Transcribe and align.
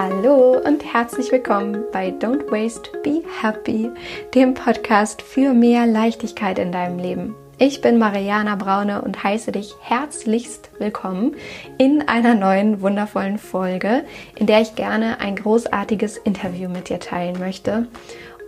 Hallo 0.00 0.56
und 0.64 0.84
herzlich 0.84 1.32
willkommen 1.32 1.82
bei 1.92 2.10
Don't 2.10 2.52
Waste, 2.52 2.88
Be 3.02 3.20
Happy, 3.42 3.90
dem 4.32 4.54
Podcast 4.54 5.20
für 5.22 5.52
mehr 5.52 5.88
Leichtigkeit 5.88 6.60
in 6.60 6.70
deinem 6.70 7.00
Leben. 7.00 7.34
Ich 7.58 7.80
bin 7.80 7.98
Mariana 7.98 8.54
Braune 8.54 9.02
und 9.02 9.24
heiße 9.24 9.50
dich 9.50 9.74
herzlichst 9.80 10.70
willkommen 10.78 11.34
in 11.78 12.06
einer 12.06 12.36
neuen 12.36 12.80
wundervollen 12.80 13.38
Folge, 13.38 14.04
in 14.36 14.46
der 14.46 14.60
ich 14.60 14.76
gerne 14.76 15.18
ein 15.18 15.34
großartiges 15.34 16.16
Interview 16.18 16.68
mit 16.68 16.90
dir 16.90 17.00
teilen 17.00 17.40
möchte. 17.40 17.88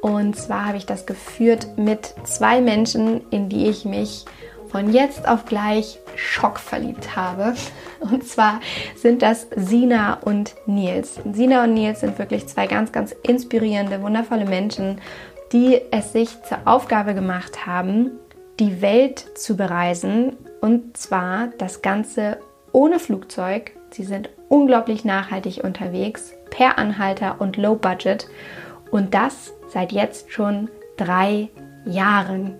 Und 0.02 0.36
zwar 0.36 0.66
habe 0.66 0.76
ich 0.76 0.86
das 0.86 1.04
geführt 1.04 1.76
mit 1.76 2.14
zwei 2.22 2.60
Menschen, 2.60 3.22
in 3.32 3.48
die 3.48 3.66
ich 3.66 3.84
mich 3.84 4.24
von 4.68 4.92
jetzt 4.92 5.26
auf 5.26 5.46
gleich 5.46 5.98
schockverliebt 6.20 7.16
habe. 7.16 7.54
Und 8.00 8.26
zwar 8.26 8.60
sind 8.96 9.22
das 9.22 9.48
Sina 9.56 10.14
und 10.14 10.54
Nils. 10.66 11.20
Sina 11.32 11.64
und 11.64 11.74
Nils 11.74 12.00
sind 12.00 12.18
wirklich 12.18 12.46
zwei 12.46 12.66
ganz, 12.66 12.92
ganz 12.92 13.12
inspirierende, 13.22 14.02
wundervolle 14.02 14.44
Menschen, 14.44 15.00
die 15.52 15.80
es 15.90 16.12
sich 16.12 16.42
zur 16.42 16.58
Aufgabe 16.64 17.14
gemacht 17.14 17.66
haben, 17.66 18.12
die 18.58 18.82
Welt 18.82 19.38
zu 19.38 19.56
bereisen. 19.56 20.36
Und 20.60 20.96
zwar 20.96 21.48
das 21.58 21.82
Ganze 21.82 22.38
ohne 22.72 22.98
Flugzeug. 22.98 23.72
Sie 23.90 24.04
sind 24.04 24.30
unglaublich 24.48 25.04
nachhaltig 25.04 25.64
unterwegs, 25.64 26.34
per 26.50 26.78
Anhalter 26.78 27.40
und 27.40 27.56
Low 27.56 27.74
Budget. 27.74 28.28
Und 28.90 29.14
das 29.14 29.52
seit 29.68 29.92
jetzt 29.92 30.32
schon 30.32 30.68
drei 30.96 31.48
Jahren. 31.86 32.58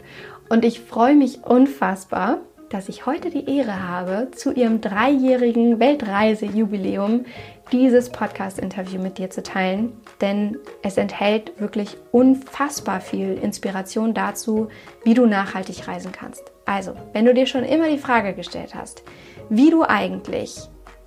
Und 0.49 0.65
ich 0.65 0.81
freue 0.81 1.15
mich 1.15 1.45
unfassbar, 1.45 2.39
dass 2.71 2.89
ich 2.89 3.05
heute 3.05 3.31
die 3.31 3.57
Ehre 3.57 3.87
habe, 3.87 4.29
zu 4.31 4.53
ihrem 4.53 4.81
dreijährigen 4.81 5.81
Weltreisejubiläum 5.81 7.27
dieses 7.73 8.11
Podcast-Interview 8.11 9.03
mit 9.03 9.19
dir 9.19 9.29
zu 9.29 9.43
teilen, 9.43 9.93
denn 10.21 10.57
es 10.83 10.97
enthält 10.97 11.61
wirklich 11.61 11.97
unfassbar 12.13 13.01
viel 13.01 13.35
Inspiration 13.43 14.15
dazu, 14.15 14.69
wie 15.05 15.15
du 15.15 15.27
nachhaltig 15.27 15.89
reisen 15.89 16.13
kannst. 16.13 16.45
Also, 16.65 16.95
wenn 17.13 17.25
du 17.25 17.35
dir 17.35 17.47
schon 17.47 17.65
immer 17.65 17.89
die 17.89 17.99
Frage 17.99 18.35
gestellt 18.35 18.75
hast, 18.77 19.03
wie 19.49 19.71
du 19.71 19.83
eigentlich 19.83 20.57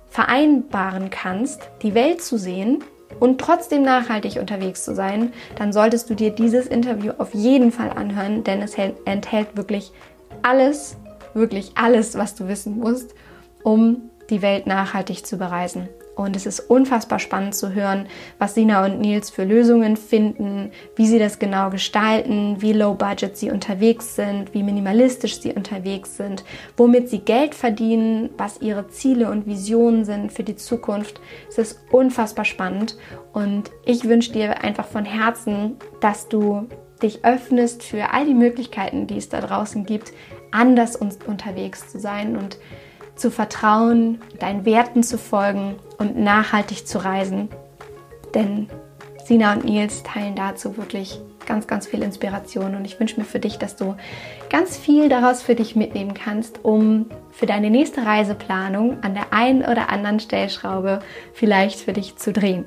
vereinbaren 0.08 1.08
kannst, 1.08 1.70
die 1.82 1.94
Welt 1.94 2.22
zu 2.22 2.36
sehen 2.36 2.84
und 3.20 3.40
trotzdem 3.40 3.82
nachhaltig 3.82 4.36
unterwegs 4.38 4.84
zu 4.84 4.94
sein, 4.94 5.32
dann 5.56 5.72
solltest 5.72 6.10
du 6.10 6.14
dir 6.14 6.30
dieses 6.30 6.66
Interview 6.66 7.14
auf 7.16 7.32
jeden 7.32 7.72
Fall 7.72 7.90
anhören, 7.90 8.44
denn 8.44 8.60
es 8.60 8.74
enthält 9.06 9.56
wirklich 9.56 9.92
alles, 10.42 10.96
wirklich 11.34 11.72
alles, 11.74 12.16
was 12.16 12.34
du 12.34 12.48
wissen 12.48 12.78
musst, 12.78 13.14
um 13.62 14.10
die 14.30 14.42
Welt 14.42 14.66
nachhaltig 14.66 15.26
zu 15.26 15.36
bereisen. 15.36 15.88
Und 16.16 16.36
es 16.36 16.46
ist 16.46 16.60
unfassbar 16.60 17.18
spannend 17.18 17.56
zu 17.56 17.74
hören, 17.74 18.06
was 18.38 18.54
Sina 18.54 18.84
und 18.84 19.00
Nils 19.00 19.30
für 19.30 19.44
Lösungen 19.44 19.96
finden, 19.96 20.70
wie 20.94 21.06
sie 21.06 21.18
das 21.18 21.40
genau 21.40 21.70
gestalten, 21.70 22.62
wie 22.62 22.72
low 22.72 22.94
budget 22.94 23.36
sie 23.36 23.50
unterwegs 23.50 24.14
sind, 24.14 24.54
wie 24.54 24.62
minimalistisch 24.62 25.40
sie 25.40 25.52
unterwegs 25.52 26.16
sind, 26.16 26.44
womit 26.76 27.08
sie 27.08 27.18
Geld 27.18 27.54
verdienen, 27.56 28.30
was 28.38 28.60
ihre 28.60 28.88
Ziele 28.88 29.28
und 29.28 29.46
Visionen 29.46 30.04
sind 30.04 30.32
für 30.32 30.44
die 30.44 30.56
Zukunft. 30.56 31.20
Es 31.48 31.58
ist 31.58 31.80
unfassbar 31.90 32.44
spannend 32.44 32.96
und 33.32 33.72
ich 33.84 34.04
wünsche 34.04 34.32
dir 34.32 34.62
einfach 34.62 34.86
von 34.86 35.04
Herzen, 35.04 35.76
dass 36.00 36.28
du 36.28 36.68
dich 37.02 37.24
öffnest 37.24 37.82
für 37.82 38.12
all 38.12 38.24
die 38.24 38.34
Möglichkeiten, 38.34 39.08
die 39.08 39.16
es 39.16 39.28
da 39.28 39.40
draußen 39.40 39.84
gibt, 39.84 40.12
anders 40.54 40.96
unterwegs 40.96 41.90
zu 41.90 41.98
sein 41.98 42.36
und 42.36 42.58
zu 43.16 43.30
vertrauen, 43.30 44.20
deinen 44.38 44.64
Werten 44.64 45.02
zu 45.02 45.18
folgen 45.18 45.76
und 45.98 46.18
nachhaltig 46.18 46.86
zu 46.86 47.04
reisen. 47.04 47.48
Denn 48.34 48.68
Sina 49.24 49.52
und 49.52 49.64
Nils 49.64 50.02
teilen 50.02 50.34
dazu 50.34 50.76
wirklich 50.76 51.20
ganz, 51.46 51.66
ganz 51.66 51.86
viel 51.86 52.02
Inspiration 52.02 52.74
und 52.74 52.84
ich 52.84 52.98
wünsche 52.98 53.18
mir 53.18 53.26
für 53.26 53.38
dich, 53.38 53.58
dass 53.58 53.76
du 53.76 53.96
ganz 54.50 54.76
viel 54.76 55.08
daraus 55.08 55.42
für 55.42 55.54
dich 55.54 55.76
mitnehmen 55.76 56.14
kannst, 56.14 56.64
um 56.64 57.06
für 57.30 57.46
deine 57.46 57.70
nächste 57.70 58.04
Reiseplanung 58.04 59.02
an 59.02 59.14
der 59.14 59.32
einen 59.32 59.62
oder 59.62 59.90
anderen 59.90 60.20
Stellschraube 60.20 61.00
vielleicht 61.32 61.80
für 61.80 61.92
dich 61.92 62.16
zu 62.16 62.32
drehen. 62.32 62.64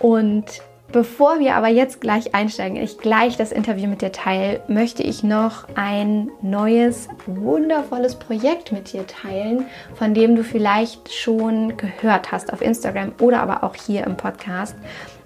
Und 0.00 0.62
Bevor 0.92 1.40
wir 1.40 1.54
aber 1.54 1.68
jetzt 1.68 2.02
gleich 2.02 2.34
einsteigen, 2.34 2.76
ich 2.76 2.98
gleich 2.98 3.38
das 3.38 3.50
Interview 3.50 3.88
mit 3.88 4.02
dir 4.02 4.12
teile, 4.12 4.60
möchte 4.68 5.02
ich 5.02 5.22
noch 5.22 5.66
ein 5.74 6.30
neues, 6.42 7.08
wundervolles 7.24 8.16
Projekt 8.16 8.72
mit 8.72 8.92
dir 8.92 9.06
teilen, 9.06 9.64
von 9.94 10.12
dem 10.12 10.36
du 10.36 10.44
vielleicht 10.44 11.10
schon 11.10 11.78
gehört 11.78 12.30
hast 12.30 12.52
auf 12.52 12.60
Instagram 12.60 13.12
oder 13.20 13.40
aber 13.40 13.64
auch 13.64 13.74
hier 13.74 14.04
im 14.04 14.18
Podcast. 14.18 14.76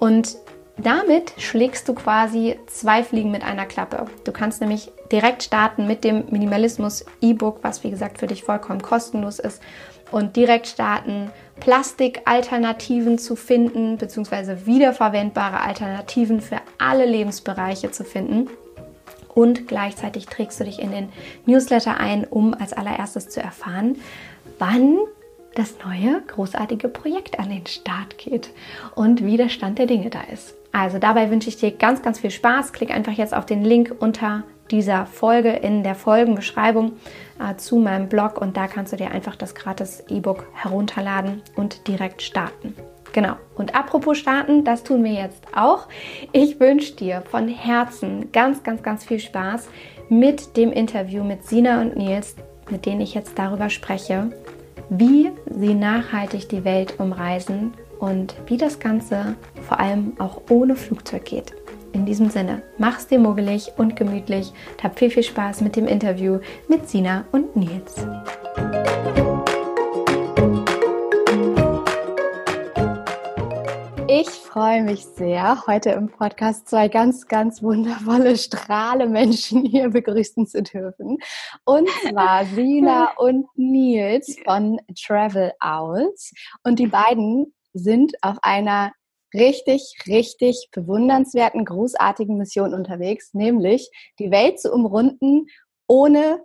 Und 0.00 0.36
damit 0.78 1.32
schlägst 1.38 1.88
du 1.88 1.94
quasi 1.94 2.58
zwei 2.66 3.02
Fliegen 3.02 3.30
mit 3.30 3.42
einer 3.42 3.66
Klappe. 3.66 4.06
Du 4.24 4.32
kannst 4.32 4.60
nämlich 4.60 4.90
direkt 5.10 5.42
starten 5.42 5.86
mit 5.86 6.04
dem 6.04 6.24
Minimalismus 6.30 7.04
E-Book, 7.20 7.60
was 7.62 7.82
wie 7.82 7.90
gesagt 7.90 8.18
für 8.18 8.26
dich 8.26 8.42
vollkommen 8.42 8.82
kostenlos 8.82 9.38
ist 9.38 9.62
und 10.10 10.36
direkt 10.36 10.66
starten, 10.66 11.30
Plastikalternativen 11.60 13.18
zu 13.18 13.34
finden, 13.34 13.96
beziehungsweise 13.96 14.66
wiederverwendbare 14.66 15.60
Alternativen 15.60 16.40
für 16.40 16.58
alle 16.78 17.06
Lebensbereiche 17.06 17.90
zu 17.90 18.04
finden. 18.04 18.50
Und 19.34 19.68
gleichzeitig 19.68 20.26
trägst 20.26 20.60
du 20.60 20.64
dich 20.64 20.78
in 20.78 20.90
den 20.90 21.08
Newsletter 21.46 21.98
ein, 21.98 22.24
um 22.24 22.54
als 22.54 22.72
allererstes 22.72 23.28
zu 23.28 23.40
erfahren, 23.40 23.96
wann 24.58 24.98
das 25.54 25.74
neue 25.84 26.22
großartige 26.26 26.88
Projekt 26.88 27.38
an 27.38 27.50
den 27.50 27.66
Start 27.66 28.18
geht 28.18 28.50
und 28.94 29.24
wie 29.24 29.36
der 29.36 29.48
Stand 29.48 29.78
der 29.78 29.86
Dinge 29.86 30.10
da 30.10 30.20
ist. 30.32 30.54
Also 30.76 30.98
dabei 30.98 31.30
wünsche 31.30 31.48
ich 31.48 31.56
dir 31.56 31.70
ganz, 31.70 32.02
ganz 32.02 32.18
viel 32.18 32.30
Spaß. 32.30 32.74
Klick 32.74 32.90
einfach 32.90 33.14
jetzt 33.14 33.34
auf 33.34 33.46
den 33.46 33.64
Link 33.64 33.94
unter 33.98 34.42
dieser 34.70 35.06
Folge 35.06 35.48
in 35.48 35.82
der 35.82 35.94
Folgenbeschreibung 35.94 36.92
äh, 37.40 37.56
zu 37.56 37.76
meinem 37.76 38.10
Blog 38.10 38.38
und 38.38 38.58
da 38.58 38.66
kannst 38.66 38.92
du 38.92 38.96
dir 38.98 39.10
einfach 39.10 39.36
das 39.36 39.54
gratis 39.54 40.04
E-Book 40.10 40.46
herunterladen 40.52 41.40
und 41.54 41.88
direkt 41.88 42.20
starten. 42.20 42.74
Genau. 43.14 43.36
Und 43.54 43.74
apropos 43.74 44.18
starten, 44.18 44.64
das 44.64 44.84
tun 44.84 45.02
wir 45.02 45.12
jetzt 45.12 45.42
auch. 45.56 45.88
Ich 46.32 46.60
wünsche 46.60 46.94
dir 46.94 47.22
von 47.22 47.48
Herzen 47.48 48.30
ganz, 48.32 48.62
ganz, 48.62 48.82
ganz 48.82 49.02
viel 49.02 49.20
Spaß 49.20 49.70
mit 50.10 50.58
dem 50.58 50.72
Interview 50.72 51.24
mit 51.24 51.46
Sina 51.46 51.80
und 51.80 51.96
Nils, 51.96 52.36
mit 52.68 52.84
denen 52.84 53.00
ich 53.00 53.14
jetzt 53.14 53.38
darüber 53.38 53.70
spreche, 53.70 54.30
wie 54.90 55.30
sie 55.58 55.72
nachhaltig 55.72 56.50
die 56.50 56.64
Welt 56.64 56.96
umreisen 56.98 57.72
und 57.98 58.34
wie 58.46 58.56
das 58.56 58.78
Ganze 58.78 59.36
vor 59.62 59.80
allem 59.80 60.12
auch 60.18 60.42
ohne 60.50 60.76
Flugzeug 60.76 61.24
geht. 61.24 61.54
In 61.92 62.04
diesem 62.04 62.28
Sinne, 62.28 62.62
mach's 62.76 63.06
dir 63.06 63.18
muggelig 63.18 63.72
und 63.78 63.96
gemütlich. 63.96 64.52
Hab 64.82 64.98
viel, 64.98 65.10
viel 65.10 65.22
Spaß 65.22 65.62
mit 65.62 65.76
dem 65.76 65.86
Interview 65.86 66.40
mit 66.68 66.88
Sina 66.88 67.24
und 67.32 67.56
Nils. 67.56 68.06
Ich 74.08 74.28
freue 74.28 74.82
mich 74.82 75.04
sehr, 75.04 75.66
heute 75.66 75.90
im 75.90 76.08
Podcast 76.08 76.68
zwei 76.68 76.88
ganz, 76.88 77.28
ganz 77.28 77.62
wundervolle 77.62 78.36
Strahlemenschen 78.36 79.64
hier 79.64 79.90
begrüßen 79.90 80.46
zu 80.46 80.62
dürfen. 80.62 81.18
Und 81.64 81.88
zwar 81.88 82.44
Sina 82.54 83.12
und 83.16 83.46
Nils 83.56 84.36
von 84.44 84.80
Travel 84.94 85.52
Owls. 85.60 86.32
Und 86.62 86.78
die 86.78 86.86
beiden 86.86 87.52
sind 87.78 88.14
auf 88.22 88.38
einer 88.42 88.92
richtig, 89.34 89.96
richtig 90.06 90.68
bewundernswerten, 90.72 91.64
großartigen 91.64 92.36
Mission 92.36 92.74
unterwegs, 92.74 93.34
nämlich 93.34 93.90
die 94.18 94.30
Welt 94.30 94.60
zu 94.60 94.72
umrunden, 94.72 95.46
ohne 95.86 96.42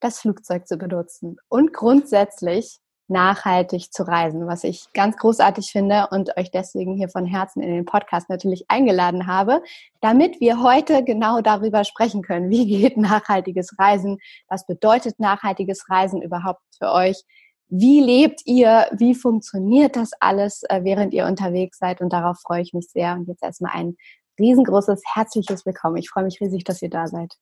das 0.00 0.20
Flugzeug 0.20 0.66
zu 0.66 0.76
benutzen. 0.76 1.36
Und 1.48 1.72
grundsätzlich 1.72 2.80
nachhaltig 3.08 3.92
zu 3.92 4.02
reisen, 4.06 4.46
was 4.46 4.64
ich 4.64 4.86
ganz 4.94 5.16
großartig 5.16 5.70
finde 5.70 6.08
und 6.10 6.36
euch 6.38 6.50
deswegen 6.50 6.94
hier 6.96 7.08
von 7.10 7.26
Herzen 7.26 7.62
in 7.62 7.70
den 7.70 7.84
Podcast 7.84 8.30
natürlich 8.30 8.64
eingeladen 8.68 9.26
habe, 9.26 9.62
damit 10.00 10.40
wir 10.40 10.62
heute 10.62 11.04
genau 11.04 11.40
darüber 11.42 11.84
sprechen 11.84 12.22
können. 12.22 12.48
Wie 12.50 12.66
geht 12.66 12.96
nachhaltiges 12.96 13.78
Reisen? 13.78 14.18
Was 14.48 14.66
bedeutet 14.66 15.18
nachhaltiges 15.18 15.88
Reisen 15.90 16.22
überhaupt 16.22 16.62
für 16.78 16.92
euch? 16.92 17.22
Wie 17.68 18.00
lebt 18.00 18.42
ihr? 18.44 18.88
Wie 18.92 19.14
funktioniert 19.14 19.96
das 19.96 20.12
alles, 20.20 20.62
äh, 20.68 20.80
während 20.84 21.14
ihr 21.14 21.26
unterwegs 21.26 21.78
seid? 21.78 22.00
Und 22.00 22.12
darauf 22.12 22.38
freue 22.40 22.62
ich 22.62 22.72
mich 22.72 22.88
sehr. 22.88 23.14
Und 23.14 23.26
jetzt 23.28 23.42
erstmal 23.42 23.72
ein 23.74 23.96
riesengroßes, 24.38 25.02
herzliches 25.14 25.64
Willkommen. 25.64 25.96
Ich 25.96 26.10
freue 26.10 26.24
mich 26.24 26.40
riesig, 26.40 26.64
dass 26.64 26.82
ihr 26.82 26.90
da 26.90 27.06
seid. 27.06 27.34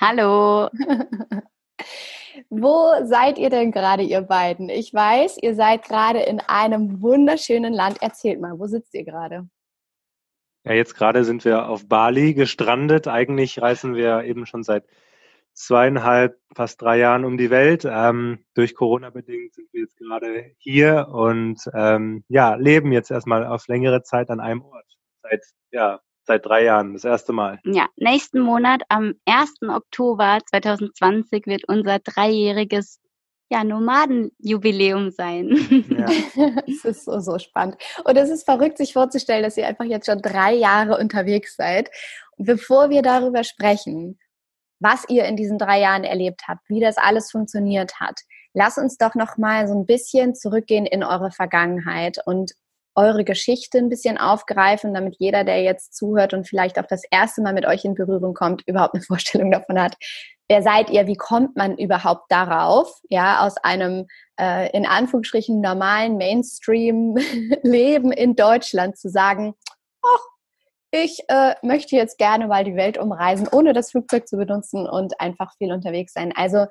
Hallo. 0.00 0.68
Wo 2.50 2.90
seid 3.04 3.38
ihr 3.38 3.50
denn 3.50 3.72
gerade, 3.72 4.02
ihr 4.02 4.20
beiden? 4.20 4.68
Ich 4.68 4.92
weiß, 4.92 5.38
ihr 5.40 5.54
seid 5.54 5.84
gerade 5.84 6.20
in 6.20 6.40
einem 6.40 7.00
wunderschönen 7.00 7.72
Land. 7.72 8.02
Erzählt 8.02 8.40
mal, 8.40 8.58
wo 8.58 8.66
sitzt 8.66 8.94
ihr 8.94 9.04
gerade? 9.04 9.48
Ja, 10.64 10.72
jetzt 10.72 10.94
gerade 10.94 11.24
sind 11.24 11.44
wir 11.44 11.68
auf 11.68 11.88
Bali 11.88 12.34
gestrandet. 12.34 13.06
Eigentlich 13.06 13.60
reisen 13.62 13.94
wir 13.94 14.24
eben 14.24 14.46
schon 14.46 14.64
seit 14.64 14.84
zweieinhalb, 15.54 16.38
fast 16.54 16.82
drei 16.82 16.98
Jahren 16.98 17.24
um 17.24 17.38
die 17.38 17.50
Welt. 17.50 17.86
Ähm, 17.88 18.44
durch 18.54 18.74
Corona 18.74 19.10
bedingt 19.10 19.54
sind 19.54 19.72
wir 19.72 19.82
jetzt 19.82 19.96
gerade 19.96 20.52
hier 20.58 21.08
und 21.10 21.60
ähm, 21.72 22.24
ja, 22.28 22.54
leben 22.56 22.92
jetzt 22.92 23.10
erstmal 23.10 23.46
auf 23.46 23.66
längere 23.68 24.02
Zeit 24.02 24.30
an 24.30 24.40
einem 24.40 24.62
Ort. 24.62 24.84
Seit 25.22 25.42
ja, 25.70 26.00
seit 26.26 26.46
drei 26.46 26.64
Jahren, 26.64 26.94
das 26.94 27.04
erste 27.04 27.32
Mal. 27.32 27.60
Ja, 27.64 27.86
nächsten 27.96 28.40
Monat, 28.40 28.82
am 28.88 29.14
1. 29.26 29.62
Oktober 29.68 30.38
2020, 30.50 31.46
wird 31.46 31.68
unser 31.68 31.98
dreijähriges 31.98 33.00
ja, 33.50 33.62
Nomadenjubiläum 33.62 35.10
sein. 35.10 35.50
Ja. 35.88 36.06
Es 36.66 36.84
ist 36.84 37.04
so, 37.04 37.20
so 37.20 37.38
spannend. 37.38 37.76
Und 38.04 38.16
es 38.16 38.30
ist 38.30 38.44
verrückt, 38.44 38.78
sich 38.78 38.92
vorzustellen, 38.92 39.42
dass 39.42 39.56
ihr 39.56 39.66
einfach 39.66 39.84
jetzt 39.84 40.06
schon 40.06 40.22
drei 40.22 40.54
Jahre 40.54 40.98
unterwegs 40.98 41.56
seid. 41.56 41.90
Bevor 42.36 42.90
wir 42.90 43.02
darüber 43.02 43.44
sprechen, 43.44 44.18
was 44.80 45.04
ihr 45.08 45.24
in 45.24 45.36
diesen 45.36 45.58
drei 45.58 45.80
Jahren 45.80 46.04
erlebt 46.04 46.42
habt, 46.48 46.68
wie 46.68 46.80
das 46.80 46.96
alles 46.96 47.30
funktioniert 47.30 48.00
hat, 48.00 48.20
lass 48.52 48.78
uns 48.78 48.96
doch 48.96 49.14
noch 49.14 49.36
mal 49.36 49.66
so 49.68 49.74
ein 49.74 49.86
bisschen 49.86 50.34
zurückgehen 50.34 50.86
in 50.86 51.04
eure 51.04 51.30
Vergangenheit 51.30 52.18
und 52.24 52.52
eure 52.96 53.24
Geschichte 53.24 53.78
ein 53.78 53.88
bisschen 53.88 54.18
aufgreifen, 54.18 54.94
damit 54.94 55.16
jeder, 55.18 55.42
der 55.44 55.62
jetzt 55.62 55.96
zuhört 55.96 56.32
und 56.32 56.48
vielleicht 56.48 56.78
auch 56.78 56.86
das 56.86 57.02
erste 57.10 57.42
Mal 57.42 57.52
mit 57.52 57.66
euch 57.66 57.84
in 57.84 57.94
Berührung 57.94 58.34
kommt, 58.34 58.62
überhaupt 58.66 58.94
eine 58.94 59.02
Vorstellung 59.06 59.50
davon 59.50 59.80
hat. 59.80 59.96
Wer 60.48 60.62
seid 60.62 60.90
ihr? 60.90 61.06
Wie 61.06 61.16
kommt 61.16 61.56
man 61.56 61.76
überhaupt 61.78 62.30
darauf, 62.30 63.00
ja, 63.08 63.40
aus 63.44 63.56
einem 63.56 64.06
äh, 64.38 64.70
in 64.76 64.86
Anführungsstrichen 64.86 65.60
normalen 65.60 66.16
Mainstream-Leben 66.18 68.12
in 68.12 68.36
Deutschland 68.36 68.98
zu 68.98 69.08
sagen, 69.08 69.54
ach, 70.02 70.20
ich 70.94 71.24
äh, 71.26 71.56
möchte 71.62 71.96
jetzt 71.96 72.18
gerne 72.18 72.46
mal 72.46 72.62
die 72.62 72.76
Welt 72.76 72.98
umreisen, 72.98 73.48
ohne 73.50 73.72
das 73.72 73.90
Flugzeug 73.90 74.28
zu 74.28 74.36
benutzen 74.36 74.88
und 74.88 75.20
einfach 75.20 75.52
viel 75.58 75.72
unterwegs 75.72 76.12
sein. 76.12 76.32
Also, 76.36 76.66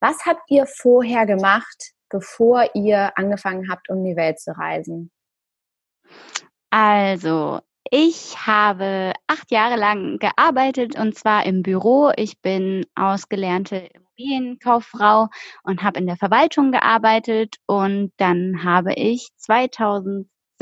was 0.00 0.26
habt 0.26 0.50
ihr 0.50 0.66
vorher 0.66 1.26
gemacht, 1.26 1.92
bevor 2.08 2.68
ihr 2.74 3.16
angefangen 3.16 3.70
habt, 3.70 3.88
um 3.88 4.02
die 4.02 4.16
Welt 4.16 4.40
zu 4.40 4.50
reisen? 4.58 5.12
Also, 6.70 7.60
ich 7.88 8.46
habe 8.46 9.12
acht 9.28 9.52
Jahre 9.52 9.76
lang 9.76 10.18
gearbeitet 10.18 10.98
und 10.98 11.16
zwar 11.16 11.46
im 11.46 11.62
Büro. 11.62 12.10
Ich 12.16 12.40
bin 12.40 12.84
ausgelernte 12.96 13.76
Immobilienkauffrau 13.76 15.28
und 15.62 15.84
habe 15.84 16.00
in 16.00 16.06
der 16.06 16.16
Verwaltung 16.16 16.72
gearbeitet 16.72 17.58
und 17.66 18.12
dann 18.16 18.64
habe 18.64 18.94
ich 18.94 19.28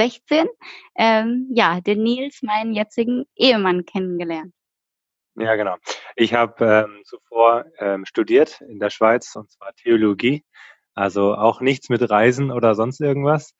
2016 0.00 0.46
ähm, 0.96 1.48
ja 1.52 1.80
den 1.80 2.02
Nils, 2.02 2.42
meinen 2.42 2.72
jetzigen 2.72 3.24
Ehemann, 3.36 3.84
kennengelernt. 3.84 4.54
Ja, 5.36 5.54
genau. 5.56 5.76
Ich 6.16 6.34
habe 6.34 6.86
ähm, 6.86 7.02
zuvor 7.04 7.66
ähm, 7.78 8.04
studiert 8.04 8.60
in 8.62 8.78
der 8.78 8.90
Schweiz 8.90 9.36
und 9.36 9.50
zwar 9.50 9.74
Theologie, 9.74 10.44
also 10.94 11.34
auch 11.34 11.60
nichts 11.60 11.88
mit 11.88 12.08
Reisen 12.10 12.50
oder 12.50 12.74
sonst 12.74 13.00
irgendwas. 13.00 13.54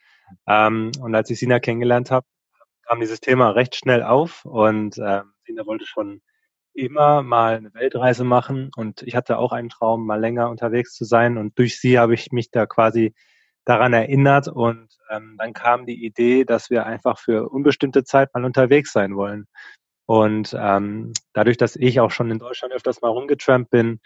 Ähm, 0.47 0.93
und 1.01 1.15
als 1.15 1.31
ich 1.31 1.39
Sina 1.39 1.61
kennengelernt 1.61 2.11
habe, 2.11 2.27
kam 2.87 3.01
dieses 3.01 3.21
Thema 3.21 3.51
recht 3.51 3.77
schnell 3.77 4.03
auf 4.03 4.45
und 4.45 4.99
ähm, 4.99 5.33
Sina 5.47 5.67
wollte 5.67 5.87
schon 5.87 6.23
immer 6.73 7.23
mal 7.23 7.57
eine 7.57 7.75
Weltreise 7.75 8.25
machen 8.25 8.71
und 8.77 9.03
ich 9.03 9.15
hatte 9.15 9.39
auch 9.39 9.53
einen 9.53 9.69
Traum, 9.69 10.07
mal 10.07 10.21
länger 10.21 10.51
unterwegs 10.51 10.95
zu 10.95 11.05
sein 11.05 11.37
und 11.37 11.59
durch 11.59 11.81
sie 11.81 11.99
habe 11.99 12.15
ich 12.15 12.33
mich 12.33 12.51
da 12.51 12.67
quasi 12.67 13.15
daran 13.65 13.93
erinnert 13.93 14.49
und 14.49 14.89
ähm, 15.11 15.37
dann 15.39 15.53
kam 15.53 15.87
die 15.87 16.05
Idee, 16.05 16.45
dass 16.45 16.71
wir 16.71 16.87
einfach 16.87 17.19
für 17.19 17.49
unbestimmte 17.49 18.05
Zeit 18.05 18.33
mal 18.35 18.45
unterwegs 18.45 18.93
sein 18.93 19.17
wollen. 19.17 19.47
Und 20.07 20.57
ähm, 20.59 21.13
dadurch, 21.35 21.57
dass 21.57 21.77
ich 21.77 22.01
auch 22.01 22.11
schon 22.11 22.31
in 22.31 22.39
Deutschland 22.39 22.75
öfters 22.75 23.01
mal 23.01 23.11
rumgetrampt 23.11 23.71
bin, 23.71 24.01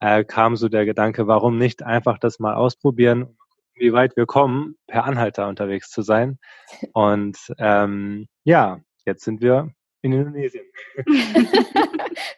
äh, 0.00 0.24
kam 0.24 0.56
so 0.56 0.68
der 0.68 0.84
Gedanke, 0.84 1.26
warum 1.26 1.56
nicht 1.56 1.82
einfach 1.82 2.18
das 2.18 2.38
mal 2.38 2.54
ausprobieren 2.54 3.36
wie 3.76 3.92
weit 3.92 4.16
wir 4.16 4.26
kommen, 4.26 4.76
per 4.86 5.04
Anhalter 5.04 5.48
unterwegs 5.48 5.90
zu 5.90 6.02
sein. 6.02 6.38
Und 6.92 7.38
ähm, 7.58 8.26
ja, 8.44 8.80
jetzt 9.04 9.24
sind 9.24 9.40
wir 9.40 9.70
in 10.06 10.12
Indonesien. 10.12 10.64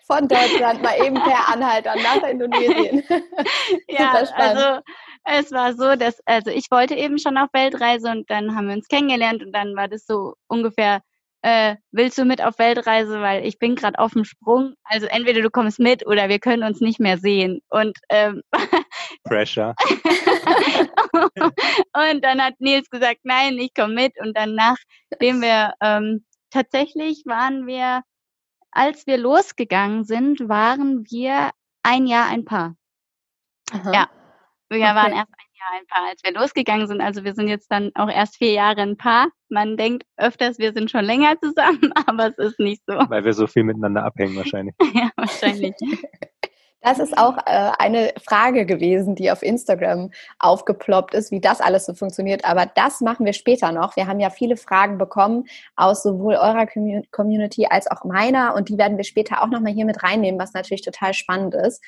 Von 0.07 0.27
Deutschland 0.27 0.83
mal 0.83 0.97
eben 1.05 1.15
per 1.15 1.49
Anhalter 1.49 1.95
nach 1.97 2.23
Indonesien. 2.29 3.05
ja, 3.89 4.13
also 4.35 4.81
es 5.25 5.53
war 5.53 5.75
so, 5.75 5.97
dass 5.97 6.21
also 6.25 6.51
ich 6.51 6.71
wollte 6.71 6.95
eben 6.95 7.19
schon 7.19 7.37
auf 7.37 7.49
Weltreise 7.53 8.11
und 8.11 8.31
dann 8.31 8.55
haben 8.57 8.69
wir 8.69 8.75
uns 8.75 8.89
kennengelernt 8.89 9.43
und 9.43 9.53
dann 9.53 9.77
war 9.77 9.89
das 9.89 10.07
so 10.07 10.35
ungefähr 10.49 11.01
äh, 11.43 11.77
willst 11.93 12.19
du 12.19 12.25
mit 12.25 12.43
auf 12.43 12.59
Weltreise, 12.59 13.21
weil 13.21 13.47
ich 13.47 13.59
bin 13.59 13.77
gerade 13.77 13.99
auf 13.99 14.13
dem 14.13 14.25
Sprung. 14.25 14.75
Also 14.85 15.07
entweder 15.07 15.41
du 15.41 15.51
kommst 15.51 15.79
mit 15.79 16.07
oder 16.07 16.29
wir 16.29 16.41
können 16.41 16.65
uns 16.65 16.81
nicht 16.81 16.99
mehr 16.99 17.19
sehen. 17.19 17.61
Und 17.69 17.97
ähm, 18.09 18.43
Pressure. 19.25 19.75
und 21.13 22.25
dann 22.25 22.43
hat 22.43 22.55
Nils 22.59 22.91
gesagt, 22.91 23.21
nein, 23.23 23.57
ich 23.59 23.73
komme 23.73 23.95
mit. 23.95 24.21
Und 24.21 24.37
dann 24.37 24.57
nachdem 24.57 25.41
wir 25.41 25.75
ähm, 25.81 26.25
tatsächlich 26.51 27.25
waren 27.27 27.67
wir, 27.67 28.03
als 28.71 29.07
wir 29.07 29.19
losgegangen 29.19 30.05
sind, 30.05 30.49
waren 30.49 31.05
wir 31.11 31.51
ein 31.83 32.07
Jahr 32.07 32.29
ein 32.29 32.45
Paar. 32.45 32.77
Aha. 33.73 33.93
Ja, 33.93 34.09
wir 34.69 34.79
okay. 34.79 34.95
waren 34.95 35.13
erst 35.13 35.33
ein 35.33 35.55
Jahr 35.59 35.81
ein 35.81 35.87
Paar, 35.87 36.09
als 36.09 36.23
wir 36.23 36.33
losgegangen 36.33 36.87
sind. 36.87 37.01
Also 37.01 37.25
wir 37.25 37.35
sind 37.35 37.49
jetzt 37.49 37.71
dann 37.71 37.91
auch 37.95 38.11
erst 38.11 38.37
vier 38.37 38.53
Jahre 38.53 38.83
ein 38.83 38.97
Paar. 38.97 39.29
Man 39.49 39.77
denkt 39.77 40.05
öfters, 40.17 40.59
wir 40.59 40.73
sind 40.73 40.91
schon 40.91 41.05
länger 41.05 41.39
zusammen, 41.41 41.93
aber 42.07 42.29
es 42.29 42.39
ist 42.39 42.61
nicht 42.61 42.83
so. 42.87 42.95
Weil 42.95 43.25
wir 43.25 43.33
so 43.33 43.47
viel 43.47 43.65
miteinander 43.65 44.05
abhängen 44.05 44.37
wahrscheinlich. 44.37 44.75
ja, 44.95 45.11
wahrscheinlich. 45.17 45.75
Das 46.81 47.01
ist 47.01 47.19
auch 47.19 47.37
äh, 47.39 47.73
eine 47.79 48.13
Frage 48.25 48.65
gewesen, 48.65 49.17
die 49.17 49.33
auf 49.33 49.43
Instagram 49.43 50.13
aufgeploppt 50.39 51.13
ist, 51.13 51.33
wie 51.33 51.41
das 51.41 51.61
alles 51.61 51.87
so 51.87 51.95
funktioniert. 51.95 52.45
Aber 52.45 52.67
das 52.67 53.01
machen 53.01 53.27
wir 53.27 53.33
später 53.33 53.73
noch. 53.73 53.97
Wir 53.97 54.07
haben 54.07 54.21
ja 54.21 54.31
viele 54.31 54.57
Fragen 54.57 54.97
bekommen 54.97 55.45
aus 55.75 56.05
sowohl 56.05 56.37
eurer 56.37 56.67
Community 57.11 57.67
als 57.69 57.91
auch 57.91 58.05
meiner 58.05 58.55
und 58.55 58.69
die 58.69 58.79
werden 58.79 58.97
wir 58.97 59.05
später 59.05 59.43
auch 59.43 59.49
nochmal 59.49 59.73
hier 59.73 59.87
mit 59.87 60.05
reinnehmen, 60.05 60.41
was 60.41 60.53
natürlich 60.53 60.83
total 60.83 61.15
spannend 61.15 61.55
ist. 61.55 61.83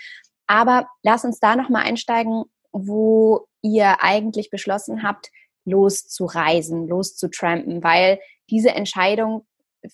Aber 0.49 0.89
lass 1.05 1.25
uns 1.25 1.39
da 1.39 1.55
nochmal 1.55 1.85
einsteigen, 1.85 2.45
wo 2.73 3.47
ihr 3.63 4.03
eigentlich 4.03 4.51
beschlossen 4.51 5.05
habt, 5.05 5.31
loszureisen, 5.65 6.89
loszutrampen, 6.89 7.85
weil 7.85 8.19
diese 8.49 8.71
Entscheidung 8.71 9.47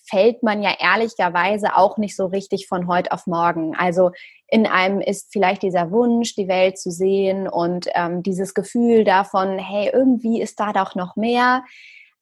fällt 0.05 0.43
man 0.43 0.61
ja 0.61 0.75
ehrlicherweise 0.79 1.75
auch 1.75 1.97
nicht 1.97 2.15
so 2.15 2.25
richtig 2.25 2.67
von 2.67 2.87
heute 2.87 3.11
auf 3.11 3.27
morgen. 3.27 3.75
Also 3.75 4.11
in 4.47 4.65
einem 4.65 5.01
ist 5.01 5.31
vielleicht 5.31 5.63
dieser 5.63 5.91
Wunsch, 5.91 6.35
die 6.35 6.47
Welt 6.47 6.77
zu 6.77 6.91
sehen 6.91 7.47
und 7.47 7.87
ähm, 7.93 8.23
dieses 8.23 8.53
Gefühl 8.53 9.03
davon, 9.03 9.57
hey, 9.59 9.89
irgendwie 9.93 10.41
ist 10.41 10.59
da 10.59 10.73
doch 10.73 10.95
noch 10.95 11.15
mehr. 11.15 11.63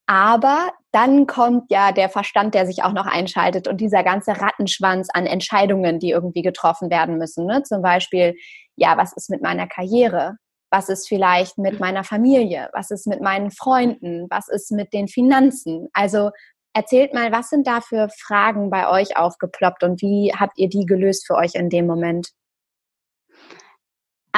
Aber 0.06 0.70
dann 0.92 1.26
kommt 1.26 1.70
ja 1.70 1.90
der 1.90 2.08
Verstand, 2.08 2.54
der 2.54 2.66
sich 2.66 2.84
auch 2.84 2.92
noch 2.92 3.06
einschaltet 3.06 3.66
und 3.66 3.80
dieser 3.80 4.04
ganze 4.04 4.40
Rattenschwanz 4.40 5.08
an 5.12 5.26
Entscheidungen, 5.26 5.98
die 5.98 6.10
irgendwie 6.10 6.42
getroffen 6.42 6.90
werden 6.90 7.18
müssen. 7.18 7.46
Ne? 7.46 7.64
Zum 7.64 7.82
Beispiel, 7.82 8.36
ja, 8.76 8.96
was 8.96 9.12
ist 9.12 9.30
mit 9.30 9.42
meiner 9.42 9.66
Karriere? 9.66 10.36
Was 10.70 10.88
ist 10.88 11.08
vielleicht 11.08 11.58
mit 11.58 11.80
meiner 11.80 12.04
Familie? 12.04 12.70
Was 12.72 12.90
ist 12.90 13.06
mit 13.06 13.20
meinen 13.20 13.50
Freunden? 13.50 14.26
Was 14.30 14.48
ist 14.48 14.70
mit 14.70 14.92
den 14.92 15.08
Finanzen? 15.08 15.88
Also 15.92 16.30
erzählt 16.76 17.14
mal, 17.14 17.32
was 17.32 17.48
sind 17.48 17.66
da 17.66 17.80
für 17.80 18.08
Fragen 18.10 18.68
bei 18.68 18.88
euch 18.90 19.16
aufgeploppt 19.16 19.82
und 19.82 20.02
wie 20.02 20.32
habt 20.38 20.58
ihr 20.58 20.68
die 20.68 20.84
gelöst 20.84 21.26
für 21.26 21.34
euch 21.34 21.54
in 21.54 21.70
dem 21.70 21.86
Moment? 21.86 22.28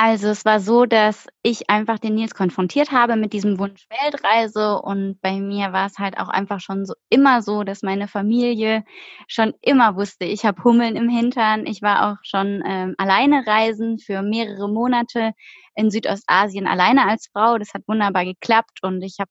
Also 0.01 0.29
es 0.29 0.45
war 0.45 0.61
so, 0.61 0.87
dass 0.87 1.27
ich 1.43 1.69
einfach 1.69 1.99
den 1.99 2.15
Nils 2.15 2.33
konfrontiert 2.33 2.93
habe 2.93 3.17
mit 3.17 3.33
diesem 3.33 3.59
Wunsch 3.59 3.89
Weltreise 3.91 4.81
und 4.81 5.21
bei 5.21 5.41
mir 5.41 5.73
war 5.73 5.87
es 5.87 5.99
halt 5.99 6.17
auch 6.21 6.29
einfach 6.29 6.61
schon 6.61 6.87
so 6.87 6.95
immer 7.09 7.43
so, 7.43 7.65
dass 7.65 7.83
meine 7.83 8.07
Familie 8.07 8.85
schon 9.27 9.55
immer 9.61 9.97
wusste, 9.97 10.25
ich 10.25 10.45
habe 10.45 10.63
Hummeln 10.63 10.95
im 10.95 11.09
Hintern. 11.09 11.67
Ich 11.67 11.83
war 11.83 12.13
auch 12.13 12.19
schon 12.23 12.63
ähm, 12.65 12.95
alleine 12.97 13.45
reisen 13.45 13.99
für 13.99 14.23
mehrere 14.23 14.69
Monate 14.69 15.33
in 15.75 15.91
Südostasien 15.91 16.69
alleine 16.69 17.09
als 17.09 17.29
Frau. 17.33 17.59
Das 17.59 17.75
hat 17.75 17.83
wunderbar 17.89 18.25
geklappt 18.25 18.79
und 18.83 19.03
ich 19.03 19.17
habe 19.19 19.31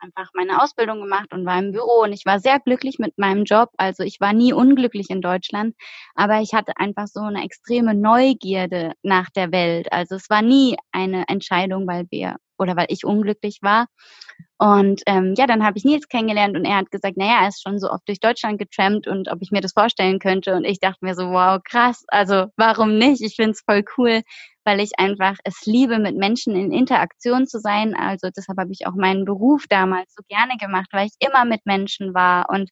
einfach 0.00 0.30
meine 0.34 0.62
Ausbildung 0.62 1.00
gemacht 1.00 1.32
und 1.32 1.44
war 1.46 1.58
im 1.58 1.72
Büro 1.72 2.02
und 2.02 2.12
ich 2.12 2.24
war 2.26 2.40
sehr 2.40 2.60
glücklich 2.60 2.98
mit 2.98 3.18
meinem 3.18 3.44
Job. 3.44 3.70
Also 3.76 4.02
ich 4.02 4.20
war 4.20 4.32
nie 4.32 4.52
unglücklich 4.52 5.10
in 5.10 5.20
Deutschland, 5.20 5.74
aber 6.14 6.40
ich 6.40 6.54
hatte 6.54 6.72
einfach 6.76 7.06
so 7.06 7.20
eine 7.20 7.44
extreme 7.44 7.94
Neugierde 7.94 8.92
nach 9.02 9.30
der 9.30 9.52
Welt. 9.52 9.92
Also 9.92 10.16
es 10.16 10.30
war 10.30 10.42
nie 10.42 10.76
eine 10.92 11.24
Entscheidung, 11.28 11.86
weil 11.86 12.06
wir 12.10 12.36
oder 12.58 12.76
weil 12.76 12.86
ich 12.88 13.04
unglücklich 13.04 13.58
war. 13.62 13.86
Und 14.58 15.02
ähm, 15.06 15.34
ja, 15.36 15.46
dann 15.46 15.64
habe 15.64 15.76
ich 15.76 15.84
Nils 15.84 16.08
kennengelernt 16.08 16.56
und 16.56 16.64
er 16.64 16.76
hat 16.76 16.90
gesagt, 16.90 17.16
naja, 17.16 17.42
er 17.42 17.48
ist 17.48 17.62
schon 17.62 17.78
so 17.78 17.90
oft 17.90 18.08
durch 18.08 18.20
Deutschland 18.20 18.58
getrampt 18.58 19.06
und 19.06 19.28
ob 19.30 19.42
ich 19.42 19.50
mir 19.50 19.60
das 19.60 19.72
vorstellen 19.72 20.18
könnte. 20.18 20.54
Und 20.54 20.64
ich 20.64 20.80
dachte 20.80 21.04
mir 21.04 21.14
so, 21.14 21.30
wow, 21.30 21.60
krass, 21.62 22.04
also 22.08 22.46
warum 22.56 22.96
nicht? 22.98 23.22
Ich 23.22 23.36
finde 23.36 23.52
es 23.52 23.60
voll 23.60 23.84
cool, 23.98 24.22
weil 24.64 24.80
ich 24.80 24.98
einfach 24.98 25.36
es 25.44 25.66
liebe, 25.66 25.98
mit 25.98 26.16
Menschen 26.16 26.56
in 26.56 26.72
Interaktion 26.72 27.46
zu 27.46 27.60
sein. 27.60 27.94
Also 27.94 28.28
deshalb 28.34 28.58
habe 28.58 28.72
ich 28.72 28.86
auch 28.86 28.94
meinen 28.94 29.24
Beruf 29.26 29.64
damals 29.68 30.14
so 30.14 30.22
gerne 30.28 30.56
gemacht, 30.58 30.88
weil 30.92 31.06
ich 31.06 31.14
immer 31.26 31.44
mit 31.44 31.66
Menschen 31.66 32.14
war. 32.14 32.48
Und 32.48 32.70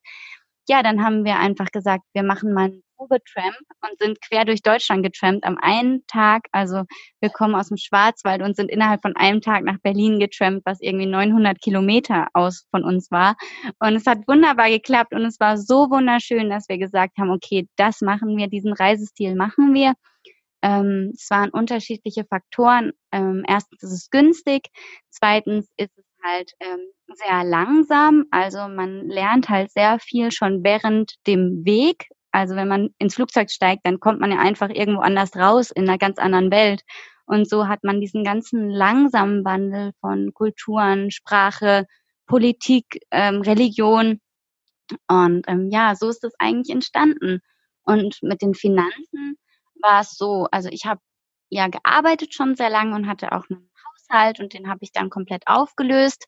ja, 0.69 0.83
dann 0.83 1.05
haben 1.05 1.25
wir 1.25 1.39
einfach 1.39 1.71
gesagt, 1.71 2.05
wir 2.15 2.23
machen 2.23 2.55
mal 2.55 2.65
einen 2.67 2.84
Probetramp 2.97 3.57
und 3.83 3.99
sind 3.99 4.19
quer 4.21 4.45
durch 4.45 4.63
Deutschland 4.63 5.03
getrampt 5.03 5.45
am 5.45 5.59
einen 5.61 6.07
Tag. 6.07 6.47
Also 6.53 6.85
wir 7.21 7.31
kommen 7.31 7.55
aus 7.55 7.69
dem 7.69 7.77
Schwarzwald 7.77 8.43
und 8.43 8.57
sind 8.57 8.71
innerhalb 8.71 9.03
von 9.03 9.17
einem 9.17 9.41
Tag 9.41 9.65
nach 9.65 9.79
Berlin 9.83 10.19
getrampt, 10.19 10.63
was 10.65 10.81
irgendwie 10.81 11.07
900 11.07 11.61
Kilometer 11.61 12.29
aus 12.35 12.67
von 12.71 12.85
uns 12.85 13.11
war. 13.11 13.37
Und 13.79 13.97
es 13.97 14.07
hat 14.07 14.27
wunderbar 14.27 14.71
geklappt 14.71 15.15
und 15.15 15.25
es 15.25 15.41
war 15.41 15.57
so 15.57 15.91
wunderschön, 15.91 16.51
dass 16.51 16.69
wir 16.69 16.79
gesagt 16.79 17.19
haben, 17.19 17.31
okay, 17.31 17.69
das 17.77 18.01
machen 18.01 18.37
wir, 18.37 18.49
diesen 18.49 18.73
Reisestil 18.73 19.35
machen 19.35 19.75
wir. 19.75 19.95
Ähm, 20.63 21.13
es 21.15 21.29
waren 21.31 21.51
unterschiedliche 21.51 22.25
Faktoren. 22.25 22.93
Ähm, 23.13 23.45
erstens 23.47 23.83
ist 23.83 23.93
es 23.93 24.11
günstig, 24.11 24.69
zweitens 25.11 25.69
ist 25.77 25.93
es 25.97 26.05
halt 26.25 26.53
ähm, 26.61 26.81
sehr 27.15 27.45
langsam. 27.45 28.25
Also 28.31 28.69
man 28.69 29.07
lernt 29.09 29.49
halt 29.51 29.71
sehr 29.73 29.99
viel 29.99 30.33
schon 30.33 30.65
während 30.65 31.15
dem 31.27 31.65
Weg. 31.65 32.09
Also 32.35 32.57
wenn 32.57 32.67
man 32.67 32.93
ins 32.99 33.15
Flugzeug 33.15 33.49
steigt, 33.49 33.87
dann 33.87 34.01
kommt 34.01 34.19
man 34.19 34.33
ja 34.33 34.39
einfach 34.39 34.69
irgendwo 34.69 35.03
anders 35.03 35.37
raus 35.37 35.71
in 35.71 35.89
einer 35.89 35.99
ganz 35.99 36.19
anderen 36.19 36.51
Welt. 36.51 36.83
Und 37.27 37.49
so 37.49 37.69
hat 37.69 37.85
man 37.85 38.01
diesen 38.01 38.25
ganzen 38.25 38.69
langsamen 38.69 39.45
Wandel 39.45 39.93
von 40.01 40.35
Kulturen, 40.35 41.13
Sprache, 41.13 41.87
Politik, 42.27 42.99
ähm, 43.13 43.41
Religion. 43.43 44.21
Und 45.07 45.45
ähm, 45.47 45.71
ja, 45.71 45.95
so 45.95 46.09
ist 46.09 46.25
es 46.25 46.33
eigentlich 46.41 46.75
entstanden. 46.75 47.41
Und 47.85 48.19
mit 48.21 48.43
den 48.43 48.55
Finanzen 48.55 49.39
war 49.81 50.01
es 50.01 50.17
so, 50.17 50.49
also 50.51 50.69
ich 50.73 50.87
habe 50.87 51.01
ja 51.51 51.69
gearbeitet 51.69 52.35
schon 52.35 52.57
sehr 52.57 52.69
lange 52.69 52.97
und 52.97 53.07
hatte 53.07 53.31
auch 53.31 53.45
einen 53.49 53.71
Haushalt 53.87 54.41
und 54.41 54.55
den 54.55 54.69
habe 54.69 54.81
ich 54.83 54.91
dann 54.91 55.09
komplett 55.09 55.47
aufgelöst. 55.47 56.27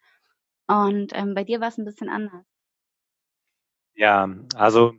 Und 0.68 1.10
ähm, 1.14 1.34
bei 1.34 1.42
dir 1.42 1.60
war 1.60 1.66
es 1.66 1.78
ein 1.78 1.84
bisschen 1.84 2.08
anders. 2.08 2.46
Ja, 3.96 4.28
also 4.54 4.94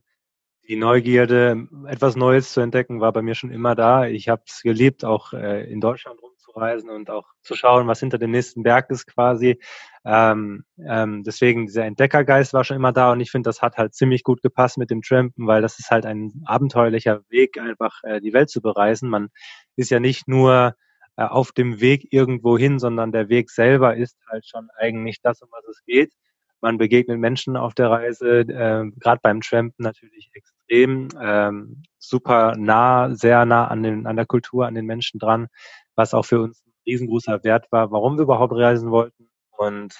die 0.68 0.76
Neugierde, 0.76 1.68
etwas 1.88 2.16
Neues 2.16 2.52
zu 2.52 2.62
entdecken, 2.62 3.00
war 3.00 3.14
bei 3.14 3.22
mir 3.22 3.36
schon 3.36 3.52
immer 3.52 3.74
da. 3.74 4.06
Ich 4.06 4.28
habe 4.28 4.42
es 4.46 4.62
geliebt, 4.62 5.06
auch 5.06 5.32
äh, 5.34 5.64
in 5.72 5.80
Deutschland 5.80 6.22
rumzureisen 6.22 6.90
und 6.90 7.10
auch 7.10 7.26
zu 7.42 7.56
schauen, 7.56 7.88
was 7.88 8.02
hinter 8.02 8.18
dem 8.18 8.32
nächsten 8.32 8.64
Berg 8.64 8.90
ist 8.90 9.08
quasi. 9.08 9.60
Ähm, 10.04 10.66
ähm, 10.86 11.24
deswegen 11.24 11.68
dieser 11.68 11.86
Entdeckergeist 11.86 12.54
war 12.54 12.66
schon 12.66 12.76
immer 12.76 12.92
da 12.92 13.14
und 13.14 13.22
ich 13.22 13.32
finde, 13.32 13.48
das 13.48 13.62
hat 13.62 13.78
halt 13.78 13.94
ziemlich 13.94 14.24
gut 14.24 14.42
gepasst 14.42 14.78
mit 14.78 14.92
dem 14.92 15.02
Trampen, 15.02 15.48
weil 15.48 15.62
das 15.62 15.80
ist 15.80 15.90
halt 15.90 16.06
ein 16.06 16.44
abenteuerlicher 16.46 17.22
Weg, 17.30 17.58
einfach 17.60 18.04
äh, 18.04 18.20
die 18.20 18.34
Welt 18.34 18.50
zu 18.50 18.62
bereisen. 18.62 19.10
Man 19.10 19.30
ist 19.78 19.90
ja 19.90 20.02
nicht 20.02 20.28
nur 20.28 20.76
äh, 21.16 21.24
auf 21.24 21.54
dem 21.54 21.80
Weg 21.80 22.08
irgendwo 22.12 22.58
hin, 22.58 22.78
sondern 22.78 23.14
der 23.14 23.30
Weg 23.30 23.52
selber 23.52 23.96
ist 23.96 24.18
halt 24.30 24.46
schon 24.46 24.68
eigentlich 24.78 25.22
das, 25.22 25.42
um 25.42 25.50
was 25.52 25.66
es 25.66 25.84
geht. 25.86 26.14
Man 26.62 26.78
begegnet 26.78 27.20
Menschen 27.20 27.56
auf 27.56 27.74
der 27.76 27.92
Reise, 27.92 28.40
äh, 28.40 28.90
gerade 28.98 29.20
beim 29.22 29.42
Trampen 29.42 29.84
natürlich 29.84 30.32
extrem 30.34 31.10
ähm, 31.22 31.84
super 32.00 32.56
nah, 32.58 33.14
sehr 33.14 33.46
nah 33.46 33.68
an, 33.68 33.84
den, 33.84 34.08
an 34.08 34.16
der 34.16 34.26
Kultur, 34.26 34.66
an 34.66 34.76
den 34.76 34.86
Menschen 34.86 35.20
dran, 35.20 35.48
was 35.96 36.14
auch 36.14 36.26
für 36.26 36.42
uns 36.42 36.64
ein 36.66 36.74
riesengroßer 36.86 37.44
Wert 37.44 37.72
war, 37.72 37.92
warum 37.92 38.18
wir 38.18 38.24
überhaupt 38.24 38.54
reisen 38.54 38.92
wollten. 38.92 39.30
Und 39.58 40.00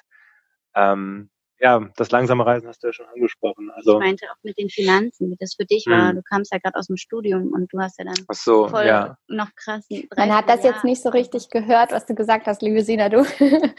ähm, 0.76 1.30
ja, 1.60 1.82
das 1.96 2.12
langsame 2.12 2.46
Reisen 2.46 2.68
hast 2.68 2.84
du 2.84 2.88
ja 2.88 2.94
schon 2.94 3.08
angesprochen. 3.08 3.72
Also, 3.72 3.94
ich 3.94 4.00
meinte 4.00 4.26
auch 4.32 4.44
mit 4.44 4.58
den 4.58 4.70
Finanzen, 4.70 5.32
wie 5.32 5.38
das 5.40 5.56
für 5.56 5.66
dich 5.66 5.86
war. 5.88 6.10
Hm. 6.10 6.18
Du 6.18 6.22
kamst 6.24 6.52
ja 6.52 6.60
gerade 6.60 6.78
aus 6.78 6.88
dem 6.88 6.98
Studium 6.98 7.52
und 7.54 7.72
du 7.74 7.80
hast 7.80 7.98
ja 7.98 8.06
dann 8.06 8.26
Ach 8.28 8.36
so, 8.36 8.68
voll 8.68 8.86
ja. 8.86 9.18
noch 9.28 9.50
krass. 9.56 9.88
Man 10.16 10.36
hat 10.36 10.50
das 10.50 10.64
jetzt 10.64 10.84
nicht 10.84 11.02
so 11.02 11.10
richtig 11.10 11.50
gehört, 11.50 11.92
was 11.92 12.06
du 12.06 12.16
gesagt 12.16 12.48
hast, 12.48 12.62
liebe 12.62 12.82
Sina. 12.84 13.10
Du 13.10 13.26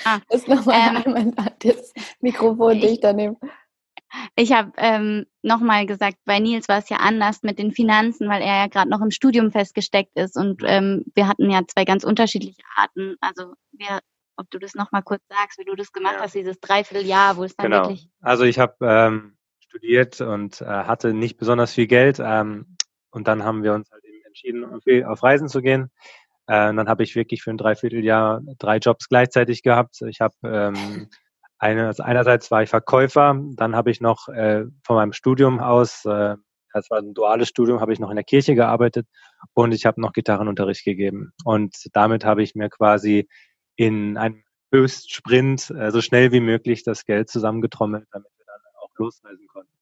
ah, 0.04 0.18
musst 0.32 0.48
nochmal 0.48 1.02
ähm, 1.06 1.34
das 1.60 1.92
Mikrofon 2.20 2.80
dichter 2.80 3.12
nehmen. 3.12 3.36
Ich 4.36 4.52
habe 4.52 4.72
ähm, 4.78 5.26
nochmal 5.42 5.86
gesagt, 5.86 6.16
bei 6.24 6.38
Nils 6.38 6.68
war 6.68 6.78
es 6.78 6.88
ja 6.88 6.96
anders 6.98 7.42
mit 7.42 7.58
den 7.58 7.72
Finanzen, 7.72 8.28
weil 8.28 8.40
er 8.40 8.56
ja 8.56 8.66
gerade 8.66 8.88
noch 8.88 9.02
im 9.02 9.10
Studium 9.10 9.52
festgesteckt 9.52 10.16
ist 10.16 10.36
und 10.36 10.62
ähm, 10.64 11.04
wir 11.14 11.28
hatten 11.28 11.50
ja 11.50 11.60
zwei 11.66 11.84
ganz 11.84 12.04
unterschiedliche 12.04 12.62
Arten. 12.76 13.16
Also 13.20 13.52
wir 13.72 14.00
ob 14.38 14.50
du 14.50 14.58
das 14.58 14.74
nochmal 14.74 15.02
kurz 15.02 15.22
sagst, 15.28 15.58
wie 15.58 15.64
du 15.64 15.74
das 15.74 15.92
gemacht 15.92 16.14
ja. 16.16 16.22
hast, 16.22 16.34
dieses 16.34 16.60
Dreivierteljahr, 16.60 17.36
wo 17.36 17.44
es 17.44 17.56
dann 17.56 17.70
genau. 17.70 17.82
wirklich. 17.82 18.08
Also 18.20 18.44
ich 18.44 18.58
habe 18.58 18.76
ähm, 18.82 19.36
studiert 19.58 20.20
und 20.20 20.60
äh, 20.60 20.64
hatte 20.64 21.12
nicht 21.12 21.36
besonders 21.36 21.74
viel 21.74 21.86
Geld. 21.86 22.20
Ähm, 22.20 22.76
und 23.10 23.28
dann 23.28 23.44
haben 23.44 23.62
wir 23.62 23.74
uns 23.74 23.90
halt 23.90 24.04
eben 24.04 24.24
entschieden, 24.24 24.64
auf, 24.64 24.82
auf 25.10 25.22
Reisen 25.22 25.48
zu 25.48 25.60
gehen. 25.60 25.90
Äh, 26.46 26.70
und 26.70 26.76
dann 26.76 26.88
habe 26.88 27.02
ich 27.02 27.16
wirklich 27.16 27.42
für 27.42 27.50
ein 27.50 27.58
Dreivierteljahr 27.58 28.40
drei 28.58 28.78
Jobs 28.78 29.08
gleichzeitig 29.08 29.62
gehabt. 29.62 30.00
Ich 30.02 30.20
habe 30.20 30.34
ähm, 30.44 31.08
eine, 31.58 31.88
also 31.88 32.02
einerseits 32.04 32.50
war 32.50 32.62
ich 32.62 32.70
Verkäufer, 32.70 33.38
dann 33.56 33.74
habe 33.74 33.90
ich 33.90 34.00
noch 34.00 34.28
äh, 34.28 34.64
von 34.84 34.96
meinem 34.96 35.12
Studium 35.12 35.58
aus, 35.58 36.04
äh, 36.04 36.36
das 36.72 36.90
war 36.90 36.98
ein 36.98 37.14
duales 37.14 37.48
Studium, 37.48 37.80
habe 37.80 37.92
ich 37.92 37.98
noch 37.98 38.10
in 38.10 38.16
der 38.16 38.24
Kirche 38.24 38.54
gearbeitet 38.54 39.08
und 39.54 39.72
ich 39.72 39.84
habe 39.84 40.00
noch 40.00 40.12
Gitarrenunterricht 40.12 40.84
gegeben. 40.84 41.32
Und 41.44 41.74
damit 41.92 42.24
habe 42.24 42.42
ich 42.42 42.54
mir 42.54 42.68
quasi 42.68 43.28
in 43.78 44.16
einem 44.18 44.42
Höchstsprint 44.72 45.70
äh, 45.70 45.90
so 45.90 46.02
schnell 46.02 46.32
wie 46.32 46.40
möglich 46.40 46.82
das 46.82 47.06
Geld 47.06 47.30
zusammengetrommelt, 47.30 48.06
damit 48.12 48.28
wir 48.36 48.44
dann 48.44 48.60
auch 48.82 48.90
losreisen 48.98 49.46
konnten. 49.46 49.72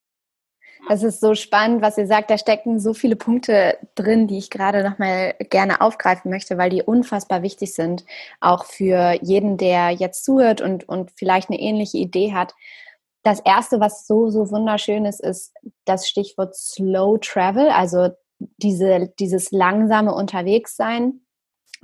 Das 0.88 1.02
ist 1.02 1.20
so 1.20 1.34
spannend, 1.34 1.82
was 1.82 1.98
ihr 1.98 2.06
sagt. 2.06 2.30
Da 2.30 2.38
stecken 2.38 2.78
so 2.78 2.94
viele 2.94 3.16
Punkte 3.16 3.76
drin, 3.96 4.28
die 4.28 4.38
ich 4.38 4.50
gerade 4.50 4.88
nochmal 4.88 5.34
gerne 5.50 5.80
aufgreifen 5.80 6.30
möchte, 6.30 6.58
weil 6.58 6.70
die 6.70 6.82
unfassbar 6.82 7.42
wichtig 7.42 7.74
sind, 7.74 8.04
auch 8.40 8.66
für 8.66 9.18
jeden, 9.22 9.56
der 9.56 9.90
jetzt 9.90 10.24
zuhört 10.24 10.60
und, 10.60 10.88
und 10.88 11.10
vielleicht 11.16 11.48
eine 11.50 11.58
ähnliche 11.58 11.96
Idee 11.96 12.34
hat. 12.34 12.54
Das 13.24 13.40
erste, 13.40 13.80
was 13.80 14.06
so, 14.06 14.30
so 14.30 14.50
wunderschön 14.50 15.06
ist, 15.06 15.20
ist 15.20 15.54
das 15.86 16.06
Stichwort 16.06 16.54
Slow 16.54 17.18
Travel, 17.18 17.70
also 17.70 18.10
diese, 18.38 19.12
dieses 19.18 19.50
langsame 19.50 20.14
Unterwegssein 20.14 21.25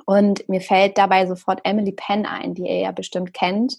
und 0.07 0.49
mir 0.49 0.61
fällt 0.61 0.99
dabei 0.99 1.27
sofort 1.27 1.61
Emily 1.65 1.93
Penn 1.93 2.27
ein, 2.27 2.55
die 2.55 2.63
ihr 2.63 2.81
ja 2.81 2.93
bestimmt 2.93 3.35
kennt, 3.35 3.77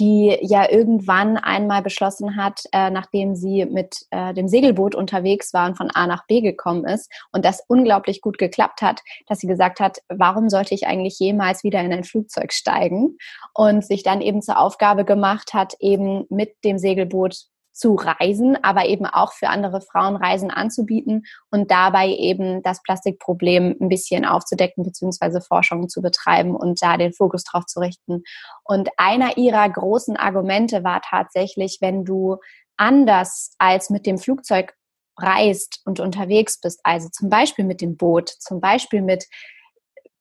die 0.00 0.36
ja 0.40 0.68
irgendwann 0.68 1.36
einmal 1.36 1.82
beschlossen 1.82 2.36
hat, 2.36 2.62
äh, 2.72 2.90
nachdem 2.90 3.34
sie 3.34 3.64
mit 3.66 4.06
äh, 4.10 4.34
dem 4.34 4.48
Segelboot 4.48 4.94
unterwegs 4.94 5.54
war 5.54 5.66
und 5.66 5.76
von 5.76 5.90
A 5.90 6.06
nach 6.06 6.26
B 6.26 6.40
gekommen 6.40 6.84
ist 6.84 7.10
und 7.32 7.44
das 7.44 7.62
unglaublich 7.68 8.20
gut 8.20 8.38
geklappt 8.38 8.82
hat, 8.82 9.00
dass 9.26 9.38
sie 9.38 9.46
gesagt 9.46 9.80
hat, 9.80 9.98
warum 10.08 10.48
sollte 10.48 10.74
ich 10.74 10.86
eigentlich 10.86 11.18
jemals 11.18 11.64
wieder 11.64 11.80
in 11.80 11.92
ein 11.92 12.04
Flugzeug 12.04 12.52
steigen? 12.52 13.16
Und 13.54 13.84
sich 13.84 14.02
dann 14.02 14.20
eben 14.20 14.42
zur 14.42 14.58
Aufgabe 14.58 15.04
gemacht 15.04 15.54
hat, 15.54 15.74
eben 15.78 16.24
mit 16.28 16.56
dem 16.64 16.78
Segelboot 16.78 17.46
zu 17.74 17.96
reisen, 17.96 18.56
aber 18.62 18.86
eben 18.86 19.04
auch 19.04 19.32
für 19.32 19.48
andere 19.48 19.80
Frauen 19.80 20.16
Reisen 20.16 20.50
anzubieten 20.50 21.24
und 21.50 21.70
dabei 21.70 22.08
eben 22.08 22.62
das 22.62 22.82
Plastikproblem 22.82 23.76
ein 23.80 23.88
bisschen 23.88 24.24
aufzudecken 24.24 24.84
bzw. 24.84 25.40
Forschungen 25.40 25.88
zu 25.88 26.00
betreiben 26.00 26.54
und 26.54 26.80
da 26.80 26.96
den 26.96 27.12
Fokus 27.12 27.42
drauf 27.42 27.66
zu 27.66 27.80
richten. 27.80 28.22
Und 28.62 28.90
einer 28.96 29.36
ihrer 29.36 29.68
großen 29.68 30.16
Argumente 30.16 30.84
war 30.84 31.02
tatsächlich, 31.02 31.78
wenn 31.80 32.04
du 32.04 32.36
anders 32.76 33.54
als 33.58 33.90
mit 33.90 34.06
dem 34.06 34.18
Flugzeug 34.18 34.74
reist 35.16 35.80
und 35.84 36.00
unterwegs 36.00 36.60
bist, 36.60 36.80
also 36.84 37.08
zum 37.08 37.28
Beispiel 37.28 37.64
mit 37.64 37.80
dem 37.80 37.96
Boot, 37.96 38.28
zum 38.28 38.60
Beispiel 38.60 39.02
mit 39.02 39.26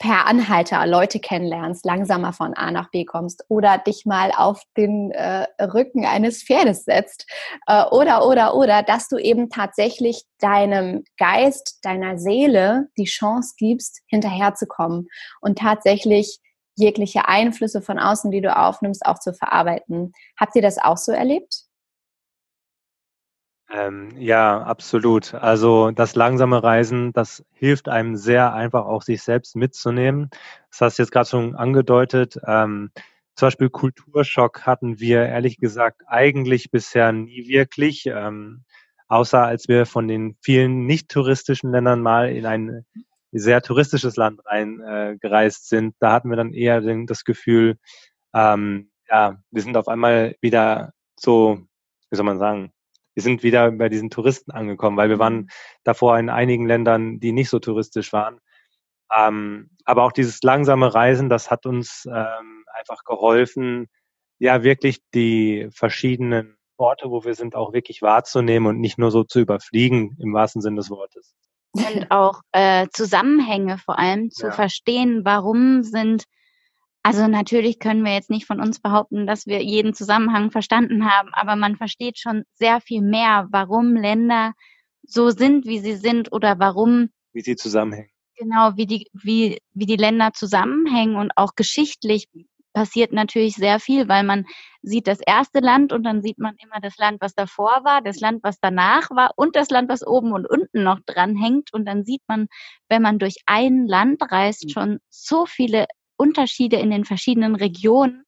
per 0.03 0.27
Anhalter 0.27 0.85
Leute 0.85 1.21
kennenlernst, 1.21 1.85
langsamer 1.85 2.33
von 2.33 2.53
A 2.55 2.71
nach 2.71 2.91
B 2.91 3.05
kommst 3.05 3.45
oder 3.47 3.77
dich 3.77 4.05
mal 4.05 4.33
auf 4.35 4.61
den 4.75 5.11
äh, 5.11 5.47
Rücken 5.63 6.05
eines 6.05 6.43
Pferdes 6.43 6.83
setzt 6.83 7.25
äh, 7.67 7.85
oder, 7.85 8.27
oder, 8.27 8.53
oder, 8.53 8.83
dass 8.83 9.07
du 9.07 9.17
eben 9.17 9.49
tatsächlich 9.49 10.25
deinem 10.39 11.05
Geist, 11.17 11.79
deiner 11.83 12.17
Seele 12.17 12.89
die 12.97 13.05
Chance 13.05 13.53
gibst, 13.57 14.01
hinterherzukommen 14.07 15.07
und 15.39 15.57
tatsächlich 15.57 16.41
jegliche 16.75 17.29
Einflüsse 17.29 17.81
von 17.81 17.97
außen, 17.97 18.29
die 18.29 18.41
du 18.41 18.53
aufnimmst, 18.53 19.05
auch 19.05 19.19
zu 19.19 19.33
verarbeiten. 19.33 20.11
Habt 20.37 20.53
ihr 20.57 20.61
das 20.61 20.79
auch 20.79 20.97
so 20.97 21.13
erlebt? 21.13 21.62
Ähm, 23.73 24.11
ja, 24.19 24.61
absolut. 24.61 25.33
Also 25.33 25.89
das 25.91 26.15
langsame 26.15 26.61
Reisen, 26.61 27.11
das 27.11 27.43
hilft 27.53 27.89
einem 27.89 28.15
sehr 28.15 28.53
einfach 28.53 28.85
auch 28.85 29.01
sich 29.01 29.23
selbst 29.23 29.55
mitzunehmen. 29.55 30.29
Das 30.69 30.81
hast 30.81 30.99
du 30.99 31.03
jetzt 31.03 31.11
gerade 31.11 31.27
schon 31.29 31.55
angedeutet. 31.55 32.37
Ähm, 32.45 32.91
zum 33.35 33.47
Beispiel 33.47 33.69
Kulturschock 33.71 34.61
hatten 34.67 34.99
wir 34.99 35.25
ehrlich 35.25 35.57
gesagt 35.57 36.03
eigentlich 36.05 36.69
bisher 36.69 37.11
nie 37.11 37.47
wirklich, 37.47 38.05
ähm, 38.05 38.63
außer 39.07 39.43
als 39.43 39.67
wir 39.67 39.87
von 39.87 40.07
den 40.07 40.37
vielen 40.43 40.85
nicht 40.85 41.09
touristischen 41.09 41.71
Ländern 41.71 42.01
mal 42.01 42.29
in 42.29 42.45
ein 42.45 42.85
sehr 43.31 43.63
touristisches 43.63 44.17
Land 44.17 44.41
reingereist 44.45 45.63
äh, 45.73 45.77
sind. 45.77 45.95
Da 45.99 46.11
hatten 46.11 46.29
wir 46.29 46.37
dann 46.37 46.53
eher 46.53 46.81
den, 46.81 47.07
das 47.07 47.23
Gefühl, 47.23 47.77
ähm, 48.35 48.91
ja, 49.09 49.37
wir 49.51 49.61
sind 49.63 49.77
auf 49.77 49.87
einmal 49.87 50.35
wieder 50.41 50.93
so, 51.15 51.59
wie 52.11 52.15
soll 52.15 52.25
man 52.25 52.39
sagen, 52.39 52.72
wir 53.13 53.23
sind 53.23 53.43
wieder 53.43 53.71
bei 53.71 53.89
diesen 53.89 54.09
Touristen 54.09 54.51
angekommen, 54.51 54.97
weil 54.97 55.09
wir 55.09 55.19
waren 55.19 55.35
mhm. 55.35 55.47
davor 55.83 56.17
in 56.17 56.29
einigen 56.29 56.65
Ländern, 56.65 57.19
die 57.19 57.31
nicht 57.31 57.49
so 57.49 57.59
touristisch 57.59 58.13
waren. 58.13 58.39
Ähm, 59.15 59.69
aber 59.85 60.03
auch 60.03 60.11
dieses 60.11 60.41
langsame 60.41 60.93
Reisen, 60.93 61.29
das 61.29 61.51
hat 61.51 61.65
uns 61.65 62.07
ähm, 62.11 62.65
einfach 62.73 63.03
geholfen, 63.03 63.87
ja 64.39 64.63
wirklich 64.63 64.99
die 65.13 65.67
verschiedenen 65.71 66.57
Orte, 66.77 67.09
wo 67.09 67.23
wir 67.23 67.35
sind, 67.35 67.55
auch 67.55 67.73
wirklich 67.73 68.01
wahrzunehmen 68.01 68.67
und 68.67 68.79
nicht 68.79 68.97
nur 68.97 69.11
so 69.11 69.23
zu 69.23 69.39
überfliegen 69.39 70.17
im 70.19 70.33
wahrsten 70.33 70.61
Sinne 70.61 70.77
des 70.77 70.89
Wortes. 70.89 71.35
Und 71.73 72.11
auch 72.11 72.41
äh, 72.51 72.87
Zusammenhänge 72.91 73.77
vor 73.77 73.97
allem 73.97 74.31
zu 74.31 74.47
ja. 74.47 74.51
verstehen, 74.51 75.21
warum 75.23 75.83
sind 75.83 76.25
also 77.03 77.27
natürlich 77.27 77.79
können 77.79 78.03
wir 78.05 78.13
jetzt 78.13 78.29
nicht 78.29 78.45
von 78.45 78.61
uns 78.61 78.79
behaupten, 78.79 79.27
dass 79.27 79.45
wir 79.45 79.61
jeden 79.61 79.93
Zusammenhang 79.93 80.51
verstanden 80.51 81.05
haben, 81.05 81.29
aber 81.33 81.57
man 81.57 81.75
versteht 81.75 82.17
schon 82.17 82.43
sehr 82.53 82.79
viel 82.79 83.01
mehr, 83.01 83.47
warum 83.51 83.95
Länder 83.95 84.53
so 85.03 85.29
sind, 85.29 85.65
wie 85.65 85.79
sie 85.79 85.95
sind 85.95 86.31
oder 86.31 86.59
warum. 86.59 87.09
Wie 87.33 87.41
sie 87.41 87.57
zusammenhängen. 87.57 88.09
Genau, 88.37 88.77
wie 88.77 88.87
die, 88.87 89.07
wie, 89.13 89.59
wie 89.73 89.85
die 89.85 89.97
Länder 89.97 90.31
zusammenhängen 90.33 91.17
und 91.17 91.31
auch 91.35 91.55
geschichtlich 91.55 92.29
passiert 92.73 93.11
natürlich 93.11 93.55
sehr 93.55 93.79
viel, 93.79 94.07
weil 94.07 94.23
man 94.23 94.45
sieht 94.81 95.07
das 95.07 95.19
erste 95.19 95.59
Land 95.59 95.93
und 95.93 96.03
dann 96.03 96.21
sieht 96.21 96.39
man 96.39 96.55
immer 96.57 96.79
das 96.81 96.97
Land, 96.97 97.21
was 97.21 97.35
davor 97.35 97.81
war, 97.83 98.01
das 98.01 98.19
Land, 98.19 98.43
was 98.43 98.59
danach 98.59 99.11
war 99.11 99.31
und 99.35 99.55
das 99.55 99.69
Land, 99.69 99.89
was 99.89 100.05
oben 100.05 100.31
und 100.31 100.49
unten 100.49 100.83
noch 100.83 100.99
dran 101.05 101.35
hängt. 101.35 101.71
Und 101.73 101.85
dann 101.85 102.03
sieht 102.03 102.21
man, 102.27 102.47
wenn 102.89 103.01
man 103.01 103.19
durch 103.19 103.35
ein 103.45 103.85
Land 103.87 104.21
reist, 104.31 104.65
mhm. 104.65 104.69
schon 104.69 104.99
so 105.09 105.45
viele 105.45 105.85
Unterschiede 106.17 106.77
in 106.77 106.91
den 106.91 107.05
verschiedenen 107.05 107.55
Regionen. 107.55 108.23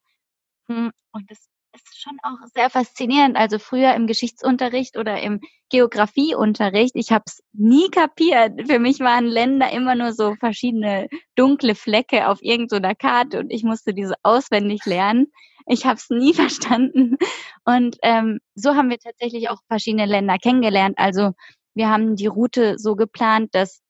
Hm, 0.68 0.92
und 1.12 1.32
das 1.32 1.48
ist 1.76 2.02
schon 2.02 2.18
auch 2.24 2.38
sehr 2.54 2.70
faszinierend. 2.70 3.36
Also 3.36 3.60
früher 3.60 3.94
im 3.96 4.08
Geschichtsunterricht 4.08 4.98
oder 4.98 5.22
im 5.22 5.42
Geografieunterricht, 5.70 6.96
ich 6.96 7.12
habe 7.12 7.24
es 7.28 7.44
nie 7.54 7.90
kapiert. 7.90 8.68
Für 8.68 8.80
mich 8.80 9.00
waren 9.00 9.26
Länder 9.26 9.72
immer 9.72 9.96
nur 9.96 10.14
so 10.14 10.36
verschiedene 10.36 11.08
dunkle 11.36 11.76
Flecke 11.76 12.28
auf 12.28 12.42
irgendeiner 12.42 12.96
Karte 12.96 13.40
und 13.40 13.52
ich 13.52 13.64
musste 13.64 13.94
diese 13.94 14.16
auswendig 14.24 14.86
lernen. 14.86 15.28
Ich 15.68 15.86
habe 15.86 15.96
es 15.96 16.10
nie 16.10 16.34
verstanden. 16.34 17.18
Und 17.66 17.98
ähm, 18.04 18.40
so 18.56 18.76
haben 18.76 18.90
wir 18.90 19.00
tatsächlich 19.00 19.50
auch 19.50 19.60
verschiedene 19.68 20.06
Länder 20.06 20.38
kennengelernt. 20.38 20.98
Also 20.98 21.32
wir 21.74 21.90
haben 21.90 22.16
die 22.16 22.28
Route 22.28 22.78
so 22.78 22.96
geplant, 22.96 23.54
dass 23.54 23.82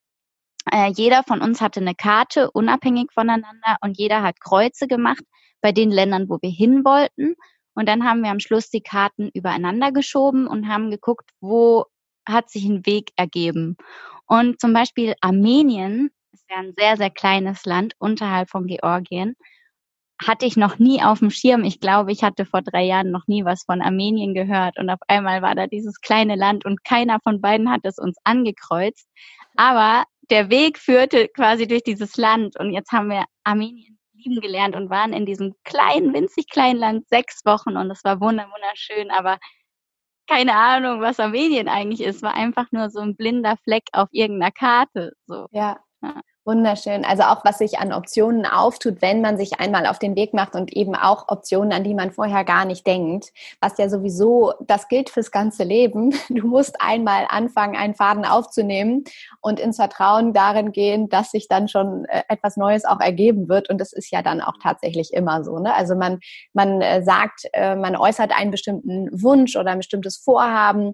äh, 0.71 0.91
jeder 0.95 1.23
von 1.23 1.41
uns 1.41 1.61
hatte 1.61 1.79
eine 1.79 1.95
Karte, 1.95 2.51
unabhängig 2.51 3.11
voneinander, 3.13 3.77
und 3.81 3.97
jeder 3.97 4.23
hat 4.23 4.39
Kreuze 4.39 4.87
gemacht 4.87 5.23
bei 5.61 5.71
den 5.71 5.91
Ländern, 5.91 6.29
wo 6.29 6.37
wir 6.41 6.49
hin 6.49 6.83
wollten. 6.85 7.35
Und 7.75 7.89
dann 7.89 8.05
haben 8.05 8.23
wir 8.23 8.31
am 8.31 8.39
Schluss 8.39 8.69
die 8.69 8.81
Karten 8.81 9.29
übereinander 9.33 9.91
geschoben 9.91 10.47
und 10.47 10.67
haben 10.67 10.91
geguckt, 10.91 11.29
wo 11.41 11.85
hat 12.27 12.49
sich 12.49 12.65
ein 12.65 12.85
Weg 12.85 13.11
ergeben. 13.15 13.77
Und 14.25 14.59
zum 14.59 14.73
Beispiel 14.73 15.13
Armenien 15.21 16.09
ist 16.31 16.45
ja 16.49 16.57
ein 16.57 16.73
sehr, 16.77 16.97
sehr 16.97 17.09
kleines 17.09 17.65
Land 17.65 17.93
unterhalb 17.99 18.49
von 18.49 18.65
Georgien. 18.65 19.35
Hatte 20.23 20.45
ich 20.45 20.55
noch 20.55 20.79
nie 20.79 21.03
auf 21.03 21.19
dem 21.19 21.29
Schirm. 21.29 21.63
Ich 21.65 21.79
glaube, 21.79 22.11
ich 22.11 22.23
hatte 22.23 22.45
vor 22.45 22.61
drei 22.61 22.83
Jahren 22.83 23.11
noch 23.11 23.27
nie 23.27 23.43
was 23.43 23.63
von 23.65 23.81
Armenien 23.81 24.33
gehört. 24.33 24.79
Und 24.79 24.89
auf 24.89 24.99
einmal 25.07 25.41
war 25.41 25.55
da 25.55 25.67
dieses 25.67 25.99
kleine 25.99 26.35
Land 26.35 26.65
und 26.65 26.83
keiner 26.85 27.19
von 27.21 27.41
beiden 27.41 27.69
hat 27.69 27.81
es 27.83 27.97
uns 27.99 28.17
angekreuzt. 28.23 29.07
Aber 29.57 30.05
der 30.29 30.49
Weg 30.49 30.77
führte 30.79 31.27
quasi 31.27 31.67
durch 31.67 31.83
dieses 31.83 32.17
Land 32.17 32.59
und 32.59 32.71
jetzt 32.71 32.91
haben 32.91 33.09
wir 33.09 33.25
Armenien 33.43 33.97
lieben 34.13 34.41
gelernt 34.41 34.75
und 34.75 34.89
waren 34.89 35.13
in 35.13 35.25
diesem 35.25 35.53
kleinen, 35.63 36.13
winzig 36.13 36.47
kleinen 36.49 36.79
Land 36.79 37.07
sechs 37.09 37.45
Wochen 37.45 37.77
und 37.77 37.91
es 37.91 38.03
war 38.03 38.19
wunderschön, 38.19 39.11
aber 39.11 39.37
keine 40.27 40.55
Ahnung, 40.55 41.01
was 41.01 41.19
Armenien 41.19 41.67
eigentlich 41.67 42.01
ist, 42.01 42.23
war 42.23 42.33
einfach 42.33 42.71
nur 42.71 42.89
so 42.89 42.99
ein 42.99 43.15
blinder 43.15 43.57
Fleck 43.63 43.83
auf 43.93 44.09
irgendeiner 44.11 44.51
Karte. 44.51 45.13
So. 45.27 45.47
Ja. 45.51 45.77
ja. 46.01 46.21
Wunderschön. 46.47 47.05
Also 47.05 47.23
auch, 47.23 47.43
was 47.43 47.57
sich 47.57 47.79
an 47.79 47.91
Optionen 47.91 48.45
auftut, 48.45 49.01
wenn 49.01 49.19
man 49.19 49.35
sich 49.35 49.59
einmal 49.59 49.87
auf 49.87 49.97
den 49.97 50.15
Weg 50.15 50.31
macht 50.35 50.53
und 50.53 50.71
eben 50.73 50.93
auch 50.93 51.27
Optionen, 51.27 51.73
an 51.73 51.83
die 51.83 51.95
man 51.95 52.11
vorher 52.11 52.43
gar 52.43 52.65
nicht 52.65 52.85
denkt. 52.85 53.33
Was 53.61 53.79
ja 53.79 53.89
sowieso, 53.89 54.53
das 54.61 54.87
gilt 54.87 55.09
fürs 55.09 55.31
ganze 55.31 55.63
Leben. 55.63 56.13
Du 56.35 56.47
musst 56.47 56.75
einmal 56.81 57.25
anfangen, 57.29 57.75
einen 57.75 57.95
Faden 57.95 58.25
aufzunehmen 58.25 59.05
und 59.41 59.59
ins 59.59 59.77
Vertrauen 59.77 60.33
darin 60.33 60.71
gehen, 60.71 61.09
dass 61.09 61.31
sich 61.31 61.47
dann 61.47 61.67
schon 61.67 62.05
äh, 62.05 62.23
etwas 62.27 62.57
Neues 62.57 62.85
auch 62.85 62.99
ergeben 62.99 63.49
wird. 63.49 63.69
Und 63.69 63.79
das 63.79 63.93
ist 63.93 64.11
ja 64.11 64.21
dann 64.21 64.41
auch 64.41 64.55
tatsächlich 64.61 65.13
immer 65.13 65.43
so. 65.43 65.57
Ne? 65.57 65.73
Also 65.73 65.95
man, 65.95 66.19
man 66.53 66.81
äh, 66.81 67.01
sagt, 67.03 67.45
äh, 67.53 67.75
man 67.75 67.95
äußert 67.95 68.37
einen 68.37 68.51
bestimmten 68.51 69.09
Wunsch 69.11 69.55
oder 69.55 69.71
ein 69.71 69.79
bestimmtes 69.79 70.17
Vorhaben 70.17 70.93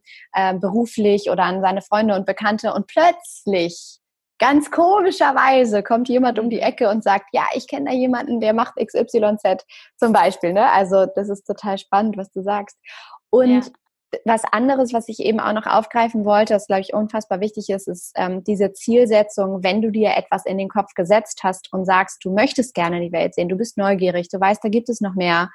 beruflich 0.60 1.30
oder 1.30 1.44
an 1.44 1.62
seine 1.62 1.82
Freunde 1.82 2.16
und 2.16 2.26
Bekannte 2.26 2.74
und 2.74 2.88
plötzlich 2.88 4.01
ganz 4.42 4.72
komischerweise 4.72 5.84
kommt 5.84 6.10
jemand 6.10 6.40
um 6.40 6.50
die 6.50 6.60
Ecke 6.60 6.90
und 6.90 7.04
sagt, 7.04 7.28
ja, 7.32 7.44
ich 7.54 7.68
kenne 7.68 7.92
da 7.92 7.96
jemanden, 7.96 8.40
der 8.42 8.54
macht 8.54 8.74
XYZ 8.76 9.64
zum 9.98 10.12
Beispiel. 10.12 10.52
Ne? 10.52 10.68
Also 10.72 11.06
das 11.06 11.30
ist 11.30 11.46
total 11.46 11.78
spannend, 11.78 12.18
was 12.18 12.32
du 12.32 12.42
sagst. 12.42 12.76
Und 13.30 13.66
ja. 13.66 14.20
was 14.26 14.44
anderes, 14.52 14.94
was 14.94 15.08
ich 15.10 15.20
eben 15.20 15.40
auch 15.40 15.54
noch 15.54 15.68
aufgreifen 15.68 16.26
wollte, 16.26 16.56
was 16.56 16.66
glaube 16.66 16.82
ich 16.82 16.92
unfassbar 16.92 17.40
wichtig 17.40 17.70
ist, 17.70 17.88
ist 17.88 18.14
ähm, 18.16 18.44
diese 18.44 18.74
Zielsetzung, 18.74 19.64
wenn 19.64 19.84
du 19.84 19.92
dir 19.92 20.18
etwas 20.18 20.48
in 20.48 20.58
den 20.58 20.70
Kopf 20.70 20.96
gesetzt 20.96 21.42
hast 21.44 21.72
und 21.72 21.86
sagst, 21.86 22.26
du 22.26 22.34
möchtest 22.34 22.74
gerne 22.74 23.00
die 23.00 23.12
Welt 23.12 23.36
sehen, 23.36 23.48
du 23.48 23.58
bist 23.58 23.78
neugierig, 23.78 24.28
du 24.30 24.40
weißt, 24.40 24.64
da 24.64 24.70
gibt 24.70 24.90
es 24.90 25.02
noch 25.02 25.14
mehr 25.14 25.52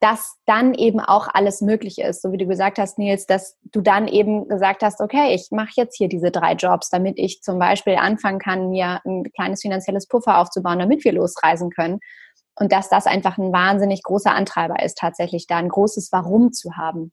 dass 0.00 0.36
dann 0.46 0.74
eben 0.74 1.00
auch 1.00 1.28
alles 1.32 1.60
möglich 1.60 1.98
ist. 1.98 2.22
So 2.22 2.30
wie 2.30 2.38
du 2.38 2.46
gesagt 2.46 2.78
hast, 2.78 2.98
Nils, 2.98 3.26
dass 3.26 3.56
du 3.64 3.80
dann 3.80 4.06
eben 4.06 4.48
gesagt 4.48 4.82
hast, 4.82 5.00
okay, 5.00 5.34
ich 5.34 5.48
mache 5.50 5.72
jetzt 5.76 5.96
hier 5.96 6.08
diese 6.08 6.30
drei 6.30 6.52
Jobs, 6.52 6.88
damit 6.88 7.18
ich 7.18 7.42
zum 7.42 7.58
Beispiel 7.58 7.96
anfangen 7.96 8.38
kann, 8.38 8.70
mir 8.70 9.00
ein 9.04 9.24
kleines 9.34 9.62
finanzielles 9.62 10.06
Puffer 10.06 10.38
aufzubauen, 10.38 10.78
damit 10.78 11.04
wir 11.04 11.12
losreisen 11.12 11.70
können. 11.70 11.98
Und 12.54 12.72
dass 12.72 12.88
das 12.88 13.06
einfach 13.06 13.38
ein 13.38 13.52
wahnsinnig 13.52 14.02
großer 14.02 14.34
Antreiber 14.34 14.82
ist, 14.82 14.98
tatsächlich 14.98 15.46
da 15.46 15.56
ein 15.56 15.68
großes 15.68 16.10
Warum 16.12 16.52
zu 16.52 16.76
haben. 16.76 17.12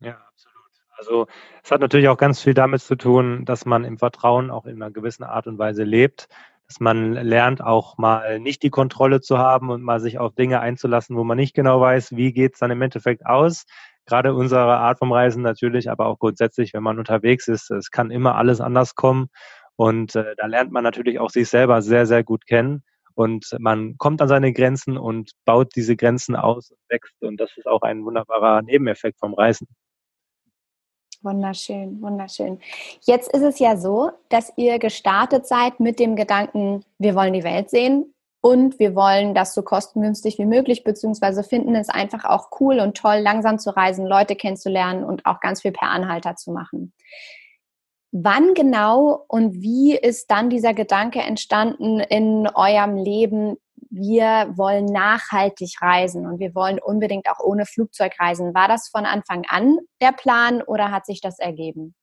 Ja, 0.00 0.18
absolut. 0.28 0.54
Also 0.96 1.26
es 1.62 1.70
hat 1.70 1.80
natürlich 1.80 2.08
auch 2.08 2.16
ganz 2.16 2.40
viel 2.40 2.54
damit 2.54 2.82
zu 2.82 2.96
tun, 2.96 3.44
dass 3.44 3.66
man 3.66 3.84
im 3.84 3.98
Vertrauen 3.98 4.50
auch 4.50 4.66
in 4.66 4.80
einer 4.82 4.92
gewissen 4.92 5.24
Art 5.24 5.46
und 5.46 5.58
Weise 5.58 5.84
lebt 5.84 6.28
dass 6.68 6.80
man 6.80 7.12
lernt 7.12 7.62
auch 7.62 7.98
mal 7.98 8.40
nicht 8.40 8.62
die 8.62 8.70
Kontrolle 8.70 9.20
zu 9.20 9.38
haben 9.38 9.70
und 9.70 9.82
mal 9.82 10.00
sich 10.00 10.18
auf 10.18 10.34
Dinge 10.34 10.60
einzulassen, 10.60 11.16
wo 11.16 11.24
man 11.24 11.36
nicht 11.36 11.54
genau 11.54 11.80
weiß, 11.80 12.16
wie 12.16 12.32
geht's 12.32 12.58
dann 12.58 12.70
im 12.70 12.82
Endeffekt 12.82 13.26
aus. 13.26 13.64
Gerade 14.06 14.34
unsere 14.34 14.76
Art 14.76 14.98
vom 14.98 15.12
Reisen 15.12 15.42
natürlich, 15.42 15.90
aber 15.90 16.06
auch 16.06 16.18
grundsätzlich, 16.18 16.74
wenn 16.74 16.82
man 16.82 16.98
unterwegs 16.98 17.48
ist, 17.48 17.70
es 17.70 17.90
kann 17.90 18.10
immer 18.10 18.36
alles 18.36 18.60
anders 18.60 18.94
kommen. 18.94 19.28
Und 19.76 20.14
äh, 20.14 20.34
da 20.36 20.46
lernt 20.46 20.72
man 20.72 20.84
natürlich 20.84 21.18
auch 21.18 21.30
sich 21.30 21.48
selber 21.48 21.82
sehr, 21.82 22.06
sehr 22.06 22.22
gut 22.22 22.46
kennen. 22.46 22.82
Und 23.14 23.56
man 23.58 23.96
kommt 23.96 24.20
an 24.20 24.28
seine 24.28 24.52
Grenzen 24.52 24.98
und 24.98 25.32
baut 25.44 25.74
diese 25.76 25.96
Grenzen 25.96 26.36
aus 26.36 26.70
und 26.70 26.78
wächst. 26.88 27.22
Und 27.22 27.38
das 27.38 27.50
ist 27.56 27.66
auch 27.66 27.82
ein 27.82 28.04
wunderbarer 28.04 28.62
Nebeneffekt 28.62 29.18
vom 29.18 29.34
Reisen. 29.34 29.68
Wunderschön, 31.24 32.02
wunderschön. 32.02 32.60
Jetzt 33.00 33.32
ist 33.32 33.40
es 33.40 33.58
ja 33.58 33.78
so, 33.78 34.10
dass 34.28 34.52
ihr 34.56 34.78
gestartet 34.78 35.46
seid 35.46 35.80
mit 35.80 35.98
dem 35.98 36.16
Gedanken, 36.16 36.84
wir 36.98 37.14
wollen 37.14 37.32
die 37.32 37.44
Welt 37.44 37.70
sehen 37.70 38.12
und 38.42 38.78
wir 38.78 38.94
wollen 38.94 39.34
das 39.34 39.54
so 39.54 39.62
kostengünstig 39.62 40.38
wie 40.38 40.44
möglich, 40.44 40.84
beziehungsweise 40.84 41.42
finden 41.42 41.76
es 41.76 41.88
einfach 41.88 42.26
auch 42.26 42.50
cool 42.60 42.78
und 42.78 42.94
toll, 42.98 43.20
langsam 43.20 43.58
zu 43.58 43.74
reisen, 43.74 44.06
Leute 44.06 44.36
kennenzulernen 44.36 45.02
und 45.02 45.24
auch 45.24 45.40
ganz 45.40 45.62
viel 45.62 45.72
per 45.72 45.88
Anhalter 45.88 46.36
zu 46.36 46.52
machen. 46.52 46.92
wann 48.16 48.54
genau 48.54 49.24
und 49.26 49.60
wie 49.62 49.96
ist 49.96 50.30
dann 50.30 50.50
dieser 50.50 50.74
Gedanke 50.74 51.20
entstanden 51.20 52.00
in 52.00 52.46
eurem 52.54 52.96
Leben, 52.96 53.56
wir 53.94 54.52
wollen 54.56 54.86
nachhaltig 54.86 55.80
reisen 55.80 56.26
und 56.26 56.40
wir 56.40 56.54
wollen 56.54 56.80
unbedingt 56.80 57.28
auch 57.28 57.38
ohne 57.38 57.64
Flugzeug 57.64 58.12
reisen. 58.18 58.54
War 58.54 58.66
das 58.66 58.88
von 58.88 59.06
Anfang 59.06 59.44
an 59.48 59.78
der 60.00 60.12
Plan 60.12 60.62
oder 60.62 60.90
hat 60.90 61.06
sich 61.06 61.20
das 61.20 61.38
ergeben? 61.38 61.94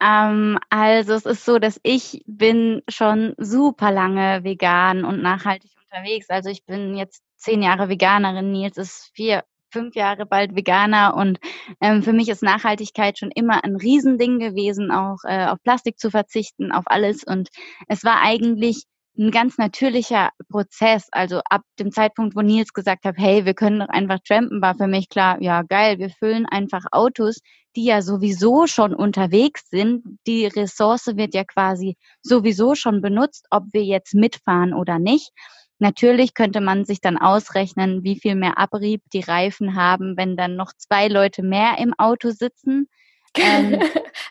Ähm, 0.00 0.58
also 0.70 1.12
es 1.14 1.26
ist 1.26 1.44
so, 1.44 1.58
dass 1.58 1.78
ich 1.82 2.22
bin 2.26 2.82
schon 2.88 3.34
super 3.36 3.90
lange 3.92 4.44
vegan 4.44 5.04
und 5.04 5.22
nachhaltig 5.22 5.70
unterwegs. 5.82 6.30
Also 6.30 6.48
ich 6.48 6.64
bin 6.64 6.96
jetzt 6.96 7.22
zehn 7.36 7.62
Jahre 7.62 7.88
Veganerin, 7.88 8.50
Nils 8.50 8.78
ist 8.78 9.10
vier, 9.14 9.44
fünf 9.70 9.94
Jahre 9.94 10.24
bald 10.24 10.56
Veganer 10.56 11.14
und 11.16 11.38
ähm, 11.82 12.02
für 12.02 12.12
mich 12.14 12.28
ist 12.30 12.42
Nachhaltigkeit 12.42 13.18
schon 13.18 13.30
immer 13.30 13.62
ein 13.62 13.76
Riesending 13.76 14.38
gewesen, 14.38 14.90
auch 14.90 15.18
äh, 15.24 15.46
auf 15.46 15.62
Plastik 15.62 15.98
zu 15.98 16.10
verzichten, 16.10 16.72
auf 16.72 16.84
alles. 16.86 17.24
Und 17.24 17.50
es 17.88 18.04
war 18.04 18.22
eigentlich 18.22 18.84
ein 19.18 19.30
ganz 19.30 19.58
natürlicher 19.58 20.30
Prozess. 20.50 21.08
Also 21.10 21.40
ab 21.48 21.62
dem 21.78 21.92
Zeitpunkt, 21.92 22.36
wo 22.36 22.42
Nils 22.42 22.72
gesagt 22.72 23.04
hat, 23.04 23.16
hey, 23.18 23.44
wir 23.44 23.54
können 23.54 23.80
doch 23.80 23.88
einfach 23.88 24.18
trampen, 24.26 24.60
war 24.62 24.74
für 24.74 24.86
mich 24.86 25.08
klar, 25.08 25.40
ja 25.40 25.62
geil, 25.62 25.98
wir 25.98 26.10
füllen 26.10 26.46
einfach 26.46 26.84
Autos, 26.92 27.40
die 27.76 27.84
ja 27.84 28.02
sowieso 28.02 28.66
schon 28.66 28.94
unterwegs 28.94 29.68
sind. 29.70 30.04
Die 30.26 30.46
Ressource 30.46 31.16
wird 31.16 31.34
ja 31.34 31.44
quasi 31.44 31.96
sowieso 32.22 32.74
schon 32.74 33.00
benutzt, 33.00 33.46
ob 33.50 33.64
wir 33.72 33.82
jetzt 33.82 34.14
mitfahren 34.14 34.72
oder 34.72 34.98
nicht. 34.98 35.30
Natürlich 35.78 36.32
könnte 36.32 36.62
man 36.62 36.86
sich 36.86 37.00
dann 37.00 37.18
ausrechnen, 37.18 38.02
wie 38.02 38.18
viel 38.18 38.34
mehr 38.34 38.56
Abrieb 38.56 39.02
die 39.12 39.20
Reifen 39.20 39.76
haben, 39.76 40.16
wenn 40.16 40.36
dann 40.36 40.56
noch 40.56 40.72
zwei 40.78 41.08
Leute 41.08 41.42
mehr 41.42 41.78
im 41.78 41.94
Auto 41.98 42.30
sitzen. 42.30 42.88
Ähm, 43.38 43.78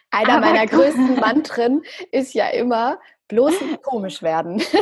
Einer 0.10 0.40
meiner 0.40 0.66
größten 0.66 1.16
Mantren 1.20 1.84
ist 2.12 2.34
ja 2.34 2.48
immer, 2.48 2.98
bloß 3.28 3.62
nicht 3.62 3.82
komisch 3.82 4.22
werden. 4.22 4.60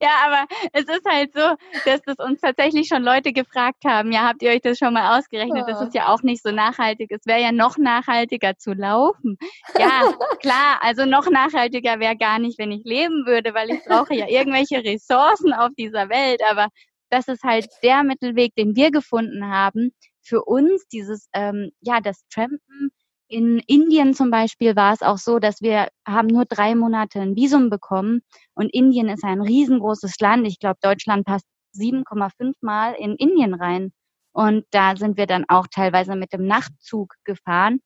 ja, 0.00 0.10
aber 0.26 0.46
es 0.72 0.84
ist 0.84 1.04
halt 1.08 1.32
so, 1.34 1.54
dass 1.84 2.02
das 2.02 2.16
uns 2.18 2.40
tatsächlich 2.40 2.88
schon 2.88 3.02
Leute 3.02 3.32
gefragt 3.32 3.84
haben, 3.84 4.12
ja, 4.12 4.28
habt 4.28 4.42
ihr 4.42 4.50
euch 4.50 4.60
das 4.60 4.78
schon 4.78 4.94
mal 4.94 5.18
ausgerechnet? 5.18 5.64
Das 5.66 5.80
ist 5.80 5.94
ja 5.94 6.08
auch 6.08 6.22
nicht 6.22 6.42
so 6.42 6.50
nachhaltig. 6.50 7.10
Es 7.10 7.26
wäre 7.26 7.40
ja 7.40 7.52
noch 7.52 7.78
nachhaltiger 7.78 8.56
zu 8.58 8.72
laufen. 8.72 9.38
Ja, 9.78 10.12
klar, 10.40 10.78
also 10.80 11.04
noch 11.04 11.30
nachhaltiger 11.30 11.98
wäre 12.00 12.16
gar 12.16 12.38
nicht, 12.38 12.58
wenn 12.58 12.72
ich 12.72 12.84
leben 12.84 13.26
würde, 13.26 13.54
weil 13.54 13.70
ich 13.70 13.84
brauche 13.84 14.14
ja 14.14 14.28
irgendwelche 14.28 14.84
Ressourcen 14.84 15.52
auf 15.52 15.70
dieser 15.76 16.08
Welt. 16.08 16.42
Aber 16.50 16.68
das 17.10 17.28
ist 17.28 17.42
halt 17.42 17.68
der 17.82 18.02
Mittelweg, 18.02 18.54
den 18.54 18.76
wir 18.76 18.90
gefunden 18.90 19.48
haben. 19.50 19.92
Für 20.22 20.42
uns 20.44 20.86
dieses, 20.88 21.28
ähm, 21.32 21.70
ja, 21.80 22.00
das 22.00 22.26
Trampen 22.28 22.90
in 23.28 23.58
Indien 23.66 24.14
zum 24.14 24.30
Beispiel 24.30 24.76
war 24.76 24.92
es 24.92 25.02
auch 25.02 25.18
so, 25.18 25.38
dass 25.38 25.60
wir 25.60 25.88
haben 26.06 26.28
nur 26.28 26.44
drei 26.44 26.74
Monate 26.74 27.20
ein 27.20 27.36
Visum 27.36 27.70
bekommen 27.70 28.22
und 28.54 28.72
Indien 28.72 29.08
ist 29.08 29.24
ein 29.24 29.40
riesengroßes 29.40 30.18
Land. 30.20 30.46
Ich 30.46 30.58
glaube, 30.58 30.78
Deutschland 30.80 31.26
passt 31.26 31.46
7,5 31.74 32.54
Mal 32.60 32.94
in 32.94 33.16
Indien 33.16 33.54
rein. 33.54 33.92
Und 34.32 34.64
da 34.70 34.96
sind 34.96 35.16
wir 35.16 35.26
dann 35.26 35.44
auch 35.48 35.66
teilweise 35.66 36.14
mit 36.14 36.32
dem 36.32 36.46
Nachtzug 36.46 37.14
gefahren. 37.24 37.80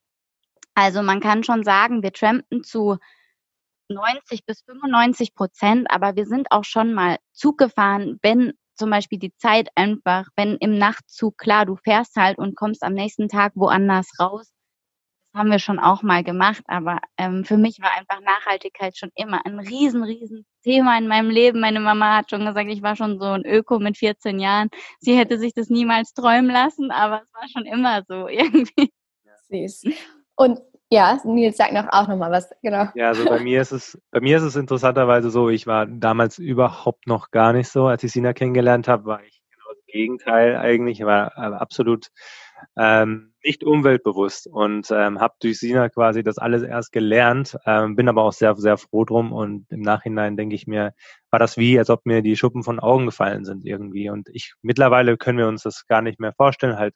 Also 0.74 1.02
man 1.02 1.20
kann 1.20 1.44
schon 1.44 1.64
sagen, 1.64 2.02
wir 2.02 2.12
trampen 2.12 2.64
zu 2.64 2.98
90 3.88 4.44
bis 4.46 4.62
95 4.62 5.34
Prozent, 5.34 5.90
aber 5.90 6.16
wir 6.16 6.26
sind 6.26 6.52
auch 6.52 6.64
schon 6.64 6.92
mal 6.94 7.18
Zug 7.32 7.58
gefahren, 7.58 8.18
wenn 8.22 8.52
zum 8.76 8.90
Beispiel 8.90 9.18
die 9.18 9.34
Zeit 9.36 9.68
einfach, 9.74 10.28
wenn 10.36 10.56
im 10.56 10.78
Nachtzug, 10.78 11.38
klar, 11.38 11.66
du 11.66 11.76
fährst 11.76 12.16
halt 12.16 12.38
und 12.38 12.56
kommst 12.56 12.82
am 12.82 12.94
nächsten 12.94 13.28
Tag 13.28 13.52
woanders 13.54 14.08
raus, 14.18 14.50
haben 15.34 15.50
wir 15.50 15.58
schon 15.58 15.78
auch 15.78 16.02
mal 16.02 16.24
gemacht, 16.24 16.62
aber 16.66 16.98
ähm, 17.16 17.44
für 17.44 17.56
mich 17.56 17.80
war 17.80 17.92
einfach 17.96 18.20
Nachhaltigkeit 18.20 18.96
schon 18.96 19.10
immer 19.14 19.44
ein 19.46 19.60
riesen, 19.60 20.02
riesen 20.02 20.44
Thema 20.64 20.98
in 20.98 21.06
meinem 21.06 21.30
Leben. 21.30 21.60
Meine 21.60 21.80
Mama 21.80 22.16
hat 22.16 22.30
schon 22.30 22.44
gesagt, 22.44 22.68
ich 22.68 22.82
war 22.82 22.96
schon 22.96 23.18
so 23.20 23.26
ein 23.26 23.46
Öko 23.46 23.78
mit 23.78 23.96
14 23.96 24.40
Jahren. 24.40 24.68
Sie 24.98 25.16
hätte 25.16 25.38
sich 25.38 25.54
das 25.54 25.68
niemals 25.70 26.12
träumen 26.14 26.50
lassen, 26.50 26.90
aber 26.90 27.22
es 27.22 27.32
war 27.32 27.48
schon 27.48 27.66
immer 27.66 28.02
so 28.08 28.28
irgendwie. 28.28 28.92
Süß. 29.48 29.84
Und 30.36 30.60
ja, 30.92 31.20
Nils 31.24 31.56
sagt 31.56 31.72
noch 31.72 31.86
auch 31.92 32.08
noch 32.08 32.16
mal 32.16 32.32
was, 32.32 32.50
genau. 32.62 32.88
Ja, 32.94 33.08
also 33.08 33.24
bei 33.24 33.38
mir 33.38 33.60
ist 33.60 33.70
es, 33.70 34.00
bei 34.10 34.20
mir 34.20 34.38
ist 34.38 34.42
es 34.42 34.56
interessanterweise 34.56 35.30
so, 35.30 35.48
ich 35.48 35.68
war 35.68 35.86
damals 35.86 36.38
überhaupt 36.38 37.06
noch 37.06 37.30
gar 37.30 37.52
nicht 37.52 37.68
so. 37.68 37.86
Als 37.86 38.02
ich 38.02 38.10
Sina 38.10 38.32
kennengelernt 38.32 38.88
habe, 38.88 39.04
war 39.04 39.22
ich 39.22 39.40
genau 39.52 39.72
das 39.72 39.86
Gegenteil 39.86 40.56
eigentlich. 40.56 40.98
Ich 40.98 41.06
war 41.06 41.36
absolut 41.38 42.08
ähm, 42.76 43.29
nicht 43.44 43.64
umweltbewusst 43.64 44.46
und 44.46 44.90
ähm, 44.90 45.20
habe 45.20 45.34
durch 45.40 45.58
Sina 45.58 45.88
quasi 45.88 46.22
das 46.22 46.38
alles 46.38 46.62
erst 46.62 46.92
gelernt, 46.92 47.56
ähm, 47.66 47.96
bin 47.96 48.08
aber 48.08 48.22
auch 48.22 48.32
sehr, 48.32 48.54
sehr 48.56 48.76
froh 48.76 49.04
drum 49.04 49.32
und 49.32 49.66
im 49.70 49.80
Nachhinein 49.80 50.36
denke 50.36 50.54
ich 50.54 50.66
mir, 50.66 50.92
war 51.30 51.38
das 51.38 51.56
wie, 51.56 51.78
als 51.78 51.90
ob 51.90 52.04
mir 52.06 52.22
die 52.22 52.36
Schuppen 52.36 52.62
von 52.62 52.80
Augen 52.80 53.06
gefallen 53.06 53.44
sind 53.44 53.64
irgendwie 53.64 54.10
und 54.10 54.28
ich, 54.32 54.54
mittlerweile 54.62 55.16
können 55.16 55.38
wir 55.38 55.48
uns 55.48 55.62
das 55.62 55.86
gar 55.86 56.02
nicht 56.02 56.20
mehr 56.20 56.32
vorstellen, 56.34 56.76
halt 56.76 56.94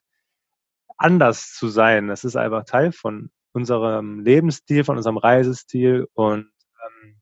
anders 0.97 1.53
zu 1.53 1.69
sein. 1.69 2.09
Das 2.09 2.25
ist 2.25 2.37
einfach 2.37 2.65
Teil 2.65 2.93
von 2.93 3.31
unserem 3.53 4.21
Lebensstil, 4.21 4.85
von 4.85 4.97
unserem 4.97 5.17
Reisestil 5.19 6.07
und 6.15 6.51
ähm, 6.85 7.21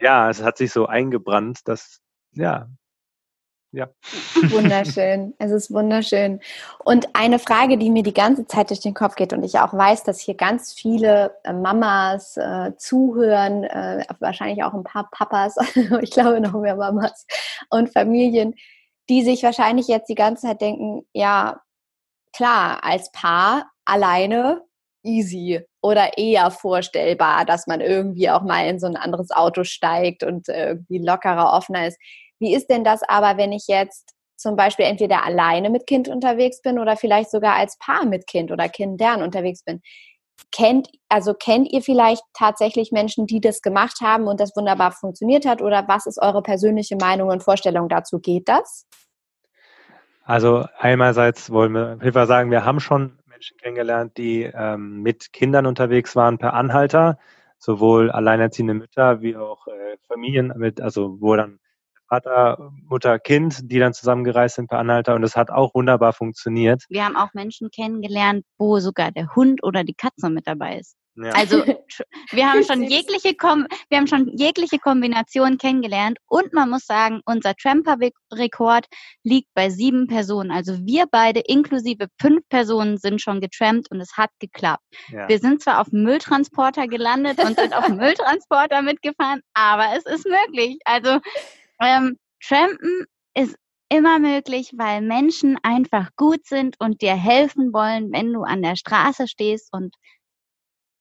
ja, 0.00 0.30
es 0.30 0.42
hat 0.42 0.58
sich 0.58 0.72
so 0.72 0.86
eingebrannt, 0.86 1.60
dass 1.64 2.00
ja, 2.32 2.68
ja. 3.76 3.88
Wunderschön. 4.48 5.34
Es 5.38 5.50
ist 5.50 5.70
wunderschön. 5.70 6.40
Und 6.82 7.08
eine 7.14 7.38
Frage, 7.38 7.76
die 7.76 7.90
mir 7.90 8.02
die 8.02 8.14
ganze 8.14 8.46
Zeit 8.46 8.70
durch 8.70 8.80
den 8.80 8.94
Kopf 8.94 9.16
geht 9.16 9.34
und 9.34 9.42
ich 9.42 9.58
auch 9.58 9.74
weiß, 9.74 10.02
dass 10.02 10.18
hier 10.18 10.34
ganz 10.34 10.72
viele 10.72 11.36
äh, 11.44 11.52
Mamas 11.52 12.38
äh, 12.38 12.72
zuhören, 12.78 13.64
äh, 13.64 14.04
wahrscheinlich 14.18 14.64
auch 14.64 14.72
ein 14.72 14.82
paar 14.82 15.08
Papas, 15.10 15.56
ich 16.00 16.10
glaube 16.10 16.40
noch 16.40 16.54
mehr 16.54 16.76
Mamas 16.76 17.26
und 17.68 17.92
Familien, 17.92 18.54
die 19.10 19.22
sich 19.22 19.42
wahrscheinlich 19.42 19.88
jetzt 19.88 20.08
die 20.08 20.14
ganze 20.14 20.46
Zeit 20.46 20.62
denken, 20.62 21.02
ja, 21.12 21.60
klar, 22.32 22.82
als 22.82 23.12
Paar 23.12 23.70
alleine 23.84 24.62
easy 25.02 25.60
oder 25.82 26.16
eher 26.18 26.50
vorstellbar, 26.50 27.44
dass 27.44 27.66
man 27.66 27.80
irgendwie 27.80 28.30
auch 28.30 28.42
mal 28.42 28.66
in 28.66 28.80
so 28.80 28.86
ein 28.86 28.96
anderes 28.96 29.30
Auto 29.30 29.64
steigt 29.64 30.24
und 30.24 30.48
irgendwie 30.48 30.98
lockerer, 30.98 31.52
offener 31.52 31.86
ist. 31.86 31.98
Wie 32.38 32.54
ist 32.54 32.68
denn 32.68 32.84
das 32.84 33.02
aber, 33.02 33.36
wenn 33.38 33.52
ich 33.52 33.66
jetzt 33.68 34.14
zum 34.36 34.56
Beispiel 34.56 34.84
entweder 34.84 35.24
alleine 35.24 35.70
mit 35.70 35.86
Kind 35.86 36.08
unterwegs 36.08 36.60
bin 36.60 36.78
oder 36.78 36.96
vielleicht 36.96 37.30
sogar 37.30 37.54
als 37.54 37.78
Paar 37.78 38.04
mit 38.04 38.26
Kind 38.26 38.50
oder 38.50 38.68
Kindern 38.68 39.22
unterwegs 39.22 39.62
bin? 39.64 39.80
Kennt, 40.52 40.90
also 41.08 41.32
kennt 41.32 41.72
ihr 41.72 41.82
vielleicht 41.82 42.22
tatsächlich 42.34 42.92
Menschen, 42.92 43.26
die 43.26 43.40
das 43.40 43.62
gemacht 43.62 44.00
haben 44.02 44.26
und 44.26 44.38
das 44.38 44.54
wunderbar 44.54 44.92
funktioniert 44.92 45.46
hat? 45.46 45.62
Oder 45.62 45.88
was 45.88 46.06
ist 46.06 46.20
eure 46.20 46.42
persönliche 46.42 46.96
Meinung 46.96 47.30
und 47.30 47.42
Vorstellung 47.42 47.88
dazu? 47.88 48.20
Geht 48.20 48.48
das? 48.48 48.86
Also 50.24 50.66
einerseits 50.78 51.50
wollen 51.50 51.72
wir, 51.72 51.98
ich 52.02 52.14
will 52.14 52.26
sagen, 52.26 52.50
wir 52.50 52.64
haben 52.64 52.80
schon 52.80 53.18
Menschen 53.26 53.56
kennengelernt, 53.58 54.16
die 54.16 54.42
ähm, 54.42 55.02
mit 55.02 55.32
Kindern 55.32 55.66
unterwegs 55.66 56.16
waren 56.16 56.36
per 56.36 56.54
Anhalter, 56.54 57.18
sowohl 57.58 58.10
alleinerziehende 58.10 58.74
Mütter 58.74 59.20
wie 59.20 59.36
auch 59.36 59.66
äh, 59.68 59.96
Familien 60.08 60.52
mit, 60.56 60.80
also 60.80 61.20
wo 61.20 61.36
dann 61.36 61.60
Vater, 62.08 62.72
Mutter, 62.88 63.18
Kind, 63.18 63.70
die 63.70 63.78
dann 63.78 63.92
zusammengereist 63.92 64.56
sind 64.56 64.68
per 64.68 64.78
Anhalter 64.78 65.14
und 65.14 65.24
es 65.24 65.36
hat 65.36 65.50
auch 65.50 65.74
wunderbar 65.74 66.12
funktioniert. 66.12 66.84
Wir 66.88 67.04
haben 67.04 67.16
auch 67.16 67.34
Menschen 67.34 67.70
kennengelernt, 67.70 68.44
wo 68.58 68.78
sogar 68.78 69.10
der 69.10 69.34
Hund 69.34 69.62
oder 69.62 69.84
die 69.84 69.94
Katze 69.94 70.30
mit 70.30 70.46
dabei 70.46 70.78
ist. 70.78 70.96
Ja. 71.16 71.30
Also 71.32 71.64
wir 72.30 72.52
haben 72.52 72.62
schon 72.62 72.82
jegliche 72.90 73.34
Kom 73.34 73.66
wir 73.88 73.98
haben 73.98 74.06
schon 74.06 74.36
jegliche 74.36 74.78
Kombination 74.78 75.56
kennengelernt 75.56 76.18
und 76.26 76.52
man 76.52 76.68
muss 76.68 76.84
sagen, 76.84 77.20
unser 77.24 77.54
Tramper-Rekord 77.54 78.86
liegt 79.22 79.48
bei 79.54 79.70
sieben 79.70 80.08
Personen. 80.08 80.50
Also 80.50 80.76
wir 80.84 81.06
beide 81.10 81.40
inklusive 81.40 82.08
fünf 82.20 82.46
Personen 82.50 82.98
sind 82.98 83.22
schon 83.22 83.40
getrampt 83.40 83.90
und 83.90 84.00
es 84.00 84.16
hat 84.16 84.30
geklappt. 84.40 84.84
Ja. 85.08 85.28
Wir 85.28 85.38
sind 85.38 85.62
zwar 85.62 85.80
auf 85.80 85.88
dem 85.88 86.02
Mülltransporter 86.02 86.86
gelandet 86.86 87.42
und 87.42 87.58
sind 87.58 87.74
auf 87.74 87.86
dem 87.86 87.96
Mülltransporter 87.96 88.82
mitgefahren, 88.82 89.40
aber 89.54 89.96
es 89.96 90.04
ist 90.04 90.26
möglich. 90.26 90.78
Also 90.84 91.20
ähm, 91.80 92.18
Trampen 92.42 93.06
ist 93.34 93.56
immer 93.88 94.18
möglich, 94.18 94.72
weil 94.76 95.00
Menschen 95.00 95.58
einfach 95.62 96.10
gut 96.16 96.46
sind 96.46 96.76
und 96.80 97.02
dir 97.02 97.14
helfen 97.14 97.72
wollen, 97.72 98.12
wenn 98.12 98.32
du 98.32 98.42
an 98.42 98.62
der 98.62 98.76
Straße 98.76 99.28
stehst 99.28 99.72
und 99.72 99.94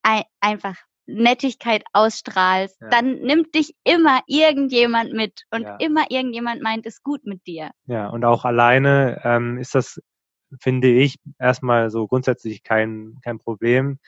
ein, 0.03 0.23
einfach 0.39 0.75
Nettigkeit 1.07 1.83
ausstrahlst, 1.93 2.81
ja. 2.81 2.89
dann 2.89 3.19
nimmt 3.19 3.53
dich 3.53 3.75
immer 3.83 4.21
irgendjemand 4.27 5.13
mit 5.13 5.43
und 5.51 5.63
ja. 5.63 5.75
immer 5.77 6.05
irgendjemand 6.09 6.61
meint 6.61 6.85
es 6.85 7.03
gut 7.03 7.25
mit 7.25 7.45
dir. 7.45 7.71
Ja, 7.85 8.09
und 8.09 8.25
auch 8.25 8.45
alleine 8.45 9.21
ähm, 9.23 9.57
ist 9.59 9.75
das, 9.75 10.01
finde 10.59 10.89
ich, 10.89 11.17
erstmal 11.39 11.89
so 11.89 12.07
grundsätzlich 12.07 12.63
kein, 12.63 13.17
kein 13.23 13.39
Problem. 13.39 13.99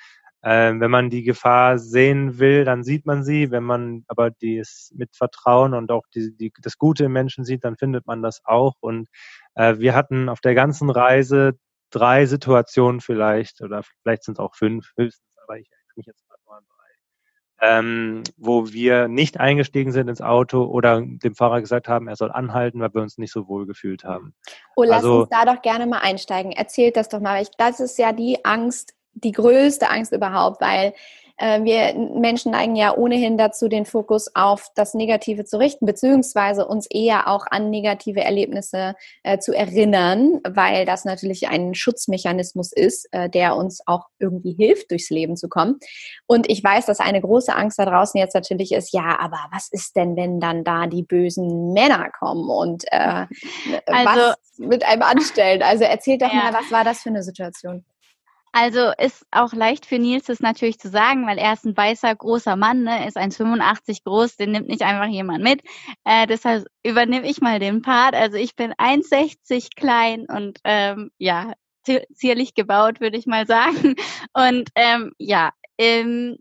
Ähm, 0.43 0.80
wenn 0.80 0.91
man 0.91 1.10
die 1.10 1.23
Gefahr 1.23 1.80
sehen 1.80 2.38
will, 2.39 2.63
dann 2.63 2.84
sieht 2.84 3.06
man 3.06 3.23
sie. 3.23 3.52
Wenn 3.52 3.63
man 3.63 4.04
aber 4.08 4.30
dies 4.30 4.93
mit 4.95 5.15
Vertrauen 5.15 5.73
und 5.73 5.91
auch 5.91 6.04
die, 6.13 6.36
die, 6.38 6.54
das 6.62 6.78
Gute 6.78 7.06
im 7.06 7.13
Menschen 7.13 7.43
sieht, 7.43 7.63
dann 7.63 7.76
findet 7.76 8.06
man 8.06 8.21
das 8.21 8.41
auch. 8.45 8.76
Und 8.80 9.10
äh, 9.56 9.78
wir 9.80 9.95
hatten 9.95 10.30
auf 10.30 10.39
der 10.39 10.54
ganzen 10.54 10.89
Reise 10.89 11.58
drei 11.89 12.26
Situationen 12.26 13.02
vielleicht, 13.02 13.62
oder 13.62 13.82
vielleicht 14.04 14.23
sind 14.23 14.38
es 14.38 14.39
auch 14.39 14.56
fünf 14.56 14.91
höchstens, 14.97 15.38
aber 15.43 15.58
ich 15.58 15.69
erinnere 15.71 15.93
mich 15.95 16.06
jetzt 16.06 16.23
mal 16.30 16.38
nur 16.45 16.56
an 16.58 16.63
drei, 16.67 17.80
ähm, 17.80 18.23
wo 18.38 18.71
wir 18.71 19.08
nicht 19.08 19.39
eingestiegen 19.39 19.91
sind 19.91 20.10
ins 20.10 20.21
Auto 20.21 20.63
oder 20.63 21.02
dem 21.02 21.36
Fahrer 21.36 21.62
gesagt 21.62 21.88
haben, 21.88 22.08
er 22.08 22.15
soll 22.15 22.32
anhalten, 22.32 22.80
weil 22.82 22.93
wir 22.93 23.02
uns 23.02 23.17
nicht 23.17 23.32
so 23.32 23.47
wohl 23.47 23.65
gefühlt 23.65 24.04
haben. 24.04 24.36
Oh, 24.76 24.84
lass 24.84 24.97
also, 24.97 25.21
uns 25.21 25.30
da 25.30 25.45
doch 25.45 25.62
gerne 25.62 25.88
mal 25.88 26.00
einsteigen. 26.00 26.52
Erzählt 26.52 26.97
das 26.97 27.10
doch 27.10 27.19
mal. 27.19 27.45
Das 27.58 27.80
ist 27.80 27.97
ja 27.97 28.12
die 28.12 28.43
Angst, 28.45 28.96
die 29.23 29.32
größte 29.32 29.89
Angst 29.89 30.12
überhaupt, 30.12 30.62
weil 30.62 30.93
äh, 31.38 31.63
wir 31.63 31.93
Menschen 31.93 32.51
neigen 32.51 32.75
ja 32.75 32.95
ohnehin 32.95 33.38
dazu, 33.38 33.67
den 33.67 33.86
Fokus 33.86 34.36
auf 34.36 34.69
das 34.75 34.93
Negative 34.93 35.45
zu 35.45 35.60
richten, 35.60 35.86
beziehungsweise 35.86 36.67
uns 36.67 36.88
eher 36.89 37.27
auch 37.27 37.45
an 37.49 37.69
negative 37.69 38.21
Erlebnisse 38.21 38.95
äh, 39.23 39.38
zu 39.38 39.53
erinnern, 39.53 40.39
weil 40.47 40.86
das 40.86 41.06
natürlich 41.06 41.47
ein 41.47 41.75
Schutzmechanismus 41.75 42.71
ist, 42.73 43.08
äh, 43.12 43.30
der 43.30 43.56
uns 43.56 43.82
auch 43.86 44.08
irgendwie 44.19 44.53
hilft, 44.53 44.89
durchs 44.91 45.10
Leben 45.10 45.38
zu 45.38 45.47
kommen. 45.47 45.77
Und 46.25 46.49
ich 46.49 46.63
weiß, 46.63 46.88
dass 46.88 46.99
eine 46.99 47.21
große 47.21 47.56
Angst 47.56 47.77
da 47.77 47.86
draußen 47.86 48.19
jetzt 48.19 48.34
natürlich 48.34 48.71
ist, 48.71 48.91
ja, 48.93 49.19
aber 49.19 49.38
was 49.51 49.69
ist 49.71 49.95
denn, 49.95 50.15
wenn 50.15 50.39
dann 50.39 50.63
da 50.63 50.88
die 50.88 51.03
bösen 51.03 51.71
Männer 51.73 52.10
kommen 52.17 52.49
und 52.49 52.84
äh, 52.91 53.25
also, 53.86 54.06
was 54.06 54.38
mit 54.58 54.84
einem 54.86 55.03
anstellen? 55.03 55.62
Also 55.62 55.84
erzählt 55.84 56.23
doch 56.23 56.34
ja. 56.34 56.51
mal, 56.51 56.53
was 56.53 56.71
war 56.71 56.84
das 56.84 57.01
für 57.01 57.10
eine 57.10 57.21
Situation? 57.21 57.86
Also 58.60 58.91
ist 58.98 59.24
auch 59.30 59.54
leicht 59.54 59.86
für 59.86 60.00
Nils 60.00 60.26
das 60.26 60.39
natürlich 60.39 60.80
zu 60.80 60.89
sagen, 60.89 61.28
weil 61.28 61.38
er 61.38 61.54
ist 61.54 61.63
ein 61.63 61.78
weißer, 61.78 62.15
großer 62.15 62.56
Mann, 62.56 62.82
ne? 62.82 63.08
ist 63.08 63.15
1,85 63.15 64.04
groß, 64.04 64.36
den 64.36 64.52
nimmt 64.52 64.67
nicht 64.67 64.82
einfach 64.82 65.06
jemand 65.06 65.43
mit. 65.43 65.62
Äh, 66.06 66.26
deshalb 66.26 66.65
übernehme 66.82 67.30
ich 67.30 67.39
mal 67.39 67.60
den 67.60 67.84
Part. 67.84 68.15
Also 68.15 68.38
ich 68.38 68.56
bin 68.56 68.74
1,60 68.74 69.76
klein 69.76 70.26
und 70.28 70.58
ähm, 70.63 71.12
ja, 71.20 71.54
zierlich 72.15 72.56
gebaut, 72.56 73.00
würde 73.00 73.20
ich 73.20 73.28
mal 73.28 73.46
sagen. 73.46 73.93
Und 74.34 74.70
ähm, 74.74 75.13
ja, 75.20 75.52
ähm, 75.78 76.38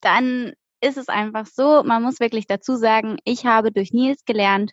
dann 0.00 0.52
ist 0.80 0.96
es 0.96 1.08
einfach 1.08 1.46
so, 1.46 1.84
man 1.84 2.02
muss 2.02 2.18
wirklich 2.18 2.48
dazu 2.48 2.74
sagen, 2.74 3.18
ich 3.24 3.46
habe 3.46 3.70
durch 3.70 3.92
Nils 3.92 4.24
gelernt, 4.24 4.72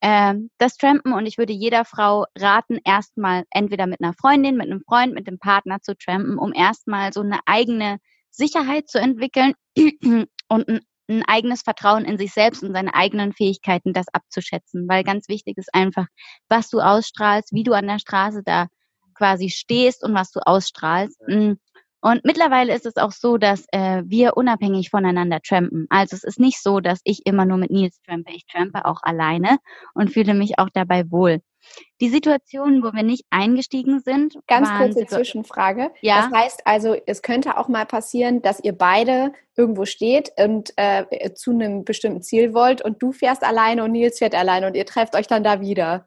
ähm, 0.00 0.50
das 0.58 0.76
Trampen 0.76 1.12
und 1.12 1.26
ich 1.26 1.38
würde 1.38 1.52
jeder 1.52 1.84
Frau 1.84 2.26
raten, 2.36 2.78
erstmal 2.84 3.44
entweder 3.50 3.86
mit 3.86 4.00
einer 4.00 4.14
Freundin, 4.14 4.56
mit 4.56 4.66
einem 4.66 4.82
Freund, 4.86 5.14
mit 5.14 5.26
dem 5.26 5.38
Partner 5.38 5.80
zu 5.80 5.96
trampen, 5.96 6.38
um 6.38 6.52
erstmal 6.52 7.12
so 7.12 7.20
eine 7.20 7.40
eigene 7.46 7.98
Sicherheit 8.30 8.88
zu 8.88 9.00
entwickeln 9.00 9.54
und 10.48 10.68
ein, 10.68 10.80
ein 11.08 11.24
eigenes 11.26 11.62
Vertrauen 11.62 12.04
in 12.04 12.18
sich 12.18 12.32
selbst 12.32 12.62
und 12.62 12.72
seine 12.72 12.94
eigenen 12.94 13.32
Fähigkeiten, 13.32 13.92
das 13.92 14.06
abzuschätzen. 14.12 14.88
Weil 14.88 15.02
ganz 15.02 15.28
wichtig 15.28 15.58
ist 15.58 15.74
einfach, 15.74 16.06
was 16.48 16.68
du 16.68 16.80
ausstrahlst, 16.80 17.52
wie 17.52 17.64
du 17.64 17.72
an 17.72 17.88
der 17.88 17.98
Straße 17.98 18.42
da 18.44 18.68
quasi 19.14 19.50
stehst 19.50 20.04
und 20.04 20.14
was 20.14 20.30
du 20.30 20.40
ausstrahlst. 20.40 21.20
Mm. 21.26 21.54
Und 22.00 22.24
mittlerweile 22.24 22.74
ist 22.74 22.86
es 22.86 22.96
auch 22.96 23.12
so, 23.12 23.38
dass 23.38 23.64
äh, 23.72 24.02
wir 24.04 24.36
unabhängig 24.36 24.90
voneinander 24.90 25.40
trampen. 25.40 25.86
Also 25.90 26.14
es 26.14 26.24
ist 26.24 26.38
nicht 26.38 26.62
so, 26.62 26.80
dass 26.80 27.00
ich 27.04 27.26
immer 27.26 27.44
nur 27.44 27.58
mit 27.58 27.70
Nils 27.70 28.00
trampe. 28.02 28.32
Ich 28.32 28.46
trampe 28.46 28.84
auch 28.84 29.02
alleine 29.02 29.58
und 29.94 30.12
fühle 30.12 30.34
mich 30.34 30.58
auch 30.58 30.68
dabei 30.72 31.10
wohl. 31.10 31.40
Die 32.00 32.08
Situationen, 32.08 32.82
wo 32.82 32.92
wir 32.92 33.02
nicht 33.02 33.24
eingestiegen 33.30 34.00
sind. 34.00 34.36
Ganz 34.46 34.70
kurze 34.70 35.06
Zwischenfrage. 35.06 35.90
Ja. 36.00 36.22
Das 36.22 36.40
heißt 36.40 36.62
also, 36.66 36.96
es 37.06 37.22
könnte 37.22 37.56
auch 37.56 37.68
mal 37.68 37.84
passieren, 37.84 38.42
dass 38.42 38.62
ihr 38.62 38.72
beide 38.72 39.32
irgendwo 39.56 39.84
steht 39.84 40.30
und 40.38 40.72
äh, 40.76 41.32
zu 41.34 41.50
einem 41.50 41.84
bestimmten 41.84 42.22
Ziel 42.22 42.54
wollt 42.54 42.80
und 42.80 43.02
du 43.02 43.12
fährst 43.12 43.42
alleine 43.42 43.82
und 43.82 43.92
Nils 43.92 44.18
fährt 44.18 44.36
alleine 44.36 44.68
und 44.68 44.76
ihr 44.76 44.86
trefft 44.86 45.16
euch 45.16 45.26
dann 45.26 45.42
da 45.42 45.60
wieder. 45.60 46.06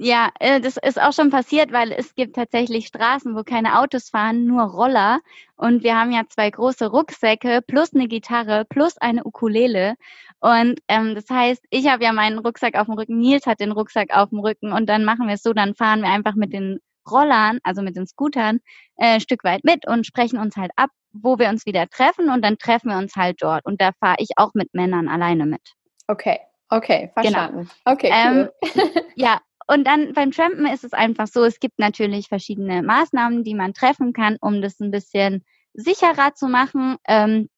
Ja, 0.00 0.30
äh, 0.38 0.60
das 0.60 0.76
ist 0.76 1.00
auch 1.00 1.12
schon 1.12 1.30
passiert, 1.30 1.72
weil 1.72 1.90
es 1.90 2.14
gibt 2.14 2.36
tatsächlich 2.36 2.86
Straßen, 2.86 3.34
wo 3.34 3.42
keine 3.42 3.80
Autos 3.80 4.10
fahren, 4.10 4.44
nur 4.44 4.62
Roller. 4.62 5.18
Und 5.56 5.82
wir 5.82 5.98
haben 5.98 6.12
ja 6.12 6.22
zwei 6.28 6.48
große 6.50 6.86
Rucksäcke 6.86 7.62
plus 7.66 7.92
eine 7.92 8.06
Gitarre 8.06 8.64
plus 8.68 8.96
eine 8.98 9.24
Ukulele. 9.24 9.96
Und 10.38 10.78
ähm, 10.86 11.16
das 11.16 11.28
heißt, 11.28 11.64
ich 11.70 11.88
habe 11.88 12.04
ja 12.04 12.12
meinen 12.12 12.38
Rucksack 12.38 12.76
auf 12.76 12.86
dem 12.86 12.94
Rücken, 12.94 13.18
Nils 13.18 13.46
hat 13.46 13.58
den 13.58 13.72
Rucksack 13.72 14.16
auf 14.16 14.28
dem 14.28 14.38
Rücken 14.38 14.72
und 14.72 14.88
dann 14.88 15.04
machen 15.04 15.26
wir 15.26 15.34
es 15.34 15.42
so, 15.42 15.52
dann 15.52 15.74
fahren 15.74 16.02
wir 16.02 16.10
einfach 16.10 16.36
mit 16.36 16.52
den 16.52 16.78
Rollern, 17.10 17.58
also 17.64 17.82
mit 17.82 17.96
den 17.96 18.06
Scootern, 18.06 18.60
äh, 18.98 19.14
ein 19.14 19.20
Stück 19.20 19.42
weit 19.42 19.64
mit 19.64 19.84
und 19.84 20.06
sprechen 20.06 20.38
uns 20.38 20.56
halt 20.56 20.70
ab, 20.76 20.90
wo 21.12 21.40
wir 21.40 21.48
uns 21.48 21.66
wieder 21.66 21.88
treffen 21.88 22.28
und 22.30 22.44
dann 22.44 22.56
treffen 22.56 22.90
wir 22.90 22.98
uns 22.98 23.16
halt 23.16 23.42
dort. 23.42 23.64
Und 23.64 23.80
da 23.80 23.90
fahre 23.98 24.18
ich 24.18 24.28
auch 24.36 24.54
mit 24.54 24.74
Männern 24.74 25.08
alleine 25.08 25.44
mit. 25.44 25.72
Okay, 26.06 26.38
okay, 26.68 27.10
verstanden. 27.14 27.68
Genau. 27.84 27.94
Okay, 27.96 28.12
cool. 28.12 28.52
Ähm, 28.76 29.00
ja, 29.16 29.40
und 29.68 29.86
dann 29.86 30.14
beim 30.14 30.30
Trampen 30.32 30.66
ist 30.66 30.82
es 30.82 30.94
einfach 30.94 31.26
so, 31.26 31.44
es 31.44 31.60
gibt 31.60 31.78
natürlich 31.78 32.28
verschiedene 32.28 32.82
Maßnahmen, 32.82 33.44
die 33.44 33.54
man 33.54 33.74
treffen 33.74 34.12
kann, 34.14 34.38
um 34.40 34.62
das 34.62 34.80
ein 34.80 34.90
bisschen 34.90 35.44
sicherer 35.74 36.34
zu 36.34 36.48
machen. 36.48 36.96
Ähm, 37.06 37.48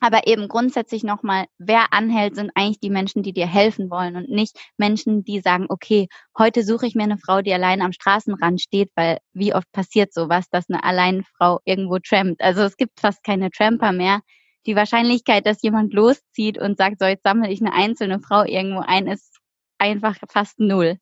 aber 0.00 0.26
eben 0.26 0.48
grundsätzlich 0.48 1.04
nochmal, 1.04 1.46
wer 1.58 1.92
anhält, 1.92 2.34
sind 2.34 2.50
eigentlich 2.56 2.80
die 2.80 2.90
Menschen, 2.90 3.22
die 3.22 3.32
dir 3.32 3.46
helfen 3.46 3.90
wollen 3.90 4.16
und 4.16 4.28
nicht 4.28 4.58
Menschen, 4.76 5.22
die 5.22 5.38
sagen, 5.38 5.66
okay, 5.68 6.08
heute 6.36 6.64
suche 6.64 6.88
ich 6.88 6.96
mir 6.96 7.04
eine 7.04 7.18
Frau, 7.18 7.40
die 7.42 7.52
allein 7.52 7.80
am 7.80 7.92
Straßenrand 7.92 8.60
steht, 8.60 8.90
weil 8.96 9.18
wie 9.32 9.54
oft 9.54 9.70
passiert 9.70 10.12
sowas, 10.12 10.48
dass 10.50 10.68
eine 10.68 10.82
allein 10.82 11.22
Frau 11.36 11.60
irgendwo 11.64 12.00
trampt. 12.00 12.42
Also 12.42 12.62
es 12.62 12.76
gibt 12.76 12.98
fast 12.98 13.22
keine 13.22 13.50
Tramper 13.52 13.92
mehr. 13.92 14.22
Die 14.66 14.74
Wahrscheinlichkeit, 14.74 15.46
dass 15.46 15.62
jemand 15.62 15.92
loszieht 15.94 16.58
und 16.58 16.76
sagt, 16.78 16.98
so 16.98 17.06
jetzt 17.06 17.22
sammle 17.22 17.52
ich 17.52 17.60
eine 17.60 17.72
einzelne 17.72 18.18
Frau 18.18 18.44
irgendwo 18.44 18.80
ein, 18.80 19.06
ist 19.06 19.38
einfach 19.78 20.16
fast 20.28 20.58
null. 20.58 20.98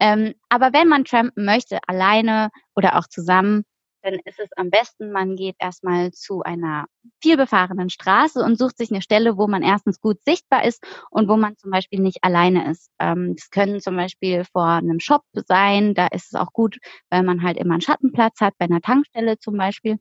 Ähm, 0.00 0.34
aber 0.48 0.72
wenn 0.72 0.88
man 0.88 1.04
trampen 1.04 1.44
möchte, 1.44 1.78
alleine 1.86 2.50
oder 2.74 2.98
auch 2.98 3.06
zusammen, 3.08 3.64
dann 4.06 4.20
ist 4.24 4.38
es 4.38 4.48
am 4.56 4.70
besten, 4.70 5.10
man 5.10 5.34
geht 5.34 5.56
erstmal 5.58 6.12
zu 6.12 6.42
einer 6.42 6.86
vielbefahrenen 7.22 7.90
Straße 7.90 8.40
und 8.42 8.56
sucht 8.56 8.78
sich 8.78 8.90
eine 8.90 9.02
Stelle, 9.02 9.36
wo 9.36 9.48
man 9.48 9.62
erstens 9.62 10.00
gut 10.00 10.18
sichtbar 10.24 10.64
ist 10.64 10.84
und 11.10 11.28
wo 11.28 11.36
man 11.36 11.56
zum 11.56 11.72
Beispiel 11.72 12.00
nicht 12.00 12.22
alleine 12.22 12.70
ist. 12.70 12.88
Ähm, 13.00 13.34
das 13.34 13.50
können 13.50 13.80
zum 13.80 13.96
Beispiel 13.96 14.44
vor 14.44 14.66
einem 14.66 15.00
Shop 15.00 15.22
sein, 15.32 15.94
da 15.94 16.06
ist 16.06 16.32
es 16.32 16.34
auch 16.40 16.52
gut, 16.52 16.78
weil 17.10 17.24
man 17.24 17.42
halt 17.42 17.56
immer 17.56 17.74
einen 17.74 17.80
Schattenplatz 17.80 18.40
hat, 18.40 18.54
bei 18.58 18.66
einer 18.66 18.80
Tankstelle 18.80 19.38
zum 19.38 19.56
Beispiel. 19.56 19.98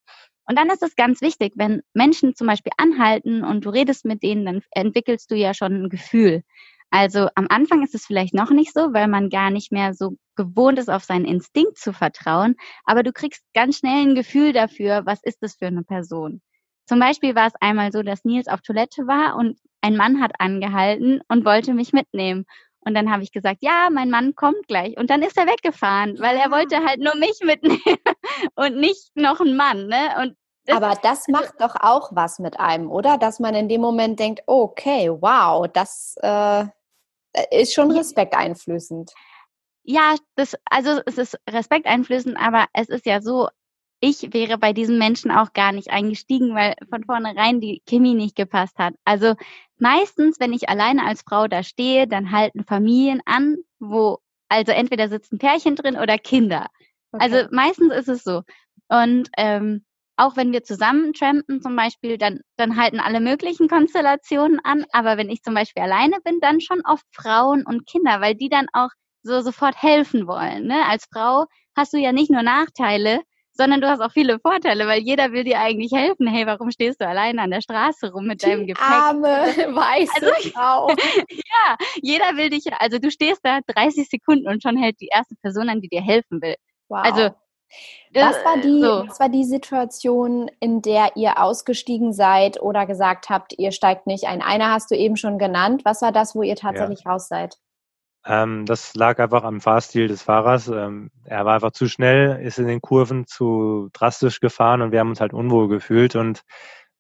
Und 0.48 0.60
dann 0.60 0.70
ist 0.70 0.84
es 0.84 0.96
ganz 0.96 1.22
wichtig, 1.22 1.54
wenn 1.56 1.82
Menschen 1.94 2.36
zum 2.36 2.46
Beispiel 2.46 2.74
anhalten 2.78 3.44
und 3.44 3.66
du 3.66 3.70
redest 3.70 4.06
mit 4.06 4.22
denen, 4.22 4.46
dann 4.46 4.62
entwickelst 4.72 5.32
du 5.32 5.36
ja 5.36 5.56
schon 5.56 5.86
ein 5.86 5.90
Gefühl. 5.90 6.44
Also 6.98 7.28
am 7.36 7.48
Anfang 7.50 7.84
ist 7.84 7.94
es 7.94 8.06
vielleicht 8.06 8.34
noch 8.34 8.52
nicht 8.52 8.74
so, 8.74 8.94
weil 8.94 9.10
man 9.10 9.30
gar 9.30 9.50
nicht 9.50 9.70
mehr 9.74 9.94
so 9.94 10.16
gewohnt 10.38 10.80
ist, 10.80 10.90
auf 10.90 11.04
seinen 11.04 11.26
Instinkt 11.26 11.78
zu 11.78 11.92
vertrauen. 11.92 12.56
Aber 12.86 13.04
du 13.04 13.12
kriegst 13.12 13.44
ganz 13.54 13.80
schnell 13.80 14.04
ein 14.04 14.16
Gefühl 14.16 14.54
dafür, 14.54 15.06
was 15.06 15.22
ist 15.22 15.44
das 15.44 15.58
für 15.58 15.68
eine 15.68 15.84
Person. 15.84 16.42
Zum 16.86 17.02
Beispiel 17.02 17.36
war 17.36 17.48
es 17.48 17.54
einmal 17.60 17.92
so, 17.92 18.02
dass 18.02 18.24
Nils 18.24 18.48
auf 18.48 18.62
Toilette 18.62 19.08
war 19.08 19.36
und 19.36 19.60
ein 19.82 19.98
Mann 19.98 20.22
hat 20.22 20.40
angehalten 20.40 21.20
und 21.28 21.44
wollte 21.44 21.74
mich 21.74 21.92
mitnehmen. 21.92 22.46
Und 22.80 22.94
dann 22.94 23.12
habe 23.12 23.24
ich 23.24 23.34
gesagt, 23.34 23.58
ja, 23.60 23.90
mein 23.92 24.10
Mann 24.10 24.34
kommt 24.34 24.66
gleich. 24.70 24.96
Und 24.98 25.10
dann 25.10 25.22
ist 25.22 25.36
er 25.38 25.48
weggefahren, 25.48 26.18
weil 26.20 26.38
er 26.38 26.50
wollte 26.50 26.78
halt 26.78 27.02
nur 27.02 27.16
mich 27.18 27.42
mitnehmen 27.44 27.82
und 28.56 28.78
nicht 28.78 29.12
noch 29.16 29.42
einen 29.42 29.58
Mann. 29.58 29.88
Ne? 29.88 30.16
Und 30.22 30.38
das 30.66 30.78
Aber 30.78 30.98
das 31.04 31.28
macht 31.28 31.60
doch 31.60 31.76
auch 31.78 32.12
was 32.14 32.40
mit 32.40 32.58
einem, 32.58 32.90
oder? 32.90 33.18
Dass 33.18 33.42
man 33.42 33.54
in 33.54 33.68
dem 33.68 33.82
Moment 33.82 34.18
denkt, 34.18 34.44
okay, 34.48 35.12
wow, 35.12 35.68
das 35.68 36.16
äh, 36.24 36.62
äh, 36.62 36.66
ist 37.52 37.74
schon 37.74 37.92
respekteinflößend. 37.92 39.12
Ja, 39.84 40.16
das, 40.36 40.56
also 40.66 41.02
es 41.06 41.18
ist 41.18 41.38
respekteinflößend, 41.50 42.38
aber 42.38 42.66
es 42.74 42.90
ist 42.90 43.06
ja 43.06 43.22
so, 43.22 43.50
ich 44.00 44.34
wäre 44.34 44.58
bei 44.58 44.74
diesen 44.74 44.98
Menschen 44.98 45.32
auch 45.32 45.54
gar 45.54 45.72
nicht 45.72 45.90
eingestiegen, 45.90 46.56
weil 46.56 46.76
von 46.90 47.04
vornherein 47.04 47.62
die 47.62 47.82
Chemie 47.88 48.16
nicht 48.16 48.36
gepasst 48.36 48.78
hat. 48.78 48.96
Also 49.06 49.36
meistens, 49.78 50.40
wenn 50.40 50.54
ich 50.54 50.70
alleine 50.70 51.06
als 51.06 51.22
Frau 51.22 51.48
da 51.48 51.64
stehe, 51.64 52.08
dann 52.08 52.32
halten 52.32 52.64
Familien 52.66 53.22
an, 53.26 53.58
wo 53.80 54.20
also 54.50 54.72
entweder 54.72 55.10
sitzen 55.10 55.38
Pärchen 55.38 55.76
drin 55.76 55.98
oder 55.98 56.18
Kinder. 56.18 56.68
Also 57.12 57.36
okay. 57.36 57.44
Also 57.44 57.56
meistens 57.56 57.94
ist 57.94 58.10
es 58.10 58.24
so. 58.24 58.42
Und 58.88 59.30
ähm, 59.38 59.86
auch 60.18 60.38
wenn 60.38 60.52
wir 60.52 60.64
zusammen 60.64 61.14
trampen 61.14 61.62
zum 61.62 61.76
Beispiel, 61.76 62.18
dann, 62.18 62.42
dann 62.58 62.78
halten 62.78 63.00
alle 63.00 63.20
möglichen 63.20 63.68
Konstellationen 63.68 64.60
an. 64.64 64.86
Aber 64.92 65.18
wenn 65.18 65.30
ich 65.30 65.42
zum 65.42 65.54
Beispiel 65.54 65.84
alleine 65.84 66.18
bin, 66.24 66.40
dann 66.40 66.62
schon 66.62 66.82
oft 66.86 67.06
Frauen 67.12 67.66
und 67.66 67.86
Kinder, 67.86 68.22
weil 68.22 68.36
die 68.36 68.50
dann 68.50 68.68
auch 68.74 68.90
so 69.24 69.42
sofort 69.42 69.82
helfen 69.82 70.28
wollen. 70.28 70.68
Ne? 70.68 70.86
Als 70.88 71.06
Frau 71.12 71.46
hast 71.76 71.94
du 71.94 71.98
ja 71.98 72.12
nicht 72.12 72.30
nur 72.32 72.44
Nachteile, 72.44 73.22
sondern 73.52 73.82
du 73.82 73.88
hast 73.90 74.02
auch 74.02 74.12
viele 74.12 74.40
Vorteile, 74.40 74.86
weil 74.86 75.02
jeder 75.02 75.32
will 75.32 75.44
dir 75.44 75.60
eigentlich 75.60 75.92
helfen. 75.94 76.28
Hey, 76.28 76.46
warum 76.46 76.72
stehst 76.72 77.02
du 77.02 77.08
alleine 77.08 77.42
an 77.42 77.52
der 77.52 77.62
Straße 77.62 78.12
rum 78.12 78.28
mit 78.28 78.42
Die 78.42 78.48
deinem 78.48 78.68
Gepäck? 78.68 78.84
Arme 78.84 79.24
weiße 79.76 80.12
also, 80.14 80.50
Frau. 80.54 80.90
ja, 80.90 81.78
jeder 82.02 82.38
will 82.38 82.50
dich, 82.50 82.66
also 82.80 83.00
du 83.00 83.10
stehst 83.10 83.40
da 83.44 83.60
30 83.68 84.10
Sekunden 84.10 84.48
und 84.48 84.62
schon 84.62 84.78
hält 84.78 85.00
die 85.00 85.10
erste 85.12 85.36
Person 85.42 85.70
an, 85.70 85.82
die 85.82 85.90
dir 85.90 86.02
helfen 86.02 86.42
will. 86.42 86.56
Wow. 86.90 87.00
Also 87.04 87.30
was 88.14 88.36
war, 88.46 88.58
die, 88.58 88.82
so. 88.82 89.08
was 89.08 89.20
war 89.20 89.30
die 89.30 89.44
Situation, 89.44 90.50
in 90.60 90.82
der 90.82 91.16
ihr 91.16 91.42
ausgestiegen 91.42 92.14
seid 92.14 92.62
oder 92.62 92.86
gesagt 92.86 93.30
habt, 93.30 93.54
ihr 93.58 93.72
steigt 93.72 94.08
nicht 94.08 94.26
ein? 94.26 94.42
Eine 94.42 94.72
hast 94.72 94.92
du 94.92 94.96
eben 94.96 95.18
schon 95.18 95.38
genannt. 95.38 95.84
Was 95.84 96.02
war 96.02 96.12
das, 96.12 96.36
wo 96.36 96.42
ihr 96.42 96.56
tatsächlich 96.56 97.04
ja. 97.06 97.12
raus 97.12 97.28
seid? 97.28 97.58
Ähm, 98.26 98.66
das 98.66 98.96
lag 98.96 99.20
einfach 99.20 99.44
am 99.44 99.62
Fahrstil 99.62 100.08
des 100.08 100.24
Fahrers. 100.24 100.68
Ähm, 100.68 101.12
er 101.26 101.46
war 101.46 101.56
einfach 101.56 101.72
zu 101.72 101.88
schnell, 101.88 102.42
ist 102.44 102.58
in 102.58 102.68
den 102.68 102.82
Kurven 102.82 103.28
zu 103.28 103.90
drastisch 103.94 104.40
gefahren 104.40 104.82
und 104.82 104.92
wir 104.92 105.00
haben 105.00 105.10
uns 105.10 105.22
halt 105.22 105.34
unwohl 105.34 105.68
gefühlt 105.68 106.16
und 106.16 106.42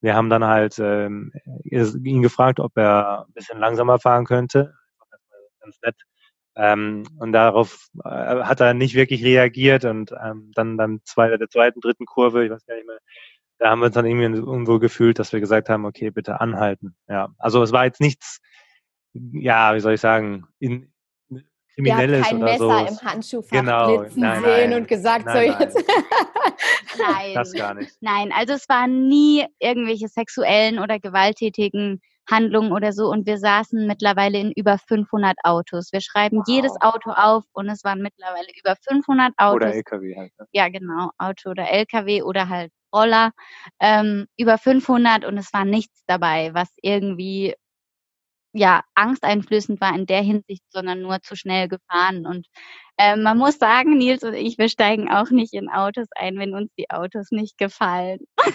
wir 0.01 0.15
haben 0.15 0.29
dann 0.29 0.45
halt 0.45 0.77
ähm, 0.77 1.33
ihn 1.63 2.21
gefragt, 2.21 2.59
ob 2.59 2.77
er 2.77 3.25
ein 3.27 3.33
bisschen 3.33 3.57
langsamer 3.57 3.97
fahren 3.97 4.25
könnte. 4.25 4.75
Ganz 5.61 5.79
nett. 5.83 5.95
Ähm, 6.57 7.03
und 7.19 7.33
darauf 7.33 7.87
äh, 8.03 8.09
hat 8.09 8.61
er 8.61 8.73
nicht 8.73 8.95
wirklich 8.95 9.23
reagiert 9.23 9.83
und 9.85 10.13
ähm, 10.23 10.51
dann 10.55 10.77
beim 10.77 11.01
zweiten, 11.03 11.37
der 11.37 11.49
zweiten, 11.49 11.81
dritten 11.81 12.05
Kurve, 12.05 12.45
ich 12.45 12.51
weiß 12.51 12.65
gar 12.65 12.75
nicht 12.75 12.87
mehr, 12.87 12.99
da 13.59 13.69
haben 13.69 13.79
wir 13.79 13.87
uns 13.87 13.95
dann 13.95 14.05
irgendwie 14.05 14.39
unwohl 14.39 14.79
gefühlt, 14.79 15.19
dass 15.19 15.33
wir 15.33 15.39
gesagt 15.39 15.69
haben, 15.69 15.85
okay, 15.85 16.11
bitte 16.11 16.39
anhalten. 16.39 16.95
Ja, 17.07 17.29
also 17.37 17.61
es 17.61 17.71
war 17.71 17.85
jetzt 17.85 18.01
nichts, 18.01 18.39
ja, 19.13 19.75
wie 19.75 19.79
soll 19.79 19.93
ich 19.93 20.01
sagen, 20.01 20.45
in, 20.59 20.93
Kriminelles 21.75 22.25
kein 22.25 22.37
oder 22.37 22.45
Messer 22.45 22.57
so. 22.57 22.93
im 22.93 23.01
Handschuhfach 23.01 23.59
genau, 23.59 23.97
blitzen 23.97 24.21
nein, 24.21 24.43
sehen 24.43 24.69
nein, 24.69 24.81
und 24.81 24.87
gesagt, 24.87 25.25
nein, 25.25 25.55
so 25.55 25.63
jetzt. 25.63 25.83
nein, 26.97 27.33
das 27.33 27.53
gar 27.53 27.73
nicht. 27.73 27.91
Nein, 27.99 28.31
also 28.33 28.53
es 28.53 28.69
waren 28.69 29.09
nie 29.09 29.45
irgendwelche 29.59 30.07
sexuellen 30.07 30.79
oder 30.79 30.99
gewalttätigen 30.99 32.01
Handlungen 32.29 32.71
oder 32.71 32.91
so 32.93 33.09
und 33.09 33.25
wir 33.25 33.37
saßen 33.37 33.87
mittlerweile 33.87 34.39
in 34.39 34.51
über 34.51 34.77
500 34.77 35.35
Autos. 35.43 35.91
Wir 35.91 36.01
schreiben 36.01 36.37
wow. 36.37 36.45
jedes 36.47 36.73
Auto 36.81 37.11
auf 37.11 37.43
und 37.53 37.69
es 37.69 37.83
waren 37.83 38.01
mittlerweile 38.01 38.47
über 38.59 38.75
500 38.87 39.33
Autos. 39.37 39.55
Oder 39.55 39.75
LKW 39.75 40.15
halt. 40.15 40.31
Ne? 40.39 40.47
Ja, 40.51 40.69
genau, 40.69 41.11
Auto 41.17 41.49
oder 41.51 41.69
LKW 41.69 42.23
oder 42.23 42.49
halt 42.49 42.71
Roller. 42.93 43.31
Ähm, 43.79 44.27
über 44.37 44.57
500 44.57 45.25
und 45.25 45.37
es 45.37 45.53
war 45.53 45.65
nichts 45.65 46.03
dabei, 46.07 46.53
was 46.53 46.69
irgendwie 46.81 47.55
ja, 48.55 48.81
angsteinflößend 48.95 49.81
war 49.81 49.93
in 49.93 50.05
der 50.05 50.21
Hinsicht, 50.21 50.63
sondern 50.69 51.01
nur 51.01 51.21
zu 51.21 51.35
schnell 51.35 51.67
gefahren. 51.67 52.25
Und 52.25 52.47
äh, 52.97 53.17
man 53.17 53.37
muss 53.37 53.57
sagen, 53.57 53.97
Nils 53.97 54.23
und 54.23 54.33
ich, 54.33 54.57
wir 54.57 54.69
steigen 54.69 55.11
auch 55.11 55.29
nicht 55.29 55.53
in 55.53 55.69
Autos 55.69 56.07
ein, 56.15 56.39
wenn 56.39 56.55
uns 56.55 56.71
die 56.77 56.89
Autos 56.89 57.31
nicht 57.31 57.57
gefallen. 57.57 58.19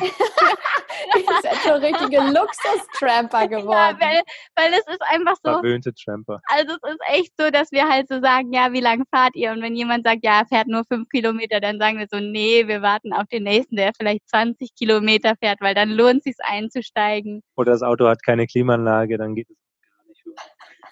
Ihr 1.16 1.24
seid 1.42 1.56
so 1.64 1.72
richtige 1.72 2.18
Luxus-Tramper 2.18 3.48
geworden. 3.48 3.98
Ja, 4.00 4.00
weil, 4.00 4.20
weil 4.56 4.72
es 4.72 4.86
ist 4.86 5.02
einfach 5.02 5.34
so. 5.42 5.52
Verwöhnte 5.52 5.92
Tramper. 5.92 6.40
Also 6.46 6.76
es 6.82 6.92
ist 6.92 7.00
echt 7.08 7.32
so, 7.38 7.50
dass 7.50 7.70
wir 7.72 7.88
halt 7.88 8.08
so 8.08 8.20
sagen, 8.20 8.52
ja, 8.52 8.72
wie 8.72 8.80
lange 8.80 9.04
fahrt 9.10 9.34
ihr? 9.34 9.52
Und 9.52 9.60
wenn 9.60 9.74
jemand 9.74 10.06
sagt, 10.06 10.20
ja, 10.22 10.40
er 10.40 10.46
fährt 10.46 10.68
nur 10.68 10.84
fünf 10.84 11.08
Kilometer, 11.10 11.60
dann 11.60 11.78
sagen 11.78 11.98
wir 11.98 12.06
so, 12.10 12.20
nee, 12.20 12.66
wir 12.66 12.80
warten 12.80 13.12
auf 13.12 13.26
den 13.26 13.42
nächsten, 13.42 13.76
der 13.76 13.92
vielleicht 13.98 14.28
20 14.28 14.74
Kilometer 14.74 15.34
fährt, 15.42 15.60
weil 15.60 15.74
dann 15.74 15.90
lohnt 15.90 16.18
es 16.18 16.24
sich 16.24 16.36
einzusteigen. 16.42 17.42
Oder 17.56 17.72
das 17.72 17.82
Auto 17.82 18.06
hat 18.06 18.22
keine 18.22 18.46
Klimaanlage, 18.46 19.18
dann 19.18 19.34
geht 19.34 19.50
es 19.50 19.56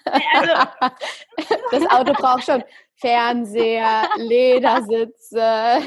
also, 0.05 0.53
das 1.71 1.85
Auto 1.89 2.13
braucht 2.13 2.45
schon 2.45 2.63
Fernseher, 2.99 4.09
Ledersitze. 4.17 5.37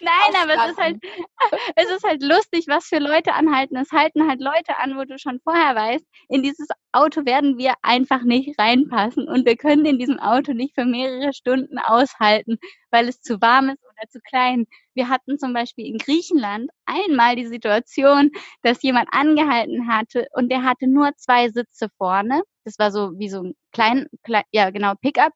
Nein, 0.00 0.32
aber 0.42 0.54
es 0.54 0.70
ist 0.70 0.78
halt, 0.78 0.96
es 1.76 1.90
ist 1.90 2.04
halt 2.04 2.22
lustig, 2.22 2.66
was 2.68 2.86
für 2.86 2.98
Leute 2.98 3.34
anhalten. 3.34 3.76
Es 3.76 3.92
halten 3.92 4.26
halt 4.26 4.40
Leute 4.40 4.78
an, 4.78 4.96
wo 4.96 5.04
du 5.04 5.18
schon 5.18 5.40
vorher 5.40 5.74
weißt, 5.74 6.04
in 6.28 6.42
dieses 6.42 6.68
Auto 6.92 7.26
werden 7.26 7.58
wir 7.58 7.74
einfach 7.82 8.22
nicht 8.22 8.58
reinpassen 8.58 9.28
und 9.28 9.44
wir 9.44 9.56
können 9.56 9.84
in 9.84 9.98
diesem 9.98 10.18
Auto 10.18 10.52
nicht 10.54 10.74
für 10.74 10.86
mehrere 10.86 11.34
Stunden 11.34 11.78
aushalten, 11.78 12.58
weil 12.90 13.08
es 13.08 13.20
zu 13.20 13.40
warm 13.42 13.70
ist 13.70 13.85
oder 13.98 14.08
zu 14.08 14.20
klein. 14.20 14.66
Wir 14.94 15.08
hatten 15.08 15.38
zum 15.38 15.52
Beispiel 15.52 15.86
in 15.86 15.98
Griechenland 15.98 16.70
einmal 16.86 17.36
die 17.36 17.46
Situation, 17.46 18.30
dass 18.62 18.82
jemand 18.82 19.08
angehalten 19.12 19.88
hatte 19.88 20.26
und 20.32 20.50
der 20.50 20.62
hatte 20.62 20.86
nur 20.86 21.12
zwei 21.16 21.48
Sitze 21.48 21.88
vorne. 21.98 22.42
Das 22.64 22.78
war 22.78 22.90
so 22.90 23.12
wie 23.18 23.28
so 23.28 23.42
ein 23.42 23.54
klein, 23.72 24.06
klein 24.22 24.44
ja 24.52 24.70
genau, 24.70 24.94
Pickup. 25.00 25.32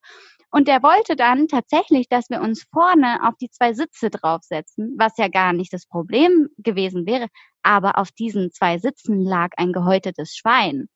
Und 0.52 0.66
der 0.66 0.82
wollte 0.82 1.14
dann 1.14 1.46
tatsächlich, 1.46 2.08
dass 2.08 2.28
wir 2.28 2.40
uns 2.40 2.66
vorne 2.72 3.20
auf 3.22 3.34
die 3.40 3.50
zwei 3.50 3.72
Sitze 3.72 4.10
draufsetzen, 4.10 4.96
was 4.98 5.16
ja 5.16 5.28
gar 5.28 5.52
nicht 5.52 5.72
das 5.72 5.86
Problem 5.86 6.48
gewesen 6.58 7.06
wäre. 7.06 7.28
Aber 7.62 7.98
auf 7.98 8.10
diesen 8.10 8.50
zwei 8.50 8.78
Sitzen 8.78 9.20
lag 9.20 9.50
ein 9.56 9.72
gehäutetes 9.72 10.34
Schwein. 10.36 10.88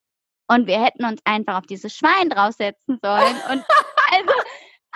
Und 0.49 0.67
wir 0.67 0.83
hätten 0.83 1.05
uns 1.05 1.21
einfach 1.25 1.59
auf 1.59 1.67
dieses 1.67 1.95
Schwein 1.95 2.31
draufsetzen 2.31 2.99
sollen. 3.01 3.37
Und 3.51 3.65
also, 4.11 4.35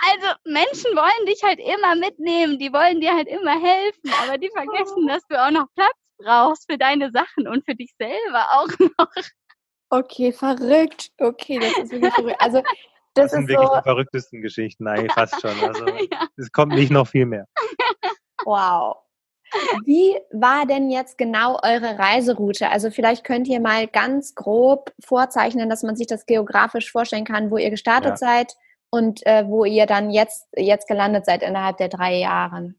also 0.07 0.27
Menschen 0.45 0.95
wollen 0.95 1.25
dich 1.25 1.43
halt 1.43 1.59
immer 1.59 1.95
mitnehmen, 1.95 2.57
die 2.57 2.71
wollen 2.71 3.01
dir 3.01 3.13
halt 3.13 3.27
immer 3.27 3.59
helfen, 3.59 4.11
aber 4.23 4.37
die 4.37 4.49
vergessen, 4.49 5.07
dass 5.07 5.25
du 5.27 5.41
auch 5.41 5.51
noch 5.51 5.67
Platz 5.75 5.95
brauchst 6.17 6.71
für 6.71 6.77
deine 6.77 7.11
Sachen 7.11 7.47
und 7.47 7.65
für 7.65 7.75
dich 7.75 7.93
selber 7.97 8.45
auch 8.51 8.67
noch. 8.97 9.23
Okay, 9.89 10.31
verrückt. 10.31 11.09
Okay, 11.17 11.59
das 11.59 11.77
ist 11.77 11.91
wirklich 11.91 12.13
verrückt. 12.13 12.39
Also 12.39 12.61
das, 13.13 13.31
das 13.31 13.31
sind 13.31 13.47
wirklich 13.47 13.67
so 13.67 13.75
die 13.75 13.83
verrücktesten 13.83 14.41
Geschichten, 14.41 14.83
nein, 14.83 15.09
fast 15.09 15.41
schon. 15.41 15.51
Also 15.61 15.87
ja. 15.87 16.27
es 16.37 16.51
kommt 16.51 16.73
nicht 16.73 16.91
noch 16.91 17.07
viel 17.07 17.25
mehr. 17.25 17.45
Wow. 18.45 18.97
Wie 19.83 20.15
war 20.31 20.67
denn 20.67 20.91
jetzt 20.91 21.17
genau 21.17 21.59
eure 21.63 21.97
Reiseroute? 21.97 22.69
Also 22.69 22.91
vielleicht 22.91 23.23
könnt 23.23 23.47
ihr 23.47 23.59
mal 23.59 23.87
ganz 23.87 24.35
grob 24.35 24.93
vorzeichnen, 25.03 25.69
dass 25.69 25.81
man 25.81 25.95
sich 25.95 26.05
das 26.05 26.27
geografisch 26.27 26.91
vorstellen 26.91 27.25
kann, 27.25 27.49
wo 27.49 27.57
ihr 27.57 27.71
gestartet 27.71 28.11
ja. 28.11 28.17
seid 28.17 28.55
und 28.91 29.25
äh, 29.25 29.45
wo 29.47 29.65
ihr 29.65 29.85
dann 29.85 30.09
jetzt, 30.09 30.47
jetzt 30.55 30.87
gelandet 30.87 31.25
seid 31.25 31.43
innerhalb 31.43 31.77
der 31.77 31.89
drei 31.89 32.15
Jahre. 32.17 32.73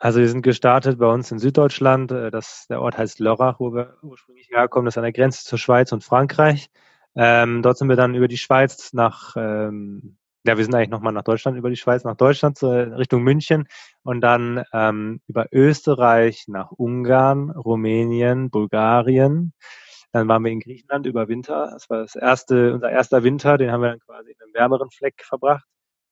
Also 0.00 0.20
wir 0.20 0.28
sind 0.28 0.42
gestartet 0.42 0.98
bei 0.98 1.06
uns 1.06 1.32
in 1.32 1.38
Süddeutschland. 1.38 2.12
Äh, 2.12 2.30
das, 2.30 2.66
der 2.68 2.80
Ort 2.80 2.98
heißt 2.98 3.18
Lörrach, 3.18 3.58
wo 3.58 3.74
wir 3.74 3.96
ursprünglich 4.02 4.48
herkommen. 4.50 4.86
Das 4.86 4.94
ist 4.94 4.98
an 4.98 5.04
der 5.04 5.12
Grenze 5.12 5.44
zur 5.44 5.58
Schweiz 5.58 5.92
und 5.92 6.04
Frankreich. 6.04 6.70
Ähm, 7.16 7.62
dort 7.62 7.78
sind 7.78 7.88
wir 7.88 7.96
dann 7.96 8.14
über 8.14 8.28
die 8.28 8.38
Schweiz 8.38 8.92
nach, 8.92 9.34
ähm, 9.36 10.16
ja, 10.44 10.56
wir 10.56 10.64
sind 10.64 10.74
eigentlich 10.74 10.90
nochmal 10.90 11.12
nach 11.12 11.24
Deutschland, 11.24 11.58
über 11.58 11.68
die 11.68 11.76
Schweiz 11.76 12.04
nach 12.04 12.16
Deutschland, 12.16 12.62
äh, 12.62 12.66
Richtung 12.66 13.22
München 13.22 13.66
und 14.04 14.20
dann 14.20 14.62
ähm, 14.72 15.20
über 15.26 15.46
Österreich 15.50 16.44
nach 16.46 16.70
Ungarn, 16.70 17.50
Rumänien, 17.50 18.50
Bulgarien. 18.50 19.52
Dann 20.12 20.28
waren 20.28 20.42
wir 20.44 20.50
in 20.50 20.60
Griechenland 20.60 21.06
über 21.06 21.28
Winter. 21.28 21.70
Das 21.72 21.90
war 21.90 21.98
das 21.98 22.14
erste, 22.14 22.74
unser 22.74 22.90
erster 22.90 23.22
Winter, 23.22 23.58
den 23.58 23.70
haben 23.70 23.82
wir 23.82 23.90
dann 23.90 24.00
quasi 24.00 24.30
in 24.32 24.36
einem 24.42 24.54
wärmeren 24.54 24.90
Fleck 24.90 25.22
verbracht. 25.24 25.64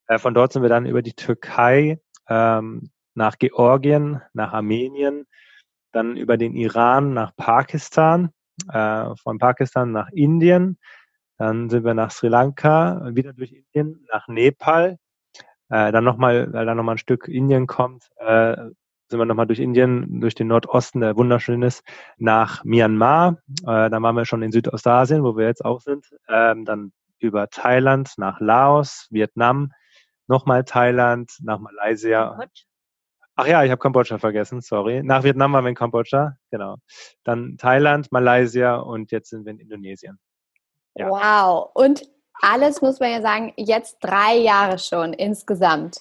Äh, 0.07 0.19
von 0.19 0.35
dort 0.35 0.53
sind 0.53 0.63
wir 0.63 0.69
dann 0.69 0.87
über 0.87 1.03
die 1.03 1.15
Türkei 1.15 2.01
ähm, 2.29 2.91
nach 3.15 3.39
Georgien, 3.39 4.21
nach 4.35 4.53
Armenien, 4.53 5.27
dann 5.93 6.17
über 6.17 6.37
den 6.37 6.55
Iran 6.55 7.15
nach 7.15 7.35
Pakistan 7.37 8.31
äh, 8.71 9.15
von 9.17 9.39
Pakistan 9.39 9.93
nach 9.93 10.11
Indien. 10.13 10.79
Dann 11.39 11.71
sind 11.71 11.85
wir 11.85 11.95
nach 11.95 12.11
Sri 12.11 12.29
Lanka, 12.29 13.11
wieder 13.15 13.33
durch 13.33 13.53
Indien, 13.53 14.07
nach 14.13 14.29
Nepal. 14.29 14.99
Äh, 15.69 15.93
dann 15.93 16.05
nochmal, 16.05 16.53
weil 16.53 16.67
da 16.67 16.75
nochmal 16.75 16.95
ein 16.97 16.99
Stück 16.99 17.29
Indien 17.29 17.67
kommt, 17.67 18.09
äh, 18.19 18.57
sind 19.09 19.19
wir 19.19 19.25
nochmal 19.25 19.47
durch 19.47 19.61
Indien, 19.61 20.21
durch 20.21 20.35
den 20.35 20.49
Nordosten, 20.49 21.01
der 21.01 21.17
wunderschön 21.17 21.63
ist, 21.63 21.83
nach 22.19 22.65
Myanmar. 22.65 23.39
Äh, 23.63 23.91
dann 23.91 24.03
waren 24.03 24.17
wir 24.17 24.25
schon 24.25 24.43
in 24.43 24.53
Südostasien, 24.53 25.23
wo 25.23 25.37
wir 25.37 25.47
jetzt 25.47 25.65
auch 25.65 25.81
sind. 25.81 26.07
Ähm, 26.29 26.65
dann 26.65 26.93
über 27.19 27.49
Thailand 27.49 28.13
nach 28.17 28.41
Laos, 28.41 29.07
Vietnam, 29.11 29.73
nochmal 30.27 30.65
Thailand, 30.65 31.33
nach 31.43 31.59
Malaysia. 31.59 32.39
Ach 33.37 33.47
ja, 33.47 33.63
ich 33.65 33.71
habe 33.71 33.81
Kambodscha 33.81 34.19
vergessen, 34.19 34.61
sorry. 34.61 35.03
Nach 35.03 35.23
Vietnam 35.23 35.53
waren 35.53 35.65
wir 35.65 35.69
in 35.69 35.75
Kambodscha, 35.75 36.37
genau. 36.51 36.77
Dann 37.23 37.57
Thailand, 37.59 38.11
Malaysia 38.11 38.77
und 38.77 39.13
jetzt 39.13 39.31
sind 39.31 39.45
wir 39.45 39.53
in 39.53 39.59
Indonesien. 39.59 40.19
Ja. 40.95 41.09
Wow. 41.11 41.71
Und 41.75 42.09
alles 42.41 42.81
muss 42.81 42.99
man 42.99 43.11
ja 43.11 43.21
sagen, 43.21 43.53
jetzt 43.57 43.99
drei 44.01 44.37
Jahre 44.37 44.79
schon 44.79 45.13
insgesamt. 45.13 45.99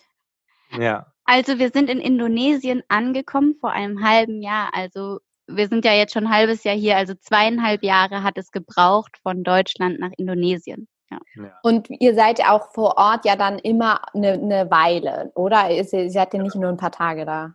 Ja. 0.78 1.08
Also 1.26 1.60
wir 1.60 1.72
sind 1.72 1.90
in 1.90 2.00
Indonesien 2.00 2.84
angekommen 2.88 3.56
vor 3.60 3.72
einem 3.72 4.04
halben 4.08 4.42
Jahr. 4.42 4.70
Also 4.74 5.20
wir 5.48 5.68
sind 5.68 5.86
ja 5.86 5.94
jetzt 5.94 6.14
schon 6.14 6.28
ein 6.28 6.34
halbes 6.34 6.64
Jahr 6.64 6.76
hier. 6.76 6.98
Also 6.98 7.14
zweieinhalb 7.16 7.84
Jahre 7.84 8.24
hat 8.24 8.38
es 8.38 8.52
gebraucht 8.52 9.18
von 9.22 9.44
Deutschland 9.44 10.00
nach 10.00 10.12
Indonesien. 10.18 10.88
Ja. 11.10 11.20
Und 11.64 11.88
ihr 11.90 12.16
seid 12.16 12.44
auch 12.48 12.72
vor 12.74 12.98
Ort 12.98 13.26
ja 13.26 13.36
dann 13.36 13.60
immer 13.60 14.02
eine, 14.14 14.34
eine 14.34 14.72
Weile, 14.72 15.32
oder? 15.36 15.70
Ihr 15.70 15.84
seid 15.84 16.34
ja 16.34 16.42
nicht 16.42 16.56
nur 16.56 16.70
ein 16.70 16.78
paar 16.78 16.92
Tage 16.92 17.26
da. 17.26 17.54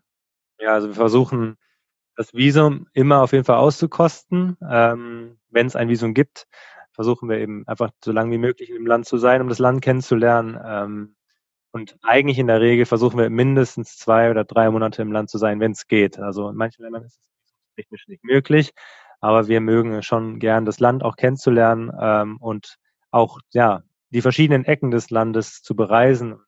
Ja, 0.59 0.74
also 0.74 0.88
wir 0.88 0.94
versuchen 0.94 1.56
das 2.16 2.35
Visum 2.35 2.87
immer 2.92 3.22
auf 3.22 3.33
jeden 3.33 3.44
Fall 3.44 3.56
auszukosten. 3.56 4.56
Ähm, 4.68 5.38
Wenn 5.48 5.66
es 5.66 5.76
ein 5.76 5.88
Visum 5.88 6.14
gibt, 6.14 6.46
versuchen 6.92 7.28
wir 7.28 7.38
eben 7.38 7.66
einfach 7.66 7.90
so 8.04 8.12
lange 8.12 8.33
wie 8.33 8.38
möglich 8.38 8.70
im 8.70 8.87
Land 8.87 9.06
zu 9.06 9.16
sein, 9.16 9.40
um 9.40 9.48
das 9.48 9.59
Land 9.59 9.83
kennenzulernen. 9.83 10.59
Ähm, 10.62 11.16
und 11.72 11.96
eigentlich 12.02 12.38
in 12.38 12.48
der 12.48 12.61
Regel 12.61 12.85
versuchen 12.85 13.18
wir 13.18 13.31
mindestens 13.31 13.96
zwei 13.96 14.31
oder 14.31 14.44
drei 14.44 14.71
Monate 14.71 15.02
im 15.02 15.12
Land 15.12 15.31
zu 15.31 15.38
sein, 15.38 15.60
wenn 15.60 15.73
es 15.73 15.87
geht. 15.87 16.18
Also 16.18 16.48
in 16.48 16.56
manchen 16.56 16.83
Ländern 16.83 17.04
ist 17.04 17.18
es 17.18 17.29
technisch 17.77 18.08
nicht 18.08 18.25
möglich, 18.25 18.73
aber 19.21 19.48
wir 19.48 19.60
mögen 19.60 20.02
schon 20.02 20.38
gern 20.38 20.64
das 20.64 20.81
Land 20.81 21.04
auch 21.04 21.16
kennenzulernen 21.16 21.92
ähm, 22.00 22.38
und 22.38 22.77
auch 23.10 23.38
ja 23.52 23.83
die 24.10 24.23
verschiedenen 24.23 24.64
Ecken 24.64 24.90
des 24.90 25.10
Landes 25.10 25.62
zu 25.62 25.77
bereisen, 25.77 26.40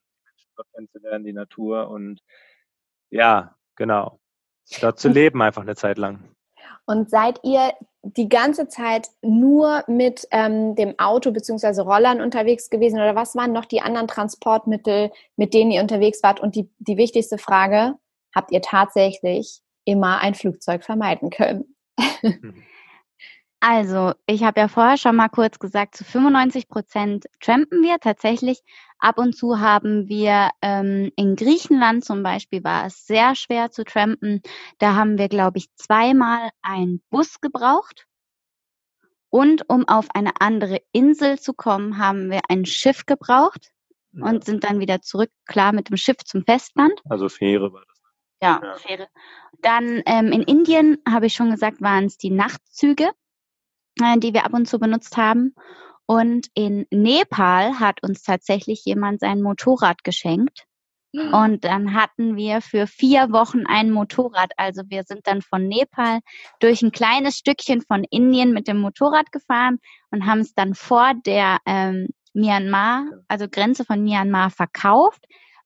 kennenzulernen, 0.73 1.25
die 1.25 1.33
Natur 1.33 1.89
und 1.89 2.21
ja, 3.09 3.55
genau, 3.75 4.19
dort 4.81 4.99
zu 4.99 5.07
leben 5.07 5.41
einfach 5.41 5.61
eine 5.61 5.75
Zeit 5.75 5.97
lang. 5.97 6.35
Und 6.85 7.09
seid 7.09 7.39
ihr 7.43 7.73
die 8.03 8.27
ganze 8.27 8.67
Zeit 8.67 9.09
nur 9.21 9.83
mit 9.87 10.27
ähm, 10.31 10.75
dem 10.75 10.99
Auto 10.99 11.31
bzw. 11.31 11.81
Rollern 11.81 12.21
unterwegs 12.21 12.69
gewesen 12.69 12.97
oder 12.97 13.15
was 13.15 13.35
waren 13.35 13.53
noch 13.53 13.65
die 13.65 13.81
anderen 13.81 14.07
Transportmittel, 14.07 15.11
mit 15.37 15.53
denen 15.53 15.71
ihr 15.71 15.81
unterwegs 15.81 16.21
wart? 16.21 16.41
Und 16.41 16.55
die, 16.55 16.69
die 16.79 16.97
wichtigste 16.97 17.37
Frage, 17.37 17.95
habt 18.35 18.51
ihr 18.51 18.61
tatsächlich 18.61 19.61
immer 19.85 20.19
ein 20.19 20.35
Flugzeug 20.35 20.83
vermeiden 20.83 21.29
können? 21.29 21.75
Also, 23.65 24.11
ich 24.25 24.43
habe 24.43 24.59
ja 24.59 24.67
vorher 24.67 24.97
schon 24.97 25.15
mal 25.15 25.29
kurz 25.29 25.57
gesagt, 25.57 25.95
zu 25.95 26.03
95 26.03 26.67
Prozent 26.67 27.27
trampen 27.39 27.81
wir 27.81 27.97
tatsächlich. 27.97 28.61
Ab 28.99 29.17
und 29.17 29.37
zu 29.37 29.61
haben 29.61 30.09
wir 30.09 30.49
ähm, 30.61 31.13
in 31.15 31.37
Griechenland 31.37 32.03
zum 32.03 32.23
Beispiel 32.23 32.61
war 32.65 32.87
es 32.87 33.07
sehr 33.07 33.35
schwer 33.35 33.71
zu 33.71 33.85
trampen. 33.85 34.41
Da 34.79 34.95
haben 34.95 35.17
wir, 35.17 35.29
glaube 35.29 35.59
ich, 35.59 35.73
zweimal 35.75 36.49
einen 36.61 37.01
Bus 37.09 37.39
gebraucht. 37.39 38.05
Und 39.29 39.69
um 39.69 39.87
auf 39.87 40.07
eine 40.13 40.41
andere 40.41 40.81
Insel 40.91 41.39
zu 41.39 41.53
kommen, 41.53 41.97
haben 41.97 42.29
wir 42.29 42.41
ein 42.49 42.65
Schiff 42.65 43.05
gebraucht 43.05 43.71
ja. 44.11 44.25
und 44.25 44.43
sind 44.43 44.65
dann 44.65 44.81
wieder 44.81 45.01
zurück, 45.01 45.31
klar, 45.45 45.71
mit 45.71 45.87
dem 45.87 45.95
Schiff 45.95 46.17
zum 46.25 46.43
Festland. 46.43 46.99
Also 47.09 47.29
Fähre 47.29 47.71
war 47.71 47.85
das. 47.87 48.01
Ja, 48.41 48.59
ja. 48.61 48.73
Fähre. 48.73 49.07
Dann 49.61 50.03
ähm, 50.05 50.33
in 50.33 50.41
Indien, 50.41 50.97
habe 51.09 51.27
ich 51.27 51.33
schon 51.33 51.49
gesagt, 51.49 51.79
waren 51.79 52.03
es 52.03 52.17
die 52.17 52.29
Nachtzüge 52.29 53.09
äh, 54.01 54.17
die 54.17 54.33
wir 54.33 54.45
ab 54.45 54.53
und 54.53 54.67
zu 54.67 54.79
benutzt 54.79 55.17
haben. 55.17 55.53
Und 56.05 56.47
in 56.53 56.85
Nepal 56.91 57.79
hat 57.79 58.03
uns 58.03 58.23
tatsächlich 58.23 58.83
jemand 58.85 59.21
sein 59.21 59.41
Motorrad 59.41 60.03
geschenkt. 60.03 60.65
Und 61.15 61.63
dann 61.63 61.93
hatten 61.93 62.35
wir 62.35 62.59
für 62.59 62.87
vier 62.87 63.31
Wochen 63.31 63.67
ein 63.67 63.91
Motorrad. 63.91 64.51
Also 64.57 64.81
wir 64.87 65.03
sind 65.03 65.27
dann 65.27 65.43
von 65.43 65.67
Nepal 65.67 66.21
durch 66.59 66.81
ein 66.81 66.91
kleines 66.91 67.37
Stückchen 67.37 67.81
von 67.81 68.03
Indien 68.09 68.51
mit 68.51 68.67
dem 68.67 68.79
Motorrad 68.79 69.31
gefahren 69.31 69.77
und 70.09 70.25
haben 70.25 70.39
es 70.39 70.55
dann 70.55 70.73
vor 70.73 71.13
der 71.23 71.59
ähm, 71.67 72.07
Myanmar, 72.33 73.05
also 73.27 73.47
Grenze 73.47 73.85
von 73.85 74.03
Myanmar 74.03 74.49
verkauft 74.49 75.23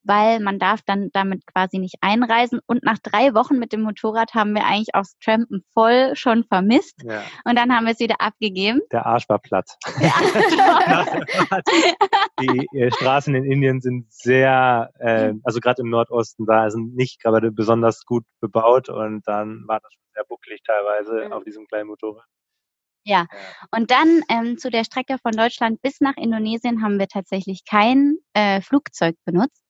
weil 0.07 0.39
man 0.39 0.59
darf 0.59 0.81
dann 0.85 1.09
damit 1.13 1.45
quasi 1.45 1.79
nicht 1.79 1.95
einreisen. 2.01 2.59
Und 2.65 2.83
nach 2.83 2.97
drei 2.97 3.33
Wochen 3.33 3.59
mit 3.59 3.73
dem 3.73 3.81
Motorrad 3.81 4.33
haben 4.33 4.53
wir 4.53 4.65
eigentlich 4.65 4.93
auch 4.93 5.01
das 5.01 5.17
Trampen 5.23 5.63
voll 5.73 6.11
schon 6.15 6.43
vermisst. 6.45 7.03
Ja. 7.03 7.21
Und 7.45 7.57
dann 7.57 7.75
haben 7.75 7.85
wir 7.85 7.93
es 7.93 7.99
wieder 7.99 8.19
abgegeben. 8.19 8.81
Der 8.91 9.05
Arsch 9.05 9.27
war 9.29 9.39
platt. 9.39 9.69
Ja. 9.99 10.13
die 12.41 12.67
äh, 12.77 12.91
Straßen 12.91 13.35
in 13.35 13.45
Indien 13.45 13.81
sind 13.81 14.11
sehr, 14.11 14.91
äh, 14.99 15.33
also 15.43 15.59
gerade 15.59 15.81
im 15.81 15.89
Nordosten, 15.89 16.45
da 16.45 16.69
sind 16.69 16.95
nicht 16.95 17.21
gerade 17.21 17.51
besonders 17.51 18.05
gut 18.05 18.23
bebaut 18.39 18.89
und 18.89 19.27
dann 19.27 19.63
war 19.67 19.79
das 19.79 19.91
schon 19.93 20.03
sehr 20.13 20.23
bucklig 20.25 20.61
teilweise 20.65 21.25
mhm. 21.25 21.33
auf 21.33 21.43
diesem 21.43 21.67
kleinen 21.67 21.87
Motorrad. 21.87 22.25
Ja, 23.03 23.25
und 23.71 23.89
dann 23.89 24.21
ähm, 24.29 24.57
zu 24.57 24.69
der 24.69 24.83
Strecke 24.83 25.17
von 25.17 25.31
Deutschland 25.31 25.81
bis 25.81 26.01
nach 26.01 26.17
Indonesien 26.17 26.83
haben 26.83 26.99
wir 26.99 27.07
tatsächlich 27.07 27.63
kein 27.63 28.17
äh, 28.33 28.59
Flugzeug 28.59 29.15
benutzt. 29.23 29.61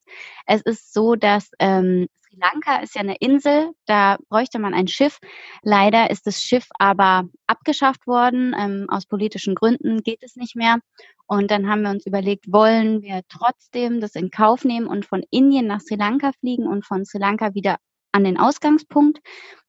Es 0.45 0.61
ist 0.61 0.93
so, 0.93 1.15
dass 1.15 1.49
ähm, 1.59 2.07
Sri 2.21 2.37
Lanka 2.39 2.77
ist 2.81 2.95
ja 2.95 3.01
eine 3.01 3.15
Insel, 3.17 3.71
da 3.85 4.17
bräuchte 4.29 4.59
man 4.59 4.73
ein 4.73 4.87
Schiff. 4.87 5.19
Leider 5.61 6.09
ist 6.09 6.27
das 6.27 6.41
Schiff 6.41 6.67
aber 6.77 7.27
abgeschafft 7.47 8.07
worden. 8.07 8.55
Ähm, 8.57 8.87
aus 8.89 9.05
politischen 9.05 9.55
Gründen 9.55 10.01
geht 10.03 10.23
es 10.23 10.35
nicht 10.35 10.55
mehr. 10.55 10.79
Und 11.25 11.51
dann 11.51 11.69
haben 11.69 11.81
wir 11.81 11.89
uns 11.89 12.05
überlegt, 12.05 12.51
wollen 12.51 13.01
wir 13.01 13.21
trotzdem 13.29 13.99
das 13.99 14.15
in 14.15 14.31
Kauf 14.31 14.63
nehmen 14.63 14.87
und 14.87 15.05
von 15.05 15.23
Indien 15.29 15.67
nach 15.67 15.81
Sri 15.81 15.95
Lanka 15.95 16.31
fliegen 16.39 16.67
und 16.67 16.85
von 16.85 17.05
Sri 17.05 17.19
Lanka 17.19 17.53
wieder 17.53 17.77
an 18.11 18.23
den 18.23 18.39
Ausgangspunkt. 18.39 19.19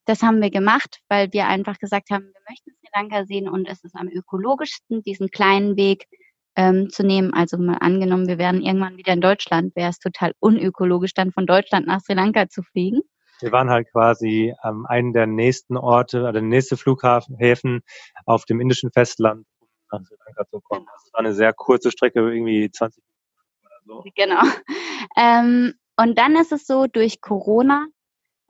Das 0.04 0.22
haben 0.22 0.40
wir 0.40 0.50
gemacht, 0.50 1.00
weil 1.08 1.32
wir 1.32 1.46
einfach 1.48 1.78
gesagt 1.78 2.10
haben, 2.10 2.24
wir 2.24 2.40
möchten 2.48 2.70
Sri 2.70 2.88
Lanka 2.94 3.24
sehen 3.26 3.48
und 3.48 3.68
es 3.68 3.84
ist 3.84 3.94
am 3.94 4.08
ökologischsten, 4.08 5.02
diesen 5.02 5.30
kleinen 5.30 5.76
Weg 5.76 6.06
ähm, 6.56 6.90
zu 6.90 7.04
nehmen. 7.04 7.32
Also 7.34 7.58
mal 7.58 7.78
angenommen, 7.80 8.28
wir 8.28 8.38
wären 8.38 8.62
irgendwann 8.62 8.96
wieder 8.96 9.12
in 9.12 9.20
Deutschland, 9.20 9.74
wäre 9.76 9.90
es 9.90 9.98
total 9.98 10.32
unökologisch, 10.40 11.14
dann 11.14 11.32
von 11.32 11.46
Deutschland 11.46 11.86
nach 11.86 12.00
Sri 12.00 12.14
Lanka 12.14 12.48
zu 12.48 12.62
fliegen. 12.62 13.00
Wir 13.40 13.52
waren 13.52 13.70
halt 13.70 13.90
quasi 13.92 14.54
ähm, 14.64 14.84
einen 14.86 15.12
der 15.12 15.26
nächsten 15.26 15.76
Orte, 15.76 16.20
oder 16.22 16.32
der 16.32 16.42
nächste 16.42 16.76
Flughäfen 16.76 17.82
auf 18.26 18.44
dem 18.44 18.60
indischen 18.60 18.90
Festland, 18.90 19.46
um 19.60 19.68
nach 19.90 20.04
Sri 20.04 20.16
Lanka 20.26 20.44
zu 20.50 20.60
kommen. 20.60 20.86
Das 20.86 21.02
also 21.04 21.12
war 21.12 21.20
eine 21.20 21.34
sehr 21.34 21.52
kurze 21.52 21.90
Strecke, 21.90 22.20
irgendwie 22.20 22.70
20 22.70 23.02
Minuten 23.04 23.66
oder 23.66 24.02
so. 24.02 24.10
Genau. 24.14 24.42
Ähm, 25.16 25.74
und 25.96 26.18
dann 26.18 26.36
ist 26.36 26.52
es 26.52 26.66
so, 26.66 26.86
durch 26.86 27.20
Corona 27.20 27.86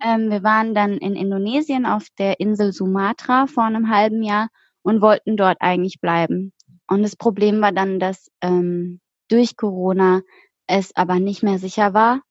ähm, 0.00 0.30
wir 0.30 0.42
waren 0.42 0.74
dann 0.74 0.98
in 0.98 1.16
Indonesien 1.16 1.84
auf 1.84 2.06
der 2.18 2.38
Insel 2.40 2.72
Sumatra 2.72 3.46
vor 3.46 3.64
einem 3.64 3.90
halben 3.90 4.22
Jahr 4.22 4.48
und 4.82 5.00
wollten 5.00 5.36
dort 5.36 5.58
eigentlich 5.60 6.00
bleiben. 6.00 6.52
Und 6.88 7.02
das 7.02 7.16
Problem 7.16 7.60
war 7.60 7.72
dann, 7.72 8.00
dass 8.00 8.30
ähm, 8.40 9.00
durch 9.28 9.56
Corona 9.56 10.22
es 10.66 10.94
aber 10.96 11.20
nicht 11.20 11.42
mehr 11.42 11.58
sicher 11.58 11.94
war, 11.94 12.22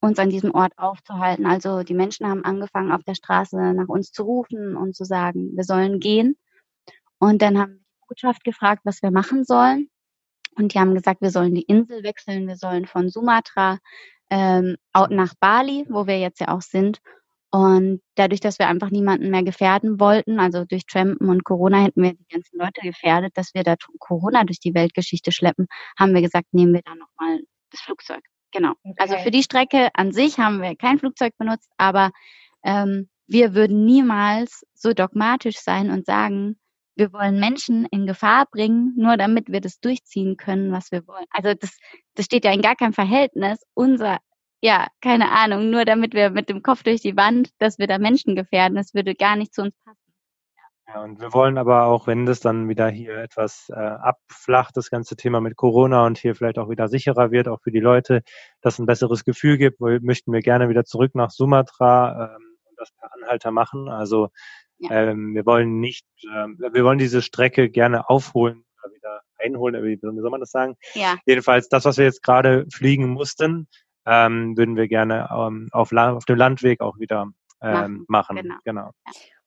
uns 0.00 0.18
an 0.18 0.30
diesem 0.30 0.54
Ort 0.54 0.72
aufzuhalten. 0.76 1.46
Also 1.46 1.82
die 1.82 1.94
Menschen 1.94 2.26
haben 2.26 2.44
angefangen, 2.44 2.92
auf 2.92 3.04
der 3.04 3.14
Straße 3.14 3.56
nach 3.74 3.88
uns 3.88 4.10
zu 4.12 4.22
rufen 4.22 4.76
und 4.76 4.94
zu 4.94 5.04
sagen, 5.04 5.56
wir 5.56 5.64
sollen 5.64 6.00
gehen. 6.00 6.36
Und 7.18 7.42
dann 7.42 7.58
haben 7.58 7.78
die 7.78 8.06
Botschaft 8.08 8.44
gefragt, 8.44 8.82
was 8.84 9.02
wir 9.02 9.10
machen 9.10 9.44
sollen. 9.44 9.88
Und 10.56 10.72
die 10.72 10.78
haben 10.78 10.94
gesagt, 10.94 11.20
wir 11.20 11.30
sollen 11.30 11.54
die 11.54 11.62
Insel 11.62 12.02
wechseln, 12.02 12.48
wir 12.48 12.56
sollen 12.56 12.86
von 12.86 13.10
Sumatra 13.10 13.78
ähm, 14.30 14.76
nach 15.10 15.34
Bali, 15.38 15.86
wo 15.88 16.06
wir 16.06 16.18
jetzt 16.18 16.40
ja 16.40 16.48
auch 16.48 16.62
sind. 16.62 17.00
Und 17.50 18.02
dadurch, 18.16 18.40
dass 18.40 18.58
wir 18.58 18.68
einfach 18.68 18.90
niemanden 18.90 19.30
mehr 19.30 19.42
gefährden 19.42 20.00
wollten, 20.00 20.40
also 20.40 20.64
durch 20.64 20.84
Trampen 20.86 21.28
und 21.28 21.44
Corona 21.44 21.82
hätten 21.82 22.02
wir 22.02 22.12
die 22.12 22.26
ganzen 22.28 22.58
Leute 22.58 22.80
gefährdet, 22.82 23.32
dass 23.36 23.54
wir 23.54 23.62
da 23.62 23.76
Corona 23.98 24.44
durch 24.44 24.60
die 24.60 24.74
Weltgeschichte 24.74 25.32
schleppen, 25.32 25.66
haben 25.98 26.12
wir 26.14 26.22
gesagt, 26.22 26.52
nehmen 26.52 26.74
wir 26.74 26.82
da 26.84 26.94
nochmal 26.94 27.40
das 27.70 27.80
Flugzeug. 27.80 28.22
Genau. 28.52 28.70
Also 28.70 28.90
okay. 28.90 29.00
Also 29.00 29.16
für 29.18 29.30
die 29.30 29.42
Strecke 29.42 29.90
an 29.94 30.12
sich 30.12 30.38
haben 30.38 30.60
wir 30.60 30.76
kein 30.76 30.98
Flugzeug 30.98 31.32
benutzt, 31.38 31.70
aber 31.76 32.10
ähm, 32.64 33.08
wir 33.26 33.54
würden 33.54 33.84
niemals 33.84 34.64
so 34.74 34.92
dogmatisch 34.92 35.58
sein 35.58 35.90
und 35.90 36.06
sagen, 36.06 36.56
wir 36.96 37.12
wollen 37.12 37.38
Menschen 37.38 37.86
in 37.90 38.06
Gefahr 38.06 38.46
bringen, 38.50 38.94
nur 38.96 39.16
damit 39.16 39.48
wir 39.48 39.60
das 39.60 39.80
durchziehen 39.80 40.36
können, 40.36 40.72
was 40.72 40.90
wir 40.90 41.06
wollen. 41.06 41.26
Also 41.30 41.52
das, 41.52 41.76
das 42.14 42.24
steht 42.24 42.44
ja 42.44 42.52
in 42.52 42.62
gar 42.62 42.74
keinem 42.74 42.94
Verhältnis. 42.94 43.60
Unser, 43.74 44.18
ja, 44.60 44.86
keine 45.00 45.30
Ahnung, 45.30 45.70
nur 45.70 45.84
damit 45.84 46.14
wir 46.14 46.30
mit 46.30 46.48
dem 46.48 46.62
Kopf 46.62 46.82
durch 46.82 47.00
die 47.00 47.16
Wand, 47.16 47.50
dass 47.58 47.78
wir 47.78 47.86
da 47.86 47.98
Menschen 47.98 48.34
gefährden, 48.34 48.76
das 48.76 48.94
würde 48.94 49.14
gar 49.14 49.36
nicht 49.36 49.54
zu 49.54 49.62
uns 49.62 49.74
passen. 49.84 49.98
Ja, 50.88 51.02
und 51.02 51.20
wir 51.20 51.32
wollen 51.32 51.58
aber 51.58 51.86
auch, 51.86 52.06
wenn 52.06 52.26
das 52.26 52.38
dann 52.38 52.68
wieder 52.68 52.88
hier 52.88 53.16
etwas 53.16 53.68
äh, 53.70 53.74
abflacht, 53.74 54.76
das 54.76 54.88
ganze 54.88 55.16
Thema 55.16 55.40
mit 55.40 55.56
Corona 55.56 56.06
und 56.06 56.16
hier 56.16 56.36
vielleicht 56.36 56.58
auch 56.58 56.70
wieder 56.70 56.86
sicherer 56.86 57.32
wird, 57.32 57.48
auch 57.48 57.60
für 57.60 57.72
die 57.72 57.80
Leute, 57.80 58.22
dass 58.60 58.78
ein 58.78 58.86
besseres 58.86 59.24
Gefühl 59.24 59.58
gibt, 59.58 59.80
möchten 59.80 60.32
wir 60.32 60.40
gerne 60.40 60.68
wieder 60.68 60.84
zurück 60.84 61.14
nach 61.14 61.30
Sumatra 61.30 62.36
ähm, 62.36 62.56
und 62.64 62.78
das 62.78 62.92
per 62.92 63.12
Anhalter 63.14 63.50
machen. 63.50 63.88
Also 63.88 64.28
ja. 64.78 64.90
Ähm, 64.90 65.34
wir 65.34 65.46
wollen 65.46 65.80
nicht, 65.80 66.06
ähm, 66.34 66.58
wir 66.58 66.84
wollen 66.84 66.98
diese 66.98 67.22
Strecke 67.22 67.70
gerne 67.70 68.08
aufholen 68.08 68.64
oder 68.82 68.94
wieder 68.94 69.20
einholen, 69.38 69.82
wie, 69.82 69.98
wie 70.00 70.20
soll 70.20 70.30
man 70.30 70.40
das 70.40 70.50
sagen? 70.50 70.76
Ja. 70.94 71.16
Jedenfalls 71.24 71.68
das, 71.68 71.84
was 71.84 71.96
wir 71.98 72.04
jetzt 72.04 72.22
gerade 72.22 72.66
fliegen 72.70 73.08
mussten, 73.08 73.68
ähm, 74.06 74.56
würden 74.56 74.76
wir 74.76 74.88
gerne 74.88 75.28
ähm, 75.30 75.68
auf, 75.72 75.92
auf 75.92 76.24
dem 76.24 76.36
Landweg 76.36 76.80
auch 76.80 76.98
wieder 76.98 77.28
ähm, 77.62 78.04
machen. 78.08 78.36
machen. 78.36 78.36
Genau. 78.36 78.54
genau. 78.64 78.90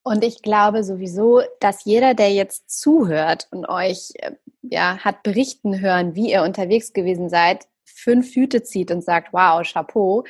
Und 0.03 0.23
ich 0.23 0.41
glaube 0.41 0.83
sowieso, 0.83 1.41
dass 1.59 1.85
jeder, 1.85 2.13
der 2.13 2.31
jetzt 2.33 2.69
zuhört 2.79 3.47
und 3.51 3.67
euch 3.67 4.11
äh, 4.15 4.31
ja, 4.61 4.97
hat 4.97 5.23
berichten 5.23 5.79
hören, 5.79 6.15
wie 6.15 6.31
ihr 6.31 6.43
unterwegs 6.43 6.93
gewesen 6.93 7.29
seid, 7.29 7.67
fünf 7.95 8.33
Hüte 8.35 8.63
zieht 8.63 8.91
und 8.91 9.03
sagt, 9.03 9.33
wow, 9.33 9.61
Chapeau, 9.63 10.23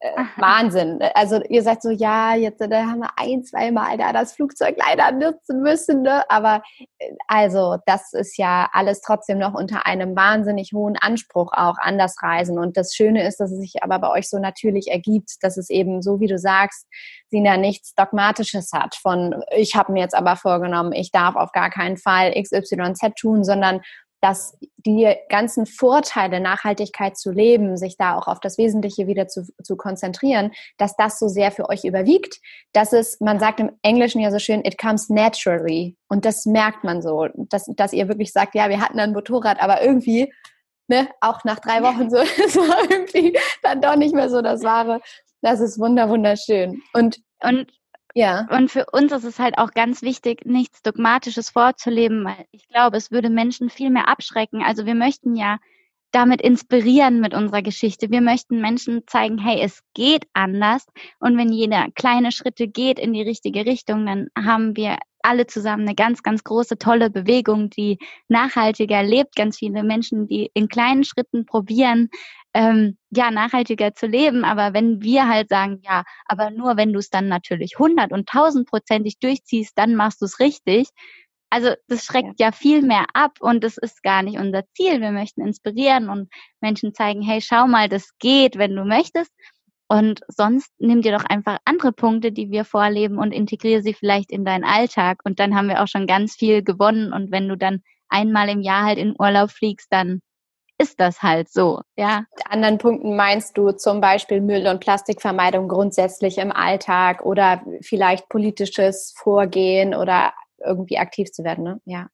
äh, 0.00 0.10
Wahnsinn. 0.36 1.00
Also 1.14 1.42
ihr 1.48 1.62
sagt 1.62 1.82
so, 1.82 1.90
ja, 1.90 2.34
jetzt 2.34 2.60
da 2.60 2.86
haben 2.86 3.00
wir 3.00 3.10
ein, 3.16 3.44
zwei 3.44 3.70
Mal 3.70 3.98
da 3.98 4.12
das 4.12 4.32
Flugzeug 4.32 4.76
leider 4.78 5.12
nutzen 5.12 5.62
müssen, 5.62 6.02
ne? 6.02 6.28
aber 6.30 6.62
äh, 6.98 7.12
also 7.28 7.78
das 7.86 8.12
ist 8.12 8.38
ja 8.38 8.68
alles 8.72 9.00
trotzdem 9.00 9.38
noch 9.38 9.54
unter 9.54 9.86
einem 9.86 10.16
wahnsinnig 10.16 10.72
hohen 10.72 10.96
Anspruch 10.96 11.52
auch 11.52 11.78
an 11.78 11.98
das 11.98 12.16
Reisen. 12.22 12.58
Und 12.58 12.76
das 12.76 12.94
Schöne 12.94 13.26
ist, 13.26 13.40
dass 13.40 13.52
es 13.52 13.58
sich 13.60 13.82
aber 13.82 13.98
bei 13.98 14.10
euch 14.10 14.28
so 14.28 14.38
natürlich 14.38 14.88
ergibt, 14.88 15.36
dass 15.42 15.56
es 15.56 15.70
eben 15.70 16.02
so, 16.02 16.20
wie 16.20 16.28
du 16.28 16.38
sagst, 16.38 16.86
Sina 17.28 17.56
nichts 17.56 17.94
Dogmatisches 17.94 18.72
hat 18.72 18.96
von, 18.96 19.42
ich 19.56 19.76
habe 19.76 19.92
mir 19.92 20.00
jetzt 20.00 20.14
aber 20.14 20.36
vorgenommen, 20.36 20.92
ich 20.92 21.12
darf 21.12 21.36
auf 21.36 21.52
gar 21.52 21.70
keinen 21.70 21.96
Fall 21.96 22.32
XYZ 22.32 23.14
tun, 23.16 23.44
sondern 23.44 23.80
dass 24.20 24.56
die 24.76 25.14
ganzen 25.28 25.66
Vorteile, 25.66 26.40
Nachhaltigkeit 26.40 27.16
zu 27.16 27.30
leben, 27.30 27.76
sich 27.76 27.96
da 27.96 28.16
auch 28.16 28.28
auf 28.28 28.40
das 28.40 28.58
Wesentliche 28.58 29.06
wieder 29.06 29.28
zu, 29.28 29.46
zu 29.62 29.76
konzentrieren, 29.76 30.52
dass 30.78 30.96
das 30.96 31.18
so 31.18 31.28
sehr 31.28 31.50
für 31.50 31.68
euch 31.68 31.84
überwiegt, 31.84 32.40
dass 32.72 32.92
es, 32.92 33.20
man 33.20 33.40
sagt 33.40 33.60
im 33.60 33.70
Englischen 33.82 34.20
ja 34.20 34.30
so 34.30 34.38
schön, 34.38 34.64
it 34.64 34.78
comes 34.78 35.08
naturally. 35.08 35.96
Und 36.08 36.24
das 36.24 36.46
merkt 36.46 36.84
man 36.84 37.02
so, 37.02 37.28
dass, 37.34 37.66
dass 37.76 37.92
ihr 37.92 38.08
wirklich 38.08 38.32
sagt, 38.32 38.54
ja, 38.54 38.68
wir 38.68 38.80
hatten 38.80 39.00
ein 39.00 39.12
Motorrad, 39.12 39.60
aber 39.60 39.82
irgendwie, 39.82 40.32
ne, 40.88 41.08
auch 41.20 41.44
nach 41.44 41.60
drei 41.60 41.82
Wochen 41.82 42.10
so, 42.10 42.16
es 42.44 42.56
war 42.56 42.90
irgendwie 42.90 43.38
dann 43.62 43.80
doch 43.80 43.96
nicht 43.96 44.14
mehr 44.14 44.28
so 44.28 44.42
das 44.42 44.62
Wahre. 44.62 45.00
Das 45.42 45.60
ist 45.60 45.78
wunder, 45.78 46.08
wunderschön. 46.08 46.82
Und, 46.92 47.20
und 47.42 47.72
ja. 48.14 48.46
Und 48.50 48.70
für 48.70 48.86
uns 48.92 49.12
ist 49.12 49.24
es 49.24 49.38
halt 49.38 49.58
auch 49.58 49.70
ganz 49.72 50.02
wichtig, 50.02 50.44
nichts 50.44 50.82
Dogmatisches 50.82 51.50
vorzuleben, 51.50 52.24
weil 52.24 52.46
ich 52.50 52.68
glaube, 52.68 52.96
es 52.96 53.10
würde 53.10 53.30
Menschen 53.30 53.70
viel 53.70 53.90
mehr 53.90 54.08
abschrecken. 54.08 54.62
Also 54.62 54.86
wir 54.86 54.94
möchten 54.94 55.36
ja 55.36 55.58
damit 56.12 56.42
inspirieren 56.42 57.20
mit 57.20 57.34
unserer 57.34 57.62
Geschichte. 57.62 58.10
Wir 58.10 58.20
möchten 58.20 58.60
Menschen 58.60 59.02
zeigen, 59.06 59.38
hey, 59.38 59.60
es 59.62 59.82
geht 59.94 60.26
anders. 60.32 60.84
Und 61.20 61.38
wenn 61.38 61.52
jeder 61.52 61.86
kleine 61.94 62.32
Schritte 62.32 62.66
geht 62.66 62.98
in 62.98 63.12
die 63.12 63.22
richtige 63.22 63.64
Richtung, 63.64 64.06
dann 64.06 64.28
haben 64.36 64.76
wir 64.76 64.98
alle 65.22 65.46
zusammen 65.46 65.86
eine 65.86 65.94
ganz, 65.94 66.22
ganz 66.22 66.44
große, 66.44 66.78
tolle 66.78 67.10
Bewegung, 67.10 67.70
die 67.70 67.98
nachhaltiger 68.28 69.02
lebt. 69.02 69.36
Ganz 69.36 69.58
viele 69.58 69.82
Menschen, 69.82 70.26
die 70.26 70.50
in 70.54 70.68
kleinen 70.68 71.04
Schritten 71.04 71.46
probieren, 71.46 72.08
ähm, 72.54 72.96
ja, 73.10 73.30
nachhaltiger 73.30 73.94
zu 73.94 74.06
leben. 74.06 74.44
Aber 74.44 74.74
wenn 74.74 75.02
wir 75.02 75.28
halt 75.28 75.48
sagen, 75.48 75.80
ja, 75.84 76.04
aber 76.26 76.50
nur 76.50 76.76
wenn 76.76 76.92
du 76.92 76.98
es 76.98 77.10
dann 77.10 77.28
natürlich 77.28 77.78
hundert 77.78 78.12
und 78.12 78.28
tausendprozentig 78.28 79.18
durchziehst, 79.18 79.76
dann 79.76 79.94
machst 79.94 80.20
du 80.20 80.26
es 80.26 80.40
richtig. 80.40 80.88
Also 81.50 81.74
das 81.88 82.04
schreckt 82.04 82.38
ja. 82.38 82.46
ja 82.46 82.52
viel 82.52 82.82
mehr 82.82 83.06
ab 83.12 83.32
und 83.40 83.64
das 83.64 83.76
ist 83.76 84.02
gar 84.02 84.22
nicht 84.22 84.38
unser 84.38 84.62
Ziel. 84.76 85.00
Wir 85.00 85.10
möchten 85.10 85.44
inspirieren 85.44 86.08
und 86.08 86.30
Menschen 86.60 86.94
zeigen, 86.94 87.22
hey, 87.22 87.40
schau 87.40 87.66
mal, 87.66 87.88
das 87.88 88.10
geht, 88.20 88.56
wenn 88.56 88.76
du 88.76 88.84
möchtest. 88.84 89.32
Und 89.92 90.20
sonst 90.28 90.70
nimm 90.78 91.02
dir 91.02 91.10
doch 91.10 91.24
einfach 91.24 91.58
andere 91.64 91.90
Punkte, 91.90 92.30
die 92.30 92.52
wir 92.52 92.64
vorleben 92.64 93.18
und 93.18 93.32
integriere 93.32 93.82
sie 93.82 93.92
vielleicht 93.92 94.30
in 94.30 94.44
deinen 94.44 94.62
Alltag. 94.62 95.18
Und 95.24 95.40
dann 95.40 95.56
haben 95.56 95.66
wir 95.68 95.82
auch 95.82 95.88
schon 95.88 96.06
ganz 96.06 96.36
viel 96.36 96.62
gewonnen. 96.62 97.12
Und 97.12 97.32
wenn 97.32 97.48
du 97.48 97.56
dann 97.56 97.82
einmal 98.08 98.48
im 98.48 98.60
Jahr 98.60 98.84
halt 98.84 98.98
in 98.98 99.16
Urlaub 99.18 99.50
fliegst, 99.50 99.88
dann 99.90 100.20
ist 100.78 101.00
das 101.00 101.24
halt 101.24 101.50
so, 101.50 101.80
ja. 101.96 102.24
Mit 102.36 102.46
anderen 102.48 102.78
Punkten 102.78 103.16
meinst 103.16 103.58
du 103.58 103.72
zum 103.72 104.00
Beispiel 104.00 104.40
Müll- 104.40 104.68
und 104.68 104.78
Plastikvermeidung 104.78 105.66
grundsätzlich 105.66 106.38
im 106.38 106.52
Alltag 106.52 107.26
oder 107.26 107.62
vielleicht 107.82 108.28
politisches 108.28 109.12
Vorgehen 109.16 109.96
oder 109.96 110.32
irgendwie 110.64 110.98
aktiv 110.98 111.32
zu 111.32 111.42
werden, 111.42 111.64
ne? 111.64 111.80
Ja. 111.84 112.06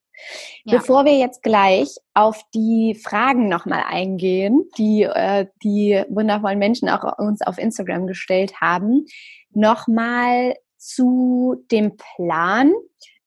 Ja. 0.64 0.78
Bevor 0.78 1.04
wir 1.04 1.16
jetzt 1.16 1.42
gleich 1.42 1.88
auf 2.14 2.42
die 2.54 2.98
Fragen 3.02 3.48
nochmal 3.48 3.84
eingehen, 3.86 4.64
die 4.78 5.02
äh, 5.02 5.46
die 5.62 6.02
wundervollen 6.08 6.58
Menschen 6.58 6.88
auch 6.88 7.18
uns 7.18 7.42
auf 7.42 7.58
Instagram 7.58 8.06
gestellt 8.06 8.60
haben, 8.60 9.06
nochmal 9.50 10.54
zu 10.78 11.64
dem 11.70 11.96
Plan 11.96 12.72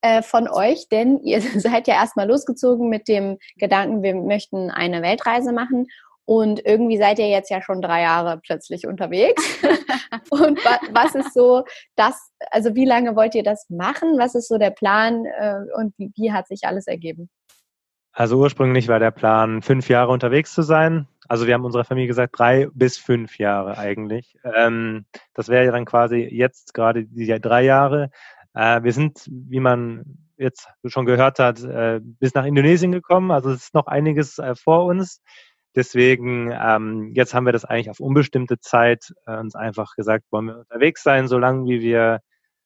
äh, 0.01 0.21
von 0.21 0.47
euch, 0.47 0.87
denn 0.89 1.19
ihr 1.19 1.41
seid 1.59 1.87
ja 1.87 1.95
erstmal 1.95 2.27
losgezogen 2.27 2.89
mit 2.89 3.07
dem 3.07 3.37
Gedanken, 3.57 4.03
wir 4.03 4.15
möchten 4.15 4.69
eine 4.69 5.01
Weltreise 5.01 5.51
machen 5.51 5.87
und 6.29 6.63
irgendwie 6.63 6.99
seid 6.99 7.17
ihr 7.17 7.27
jetzt 7.27 7.49
ja 7.49 7.59
schon 7.59 7.81
drei 7.81 8.03
Jahre 8.03 8.39
plötzlich 8.45 8.85
unterwegs. 8.85 9.43
und 10.29 10.63
wa 10.63 10.79
was 10.91 11.15
ist 11.15 11.33
so 11.33 11.63
das, 11.95 12.31
also 12.51 12.75
wie 12.75 12.85
lange 12.85 13.15
wollt 13.15 13.33
ihr 13.33 13.41
das 13.41 13.67
machen? 13.71 14.19
Was 14.19 14.35
ist 14.35 14.47
so 14.47 14.59
der 14.59 14.69
Plan 14.69 15.25
äh, 15.25 15.55
und 15.75 15.95
wie, 15.97 16.11
wie 16.15 16.31
hat 16.31 16.47
sich 16.47 16.65
alles 16.65 16.85
ergeben? 16.85 17.31
Also 18.11 18.37
ursprünglich 18.37 18.87
war 18.87 18.99
der 18.99 19.09
Plan, 19.09 19.63
fünf 19.63 19.89
Jahre 19.89 20.11
unterwegs 20.11 20.53
zu 20.53 20.61
sein. 20.61 21.07
Also 21.27 21.47
wir 21.47 21.55
haben 21.55 21.65
unserer 21.65 21.83
Familie 21.83 22.09
gesagt, 22.09 22.37
drei 22.37 22.67
bis 22.75 22.99
fünf 22.99 23.39
Jahre 23.39 23.79
eigentlich. 23.79 24.37
Ähm, 24.43 25.05
das 25.33 25.49
wäre 25.49 25.71
dann 25.71 25.85
quasi 25.85 26.29
jetzt 26.31 26.75
gerade 26.75 27.05
die 27.05 27.25
drei 27.41 27.63
Jahre. 27.63 28.11
Äh, 28.53 28.83
wir 28.83 28.93
sind, 28.93 29.25
wie 29.27 29.59
man 29.59 30.03
jetzt 30.37 30.67
schon 30.85 31.07
gehört 31.07 31.39
hat, 31.39 31.63
äh, 31.63 31.99
bis 32.03 32.35
nach 32.35 32.45
Indonesien 32.45 32.91
gekommen. 32.91 33.31
Also 33.31 33.49
es 33.49 33.63
ist 33.63 33.73
noch 33.73 33.87
einiges 33.87 34.37
äh, 34.37 34.53
vor 34.53 34.85
uns. 34.85 35.23
Deswegen, 35.75 36.51
ähm, 36.51 37.11
jetzt 37.13 37.33
haben 37.33 37.45
wir 37.45 37.53
das 37.53 37.65
eigentlich 37.65 37.89
auf 37.89 37.99
unbestimmte 37.99 38.59
Zeit 38.59 39.13
äh, 39.27 39.37
uns 39.37 39.55
einfach 39.55 39.95
gesagt, 39.95 40.25
wollen 40.31 40.47
wir 40.47 40.59
unterwegs 40.59 41.03
sein, 41.03 41.27
solange 41.27 41.65
wie 41.65 41.81
wir 41.81 42.21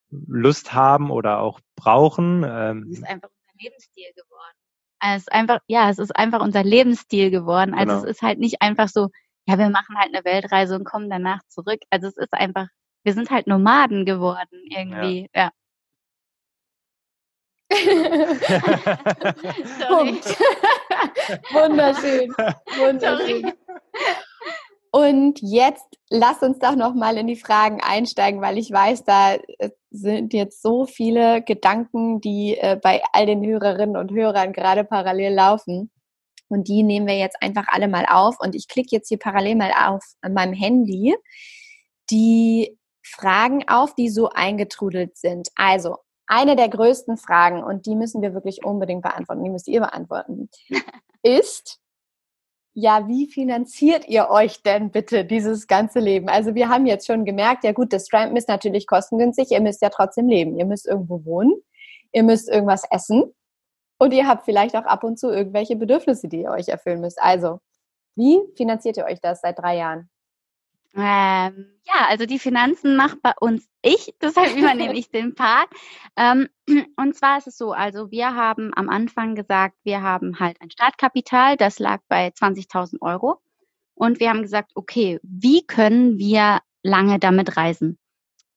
Lust 0.10 0.74
haben 0.74 1.12
oder 1.12 1.40
auch 1.40 1.60
brauchen. 1.76 2.44
Ähm, 2.48 2.88
es 2.92 3.00
ist 3.00 3.08
einfach 3.08 3.30
unser 3.30 3.64
Lebensstil 3.64 4.14
geworden. 4.16 4.56
Also 5.00 5.18
es 5.18 5.24
ist 5.24 5.32
einfach, 5.34 5.60
ja, 5.68 5.90
es 5.90 6.00
ist 6.00 6.16
einfach 6.16 6.42
unser 6.42 6.64
Lebensstil 6.64 7.30
geworden. 7.30 7.74
Also 7.74 7.94
genau. 7.94 8.04
es 8.04 8.10
ist 8.10 8.22
halt 8.22 8.40
nicht 8.40 8.62
einfach 8.62 8.88
so, 8.88 9.10
ja, 9.46 9.58
wir 9.58 9.70
machen 9.70 9.98
halt 9.98 10.16
eine 10.16 10.24
Weltreise 10.24 10.76
und 10.76 10.86
kommen 10.86 11.10
danach 11.10 11.42
zurück. 11.50 11.82
Also 11.90 12.08
es 12.08 12.16
ist 12.16 12.34
einfach, 12.34 12.68
wir 13.04 13.14
sind 13.14 13.32
halt 13.32 13.48
Nomaden 13.48 14.06
geworden 14.06 14.62
irgendwie, 14.70 15.30
ja. 15.36 15.52
ja. 19.80 19.88
Punkt. 19.88 20.38
Wunderschön. 21.52 22.34
Wunderschön. 22.78 23.54
Und 24.92 25.40
jetzt 25.42 25.88
lass 26.10 26.44
uns 26.44 26.60
doch 26.60 26.76
noch 26.76 26.94
mal 26.94 27.18
in 27.18 27.26
die 27.26 27.36
Fragen 27.36 27.82
einsteigen, 27.82 28.42
weil 28.42 28.60
ich 28.60 28.72
weiß, 28.72 29.04
da 29.04 29.34
äh, 29.34 29.72
sind 29.90 30.34
jetzt 30.34 30.62
so 30.62 30.86
viele 30.86 31.42
Gedanken, 31.42 32.22
die 32.22 32.58
äh, 32.58 32.80
bei 32.82 33.02
all 33.12 33.26
den 33.26 33.44
Hörerinnen 33.44 33.98
und 33.98 34.12
Hörern 34.12 34.54
gerade 34.54 34.84
parallel 34.84 35.34
laufen. 35.34 35.90
Und 36.48 36.68
die 36.68 36.84
nehmen 36.84 37.08
wir 37.08 37.18
jetzt 37.18 37.42
einfach 37.42 37.66
alle 37.70 37.88
mal 37.88 38.06
auf. 38.08 38.36
Und 38.40 38.54
ich 38.54 38.68
klicke 38.68 38.90
jetzt 38.92 39.08
hier 39.08 39.18
parallel 39.18 39.56
mal 39.56 39.72
auf 39.72 40.04
an 40.22 40.34
meinem 40.34 40.54
Handy 40.54 41.16
die 42.12 42.78
Fragen 43.04 43.68
auf, 43.68 43.96
die 43.96 44.10
so 44.10 44.30
eingetrudelt 44.30 45.18
sind. 45.18 45.50
Also, 45.56 45.98
eine 46.28 46.56
der 46.56 46.70
größten 46.70 47.18
Fragen, 47.18 47.64
und 47.64 47.86
die 47.86 47.96
müssen 47.96 48.22
wir 48.22 48.34
wirklich 48.34 48.64
unbedingt 48.66 49.02
beantworten, 49.02 49.44
die 49.44 49.50
müsst 49.50 49.68
ihr 49.68 49.82
beantworten, 49.82 50.50
ist, 51.24 51.80
ja, 52.76 53.08
wie 53.08 53.28
finanziert 53.28 54.08
ihr 54.08 54.30
euch 54.30 54.64
denn 54.64 54.90
bitte 54.90 55.26
dieses 55.26 55.68
ganze 55.68 56.00
Leben? 56.00 56.28
Also 56.28 56.56
wir 56.56 56.70
haben 56.70 56.88
jetzt 56.88 57.06
schon 57.06 57.24
gemerkt, 57.24 57.64
ja 57.64 57.72
gut, 57.72 57.94
das 57.94 58.06
Trampen 58.06 58.36
ist 58.36 58.48
natürlich 58.48 58.88
kostengünstig, 58.88 59.52
ihr 59.52 59.62
müsst 59.62 59.82
ja 59.82 59.90
trotzdem 59.90 60.28
leben. 60.28 60.58
Ihr 60.58 60.66
müsst 60.66 60.88
irgendwo 60.88 61.24
wohnen, 61.24 61.54
ihr 62.12 62.24
müsst 62.24 62.50
irgendwas 62.50 62.84
essen 62.90 63.32
und 64.00 64.12
ihr 64.12 64.28
habt 64.28 64.46
vielleicht 64.46 64.76
auch 64.76 64.86
ab 64.86 65.04
und 65.04 65.20
zu 65.20 65.30
irgendwelche 65.30 65.76
Bedürfnisse, 65.76 66.28
die 66.28 66.42
ihr 66.42 66.52
euch 66.52 66.68
erfüllen 66.68 67.02
müsst. 67.02 67.22
Also, 67.22 67.60
wie 68.16 68.40
finanziert 68.56 68.98
ihr 68.98 69.06
euch 69.06 69.22
das 69.22 69.42
seit 69.42 69.60
drei 69.60 69.78
Jahren? 69.78 70.10
Ähm, 70.96 71.80
ja, 71.86 72.08
also 72.08 72.26
die 72.26 72.40
Finanzen 72.40 72.96
macht 72.96 73.22
bei 73.22 73.34
uns 73.40 73.68
ich, 73.82 74.14
deshalb 74.22 74.56
übernehme 74.56 74.96
ich 74.96 75.10
den 75.10 75.36
Part. 75.36 75.70
Ähm, 76.16 76.48
und 76.96 77.16
zwar 77.16 77.38
ist 77.38 77.48
es 77.48 77.58
so, 77.58 77.72
also 77.72 78.12
wir 78.12 78.36
haben 78.36 78.72
am 78.76 78.90
Anfang 78.90 79.36
gesagt, 79.36 79.76
wir 79.84 80.02
haben 80.02 80.40
halt 80.40 80.60
ein 80.62 80.72
Startkapital, 80.72 81.58
das 81.58 81.80
lag 81.80 82.00
bei 82.08 82.30
20.000 82.30 83.02
Euro. 83.02 83.40
Und 83.96 84.20
wir 84.20 84.30
haben 84.30 84.42
gesagt, 84.42 84.72
okay, 84.76 85.20
wie 85.22 85.66
können 85.66 86.18
wir 86.18 86.60
lange 86.82 87.20
damit 87.20 87.58
reisen? 87.58 88.00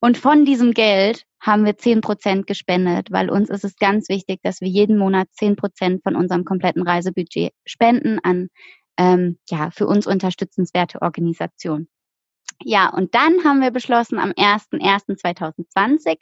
Und 0.01 0.18
von 0.18 0.45
diesem 0.45 0.72
Geld 0.72 1.25
haben 1.41 1.64
wir 1.64 1.77
10 1.77 2.01
Prozent 2.01 2.47
gespendet, 2.47 3.11
weil 3.11 3.31
uns 3.31 3.51
ist 3.51 3.64
es 3.64 3.77
ganz 3.77 4.09
wichtig, 4.09 4.41
dass 4.43 4.61
wir 4.61 4.68
jeden 4.68 4.99
Monat 4.99 5.29
10 5.33 5.57
Prozent 5.57 6.03
von 6.03 6.16
unserem 6.16 6.45
kompletten 6.45 6.83
Reisebudget 6.83 7.53
spenden 7.66 8.18
an 8.22 8.49
ähm, 8.99 9.39
ja, 9.49 9.70
für 9.70 9.87
uns 9.87 10.07
unterstützenswerte 10.07 11.03
Organisationen. 11.03 11.89
Ja, 12.62 12.91
und 12.91 13.14
dann 13.14 13.45
haben 13.45 13.61
wir 13.61 13.70
beschlossen 13.70 14.18
am 14.18 14.31
01.01.2020, 14.31 16.18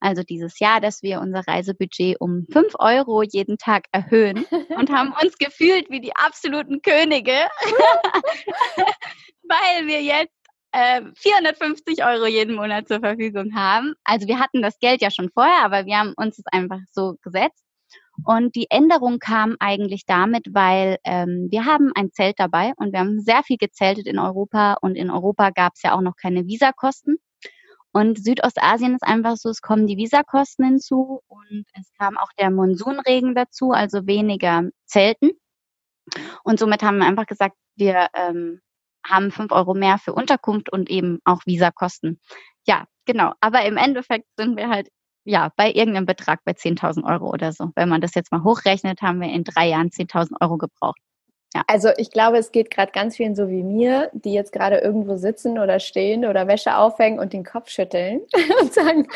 also 0.00 0.22
dieses 0.22 0.58
Jahr, 0.58 0.80
dass 0.80 1.02
wir 1.02 1.20
unser 1.20 1.46
Reisebudget 1.46 2.20
um 2.20 2.46
5 2.50 2.74
Euro 2.78 3.22
jeden 3.22 3.58
Tag 3.58 3.86
erhöhen 3.92 4.46
und 4.76 4.90
haben 4.90 5.12
uns 5.22 5.36
gefühlt 5.38 5.90
wie 5.90 6.00
die 6.00 6.16
absoluten 6.16 6.82
Könige, 6.82 7.32
weil 9.48 9.86
wir 9.86 10.02
jetzt 10.02 10.32
äh, 10.72 11.02
450 11.16 12.04
Euro 12.04 12.26
jeden 12.26 12.54
Monat 12.54 12.88
zur 12.88 13.00
Verfügung 13.00 13.54
haben. 13.54 13.94
Also 14.04 14.26
wir 14.26 14.38
hatten 14.38 14.62
das 14.62 14.78
Geld 14.78 15.00
ja 15.02 15.10
schon 15.10 15.30
vorher, 15.30 15.64
aber 15.64 15.86
wir 15.86 15.98
haben 15.98 16.12
uns 16.16 16.38
es 16.38 16.44
einfach 16.52 16.80
so 16.92 17.16
gesetzt. 17.22 17.64
Und 18.24 18.54
die 18.56 18.66
Änderung 18.70 19.18
kam 19.18 19.56
eigentlich 19.60 20.06
damit, 20.06 20.48
weil 20.52 20.98
ähm, 21.04 21.48
wir 21.50 21.64
haben 21.64 21.92
ein 21.94 22.12
Zelt 22.12 22.38
dabei 22.38 22.72
und 22.76 22.92
wir 22.92 23.00
haben 23.00 23.20
sehr 23.20 23.42
viel 23.42 23.58
gezeltet 23.58 24.06
in 24.06 24.18
Europa 24.18 24.74
und 24.80 24.96
in 24.96 25.10
Europa 25.10 25.50
gab 25.50 25.74
es 25.74 25.82
ja 25.82 25.94
auch 25.94 26.00
noch 26.00 26.16
keine 26.16 26.46
Visakosten. 26.46 27.18
Und 27.92 28.22
Südostasien 28.22 28.94
ist 28.94 29.02
einfach 29.02 29.36
so, 29.36 29.48
es 29.48 29.62
kommen 29.62 29.86
die 29.86 29.96
Visakosten 29.96 30.66
hinzu 30.66 31.22
und 31.28 31.64
es 31.78 31.90
kam 31.98 32.18
auch 32.18 32.30
der 32.38 32.50
Monsunregen 32.50 33.34
dazu, 33.34 33.70
also 33.70 34.06
weniger 34.06 34.64
Zelten. 34.84 35.30
Und 36.44 36.58
somit 36.58 36.82
haben 36.82 36.98
wir 36.98 37.06
einfach 37.06 37.26
gesagt, 37.26 37.56
wir 37.76 38.08
ähm, 38.14 38.60
haben 39.08 39.30
fünf 39.30 39.52
Euro 39.52 39.74
mehr 39.74 39.98
für 39.98 40.12
Unterkunft 40.12 40.72
und 40.72 40.90
eben 40.90 41.20
auch 41.24 41.40
Visakosten. 41.46 42.20
Ja, 42.66 42.84
genau. 43.04 43.32
Aber 43.40 43.64
im 43.64 43.76
Endeffekt 43.76 44.26
sind 44.36 44.56
wir 44.56 44.68
halt 44.68 44.88
ja, 45.26 45.50
bei 45.56 45.72
irgendeinem 45.72 46.06
Betrag 46.06 46.40
bei 46.44 46.52
10.000 46.52 47.04
Euro 47.04 47.28
oder 47.30 47.52
so. 47.52 47.70
Wenn 47.74 47.88
man 47.88 48.00
das 48.00 48.14
jetzt 48.14 48.30
mal 48.30 48.44
hochrechnet, 48.44 49.02
haben 49.02 49.20
wir 49.20 49.28
in 49.28 49.42
drei 49.42 49.68
Jahren 49.68 49.88
10.000 49.88 50.40
Euro 50.40 50.56
gebraucht. 50.56 51.00
Ja. 51.54 51.62
Also 51.66 51.88
ich 51.96 52.10
glaube, 52.10 52.38
es 52.38 52.52
geht 52.52 52.70
gerade 52.70 52.92
ganz 52.92 53.16
vielen 53.16 53.34
so 53.34 53.48
wie 53.48 53.62
mir, 53.62 54.10
die 54.12 54.32
jetzt 54.32 54.52
gerade 54.52 54.78
irgendwo 54.78 55.16
sitzen 55.16 55.58
oder 55.58 55.80
stehen 55.80 56.24
oder 56.24 56.46
Wäsche 56.46 56.76
aufhängen 56.76 57.18
und 57.18 57.32
den 57.32 57.44
Kopf 57.44 57.70
schütteln 57.70 58.20
und 58.60 58.72
sagen, 58.72 59.08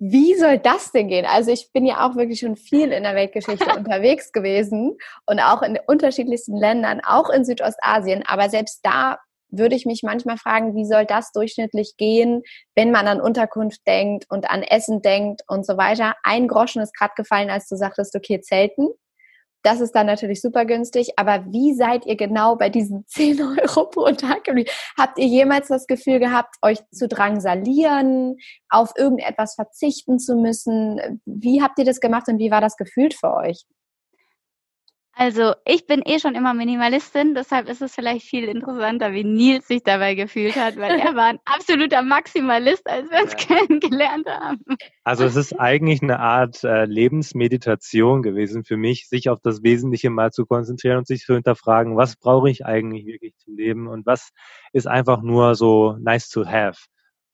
wie 0.00 0.34
soll 0.34 0.58
das 0.58 0.92
denn 0.92 1.08
gehen? 1.08 1.26
Also 1.26 1.52
ich 1.52 1.72
bin 1.72 1.84
ja 1.84 2.08
auch 2.08 2.16
wirklich 2.16 2.40
schon 2.40 2.56
viel 2.56 2.90
in 2.90 3.02
der 3.02 3.14
Weltgeschichte 3.14 3.66
unterwegs 3.76 4.32
gewesen 4.32 4.96
und 5.26 5.40
auch 5.40 5.60
in 5.60 5.78
unterschiedlichsten 5.86 6.56
Ländern, 6.56 7.02
auch 7.04 7.28
in 7.28 7.44
Südostasien. 7.44 8.24
Aber 8.26 8.48
selbst 8.48 8.80
da 8.82 9.18
würde 9.50 9.74
ich 9.74 9.84
mich 9.84 10.02
manchmal 10.02 10.38
fragen, 10.38 10.74
wie 10.74 10.86
soll 10.86 11.04
das 11.04 11.32
durchschnittlich 11.32 11.96
gehen, 11.98 12.42
wenn 12.74 12.92
man 12.92 13.08
an 13.08 13.20
Unterkunft 13.20 13.86
denkt 13.86 14.24
und 14.30 14.50
an 14.50 14.62
Essen 14.62 15.02
denkt 15.02 15.42
und 15.48 15.66
so 15.66 15.76
weiter. 15.76 16.14
Ein 16.22 16.48
Groschen 16.48 16.80
ist 16.80 16.96
gerade 16.96 17.12
gefallen, 17.14 17.50
als 17.50 17.68
du 17.68 17.76
sagtest, 17.76 18.16
okay, 18.16 18.40
Zelten. 18.40 18.88
Das 19.62 19.80
ist 19.80 19.92
dann 19.92 20.06
natürlich 20.06 20.40
super 20.40 20.64
günstig, 20.64 21.12
aber 21.16 21.44
wie 21.50 21.74
seid 21.74 22.06
ihr 22.06 22.16
genau 22.16 22.56
bei 22.56 22.70
diesen 22.70 23.06
10 23.08 23.40
Euro 23.40 23.86
pro 23.86 24.10
Tag? 24.12 24.48
Habt 24.96 25.18
ihr 25.18 25.26
jemals 25.26 25.68
das 25.68 25.86
Gefühl 25.86 26.18
gehabt, 26.18 26.56
euch 26.62 26.78
zu 26.90 27.08
drangsalieren, 27.08 28.36
auf 28.68 28.92
irgendetwas 28.96 29.54
verzichten 29.54 30.18
zu 30.18 30.36
müssen? 30.36 31.20
Wie 31.24 31.62
habt 31.62 31.78
ihr 31.78 31.84
das 31.84 32.00
gemacht 32.00 32.28
und 32.28 32.38
wie 32.38 32.50
war 32.50 32.60
das 32.60 32.76
gefühlt 32.76 33.14
für 33.14 33.34
euch? 33.34 33.64
Also 35.12 35.54
ich 35.66 35.86
bin 35.86 36.02
eh 36.04 36.18
schon 36.18 36.34
immer 36.34 36.54
Minimalistin, 36.54 37.34
deshalb 37.34 37.68
ist 37.68 37.82
es 37.82 37.94
vielleicht 37.94 38.24
viel 38.24 38.44
interessanter, 38.44 39.12
wie 39.12 39.24
Nils 39.24 39.66
sich 39.66 39.82
dabei 39.82 40.14
gefühlt 40.14 40.56
hat, 40.56 40.76
weil 40.76 40.98
er 40.98 41.14
war 41.14 41.26
ein 41.26 41.38
absoluter 41.44 42.02
Maximalist, 42.02 42.88
als 42.88 43.10
wir 43.10 43.22
uns 43.22 43.32
ja. 43.32 43.56
kennengelernt 43.56 44.26
haben. 44.26 44.60
Also 45.04 45.24
es 45.24 45.36
ist 45.36 45.58
eigentlich 45.58 46.02
eine 46.02 46.20
Art 46.20 46.62
äh, 46.64 46.84
Lebensmeditation 46.84 48.22
gewesen 48.22 48.64
für 48.64 48.76
mich, 48.76 49.08
sich 49.08 49.28
auf 49.28 49.40
das 49.42 49.62
Wesentliche 49.62 50.10
mal 50.10 50.30
zu 50.30 50.46
konzentrieren 50.46 50.98
und 50.98 51.06
sich 51.06 51.24
zu 51.24 51.34
hinterfragen, 51.34 51.96
was 51.96 52.16
brauche 52.16 52.48
ich 52.48 52.64
eigentlich 52.64 53.04
wirklich 53.04 53.36
zum 53.38 53.56
Leben 53.56 53.88
und 53.88 54.06
was 54.06 54.30
ist 54.72 54.86
einfach 54.86 55.22
nur 55.22 55.54
so 55.54 55.96
nice 56.00 56.28
to 56.30 56.46
have. 56.46 56.78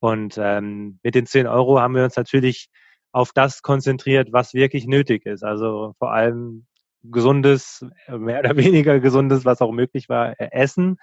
Und 0.00 0.38
ähm, 0.38 0.98
mit 1.02 1.14
den 1.14 1.26
10 1.26 1.46
Euro 1.46 1.78
haben 1.80 1.94
wir 1.94 2.04
uns 2.04 2.16
natürlich 2.16 2.68
auf 3.12 3.32
das 3.32 3.62
konzentriert, 3.62 4.32
was 4.32 4.54
wirklich 4.54 4.86
nötig 4.86 5.24
ist. 5.26 5.44
Also 5.44 5.94
vor 5.98 6.12
allem 6.12 6.66
gesundes, 7.10 7.84
mehr 8.08 8.40
oder 8.40 8.56
weniger 8.56 9.00
gesundes, 9.00 9.44
was 9.44 9.60
auch 9.60 9.72
möglich 9.72 10.08
war, 10.08 10.38
äh, 10.40 10.48
essen. 10.52 10.98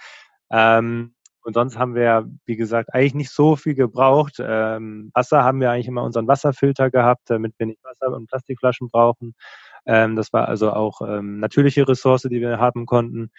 Ähm, 0.51 1.15
und 1.43 1.55
sonst 1.55 1.77
haben 1.77 1.93
wir, 1.93 2.29
wie 2.45 2.55
gesagt, 2.55 2.93
eigentlich 2.93 3.15
nicht 3.15 3.31
so 3.31 3.57
viel 3.57 3.75
gebraucht. 3.75 4.37
Ähm, 4.39 5.11
Wasser 5.13 5.43
haben 5.43 5.59
wir 5.59 5.71
eigentlich 5.71 5.87
immer 5.87 6.03
unseren 6.03 6.27
Wasserfilter 6.27 6.89
gehabt, 6.89 7.23
damit 7.25 7.53
wir 7.57 7.67
nicht 7.67 7.83
Wasser 7.83 8.15
und 8.15 8.27
Plastikflaschen 8.27 8.87
brauchen. 8.89 9.35
Ähm, 9.85 10.15
das 10.15 10.31
war 10.31 10.47
also 10.47 10.71
auch 10.71 11.01
ähm, 11.01 11.39
natürliche 11.39 11.87
Ressource, 11.87 12.23
die 12.23 12.39
wir 12.39 12.59
haben 12.59 12.85
konnten. 12.85 13.29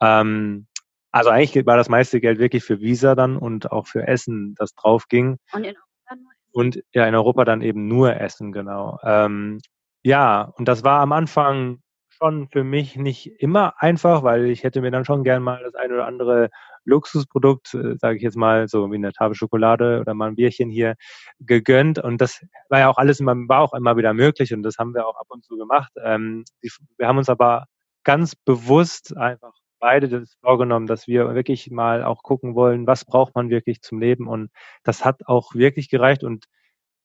Ähm, 0.00 0.68
also 1.10 1.30
eigentlich 1.30 1.66
war 1.66 1.76
das 1.76 1.88
meiste 1.88 2.20
Geld 2.20 2.38
wirklich 2.38 2.62
für 2.62 2.80
Visa 2.80 3.16
dann 3.16 3.36
und 3.36 3.72
auch 3.72 3.88
für 3.88 4.06
Essen, 4.06 4.54
das 4.56 4.74
drauf 4.74 5.08
ging. 5.08 5.38
Und 5.52 5.64
in 5.64 5.74
Europa 5.74 6.14
nur 6.14 6.30
Essen. 6.30 6.50
Und 6.52 6.84
ja, 6.92 7.06
in 7.08 7.14
Europa 7.16 7.44
dann 7.44 7.62
eben 7.62 7.88
nur 7.88 8.20
Essen, 8.20 8.52
genau. 8.52 8.98
Ähm, 9.02 9.58
ja, 10.04 10.42
und 10.42 10.68
das 10.68 10.84
war 10.84 11.00
am 11.00 11.12
Anfang 11.12 11.80
schon 12.18 12.48
für 12.48 12.64
mich 12.64 12.96
nicht 12.96 13.26
immer 13.40 13.74
einfach, 13.80 14.22
weil 14.22 14.46
ich 14.46 14.64
hätte 14.64 14.80
mir 14.80 14.90
dann 14.90 15.04
schon 15.04 15.24
gern 15.24 15.42
mal 15.42 15.62
das 15.62 15.74
ein 15.74 15.92
oder 15.92 16.06
andere 16.06 16.50
Luxusprodukt, 16.84 17.74
äh, 17.74 17.96
sage 17.98 18.16
ich 18.16 18.22
jetzt 18.22 18.36
mal, 18.36 18.68
so 18.68 18.90
wie 18.90 18.96
eine 18.96 19.12
Tafel 19.12 19.34
Schokolade 19.34 20.00
oder 20.00 20.14
mal 20.14 20.28
ein 20.28 20.36
Bierchen 20.36 20.70
hier 20.70 20.94
gegönnt. 21.40 21.98
Und 21.98 22.20
das 22.20 22.44
war 22.68 22.80
ja 22.80 22.88
auch 22.88 22.98
alles 22.98 23.20
immer, 23.20 23.34
war 23.48 23.60
auch 23.60 23.74
immer 23.74 23.96
wieder 23.96 24.14
möglich 24.14 24.52
und 24.54 24.62
das 24.62 24.78
haben 24.78 24.94
wir 24.94 25.06
auch 25.06 25.16
ab 25.16 25.26
und 25.28 25.44
zu 25.44 25.56
gemacht. 25.56 25.92
Ähm, 26.02 26.44
die, 26.62 26.70
wir 26.96 27.08
haben 27.08 27.18
uns 27.18 27.28
aber 27.28 27.66
ganz 28.04 28.34
bewusst 28.36 29.16
einfach 29.16 29.52
beide 29.80 30.08
das 30.08 30.36
vorgenommen, 30.42 30.86
dass 30.86 31.06
wir 31.06 31.34
wirklich 31.34 31.70
mal 31.70 32.02
auch 32.02 32.22
gucken 32.22 32.54
wollen, 32.54 32.86
was 32.86 33.04
braucht 33.04 33.34
man 33.34 33.50
wirklich 33.50 33.80
zum 33.82 34.00
Leben. 34.00 34.26
Und 34.26 34.50
das 34.82 35.04
hat 35.04 35.26
auch 35.26 35.54
wirklich 35.54 35.88
gereicht 35.90 36.24
und 36.24 36.46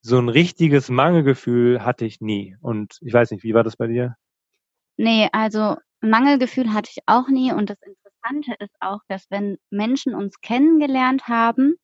so 0.01 0.20
ein 0.20 0.30
richtiges 0.30 0.89
Mangelgefühl 0.89 1.86
hatte 1.86 2.05
ich 2.05 2.20
nie. 2.22 2.57
Und 2.61 2.97
ich 3.01 3.14
weiß 3.14 3.32
nicht, 3.32 3.43
wie 3.43 3.53
war 3.53 3.64
das 3.64 3.78
bei 3.78 3.88
dir? 3.88 4.16
Nee, 4.98 5.28
also 5.32 5.78
Mangelgefühl 6.02 6.74
hatte 6.74 6.91
ich 6.91 7.04
auch 7.08 7.28
nie 7.28 7.52
und 7.52 7.70
das 7.70 7.78
Interessante 7.82 8.56
ist 8.60 8.76
auch, 8.80 9.00
dass 9.08 9.26
wenn 9.30 9.58
Menschen 9.70 10.14
uns 10.16 10.39
kennengelernt 10.41 11.28
haben, 11.28 11.76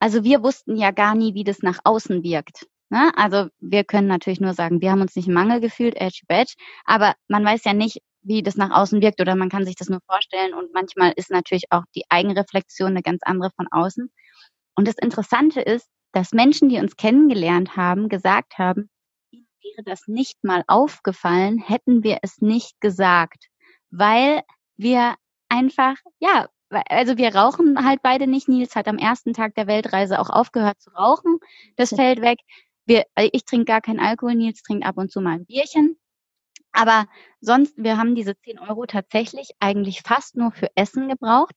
also 0.00 0.24
wir 0.24 0.42
wussten 0.42 0.76
ja 0.76 0.90
gar 0.92 1.14
nie, 1.14 1.34
wie 1.34 1.44
das 1.44 1.60
nach 1.60 1.78
außen 1.84 2.22
wirkt. 2.22 2.66
Ne? 2.90 3.12
Also 3.16 3.48
wir 3.60 3.84
können 3.84 4.08
natürlich 4.08 4.40
nur 4.40 4.54
sagen, 4.54 4.80
wir 4.80 4.90
haben 4.90 5.02
uns 5.02 5.14
nicht 5.16 5.28
Mangel 5.28 5.60
gefühlt, 5.60 5.96
edge 5.96 6.22
badge, 6.28 6.54
aber 6.84 7.14
man 7.28 7.44
weiß 7.44 7.64
ja 7.64 7.74
nicht, 7.74 7.98
wie 8.22 8.42
das 8.42 8.56
nach 8.56 8.70
außen 8.70 9.00
wirkt 9.02 9.20
oder 9.20 9.36
man 9.36 9.48
kann 9.48 9.64
sich 9.64 9.76
das 9.76 9.88
nur 9.88 10.00
vorstellen 10.06 10.54
und 10.54 10.72
manchmal 10.74 11.12
ist 11.16 11.30
natürlich 11.30 11.64
auch 11.70 11.84
die 11.94 12.04
Eigenreflexion 12.08 12.88
eine 12.88 13.02
ganz 13.02 13.20
andere 13.22 13.50
von 13.56 13.66
außen. 13.70 14.10
Und 14.76 14.88
das 14.88 14.96
Interessante 15.00 15.60
ist, 15.60 15.88
dass 16.12 16.32
Menschen, 16.32 16.68
die 16.68 16.78
uns 16.78 16.96
kennengelernt 16.96 17.76
haben, 17.76 18.08
gesagt 18.08 18.58
haben, 18.58 18.90
wäre 19.62 19.84
das 19.84 20.08
nicht 20.08 20.42
mal 20.44 20.64
aufgefallen, 20.66 21.58
hätten 21.58 22.02
wir 22.02 22.18
es 22.22 22.40
nicht 22.40 22.80
gesagt, 22.80 23.46
weil 23.90 24.42
wir 24.76 25.16
einfach, 25.48 25.96
ja, 26.18 26.48
also 26.88 27.18
wir 27.18 27.34
rauchen 27.34 27.84
halt 27.84 28.00
beide 28.02 28.26
nicht. 28.26 28.48
Nils 28.48 28.76
hat 28.76 28.86
am 28.88 28.98
ersten 28.98 29.32
Tag 29.32 29.54
der 29.56 29.66
Weltreise 29.66 30.20
auch 30.20 30.30
aufgehört 30.30 30.80
zu 30.80 30.90
rauchen. 30.90 31.38
Das 31.76 31.90
fällt 31.90 32.20
weg. 32.20 32.38
Wir, 32.86 33.04
äh, 33.16 33.28
ich 33.32 33.44
trinke 33.44 33.66
gar 33.66 33.80
keinen 33.80 34.00
Alkohol, 34.00 34.34
Nils 34.34 34.62
trinkt 34.62 34.86
ab 34.86 34.96
und 34.96 35.10
zu 35.10 35.20
mal 35.20 35.34
ein 35.34 35.46
Bierchen. 35.46 35.98
Aber 36.72 37.06
sonst, 37.40 37.74
wir 37.76 37.96
haben 37.98 38.14
diese 38.14 38.38
10 38.38 38.60
Euro 38.60 38.86
tatsächlich 38.86 39.50
eigentlich 39.58 40.02
fast 40.02 40.36
nur 40.36 40.52
für 40.52 40.68
Essen 40.76 41.08
gebraucht. 41.08 41.54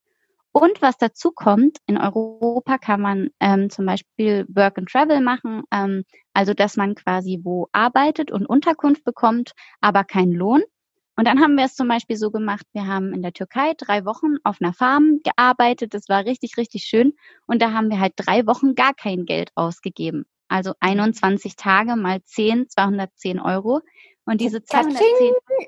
Und 0.54 0.84
was 0.84 0.98
dazu 0.98 1.32
kommt, 1.32 1.80
in 1.88 1.98
Europa 1.98 2.78
kann 2.78 3.02
man 3.02 3.30
ähm, 3.40 3.72
zum 3.72 3.88
Beispiel 3.88 4.46
Work 4.50 4.78
and 4.78 4.88
Travel 4.88 5.20
machen, 5.20 5.64
ähm, 5.72 6.04
also 6.34 6.54
dass 6.54 6.78
man 6.78 6.94
quasi 6.94 7.40
wo 7.44 7.68
arbeitet 7.72 8.32
und 8.32 8.46
Unterkunft 8.46 9.04
bekommt, 9.04 9.54
aber 9.82 10.04
keinen 10.04 10.32
Lohn. 10.32 10.62
Und 11.16 11.28
dann 11.28 11.42
haben 11.42 11.56
wir 11.56 11.66
es 11.66 11.76
zum 11.76 11.88
Beispiel 11.88 12.18
so 12.18 12.30
gemacht, 12.30 12.66
wir 12.72 12.86
haben 12.86 13.14
in 13.14 13.24
der 13.24 13.34
Türkei 13.34 13.74
drei 13.78 14.06
Wochen 14.06 14.38
auf 14.44 14.58
einer 14.62 14.74
Farm 14.74 15.22
gearbeitet, 15.24 15.96
das 15.96 16.08
war 16.08 16.26
richtig, 16.26 16.56
richtig 16.58 16.84
schön. 16.84 17.14
Und 17.48 17.62
da 17.64 17.72
haben 17.72 17.90
wir 17.90 18.00
halt 18.00 18.14
drei 18.16 18.46
Wochen 18.46 18.76
gar 18.76 18.94
kein 18.94 19.26
Geld 19.26 19.52
ausgegeben. 19.56 20.26
Also 20.50 20.74
21 20.80 21.56
Tage 21.56 21.96
mal 21.96 22.24
10, 22.24 22.70
210 22.70 23.40
Euro. 23.40 23.82
Und 24.26 24.40
diese 24.40 24.64
210, 24.64 25.04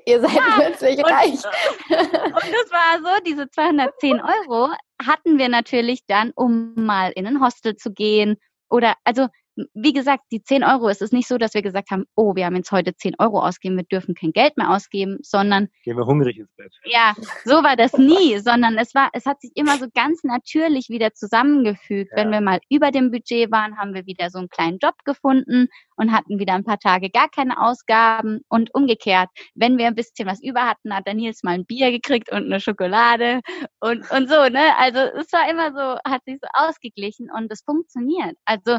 ihr 0.06 0.20
seid 0.20 0.34
ja, 0.34 0.42
plötzlich 0.56 1.04
reich. 1.04 1.44
Und 1.90 2.52
das 2.52 2.70
war 2.70 2.98
so, 3.02 3.22
diese 3.24 3.50
210 3.50 4.20
Euro 4.20 4.70
hatten 5.04 5.38
wir 5.38 5.48
natürlich 5.48 6.06
dann, 6.06 6.32
um 6.34 6.74
mal 6.74 7.12
in 7.12 7.26
ein 7.26 7.42
Hostel 7.42 7.76
zu 7.76 7.92
gehen 7.92 8.36
oder, 8.70 8.94
also 9.04 9.28
wie 9.74 9.92
gesagt, 9.92 10.24
die 10.30 10.42
10 10.42 10.64
Euro, 10.64 10.88
es 10.88 11.00
ist 11.00 11.12
nicht 11.12 11.28
so, 11.28 11.38
dass 11.38 11.54
wir 11.54 11.62
gesagt 11.62 11.90
haben, 11.90 12.04
oh, 12.14 12.34
wir 12.34 12.46
haben 12.46 12.56
jetzt 12.56 12.72
heute 12.72 12.94
10 12.94 13.14
Euro 13.18 13.40
ausgegeben, 13.40 13.76
wir 13.76 13.84
dürfen 13.84 14.14
kein 14.14 14.32
Geld 14.32 14.56
mehr 14.56 14.70
ausgeben, 14.70 15.18
sondern. 15.22 15.68
Gehen 15.82 15.96
wir 15.96 16.06
hungrig 16.06 16.38
ins 16.38 16.52
Bett. 16.56 16.72
Ja, 16.84 17.14
so 17.44 17.62
war 17.62 17.76
das 17.76 17.96
nie, 17.96 18.38
sondern 18.38 18.76
es 18.78 18.94
war, 18.94 19.10
es 19.12 19.24
hat 19.26 19.40
sich 19.40 19.52
immer 19.54 19.78
so 19.78 19.86
ganz 19.94 20.22
natürlich 20.24 20.88
wieder 20.88 21.14
zusammengefügt. 21.14 22.10
Ja. 22.12 22.18
Wenn 22.18 22.30
wir 22.30 22.40
mal 22.40 22.60
über 22.68 22.90
dem 22.90 23.10
Budget 23.10 23.50
waren, 23.50 23.78
haben 23.78 23.94
wir 23.94 24.06
wieder 24.06 24.30
so 24.30 24.38
einen 24.38 24.48
kleinen 24.48 24.78
Job 24.78 24.94
gefunden 25.04 25.68
und 25.96 26.12
hatten 26.12 26.38
wieder 26.38 26.54
ein 26.54 26.64
paar 26.64 26.78
Tage 26.78 27.10
gar 27.10 27.28
keine 27.28 27.60
Ausgaben 27.60 28.40
und 28.48 28.74
umgekehrt. 28.74 29.28
Wenn 29.54 29.78
wir 29.78 29.86
ein 29.86 29.94
bisschen 29.94 30.26
was 30.26 30.42
über 30.42 30.62
hatten, 30.62 30.94
hat 30.94 31.06
dann 31.06 31.16
Nils 31.16 31.42
mal 31.42 31.52
ein 31.52 31.66
Bier 31.66 31.90
gekriegt 31.90 32.30
und 32.30 32.44
eine 32.44 32.60
Schokolade 32.60 33.40
und, 33.80 34.10
und 34.10 34.28
so, 34.28 34.48
ne? 34.48 34.76
Also 34.78 34.98
es 34.98 35.32
war 35.32 35.48
immer 35.50 35.72
so, 35.72 35.98
hat 36.10 36.22
sich 36.24 36.38
so 36.40 36.48
ausgeglichen 36.52 37.30
und 37.34 37.50
es 37.50 37.62
funktioniert. 37.62 38.36
Also 38.44 38.78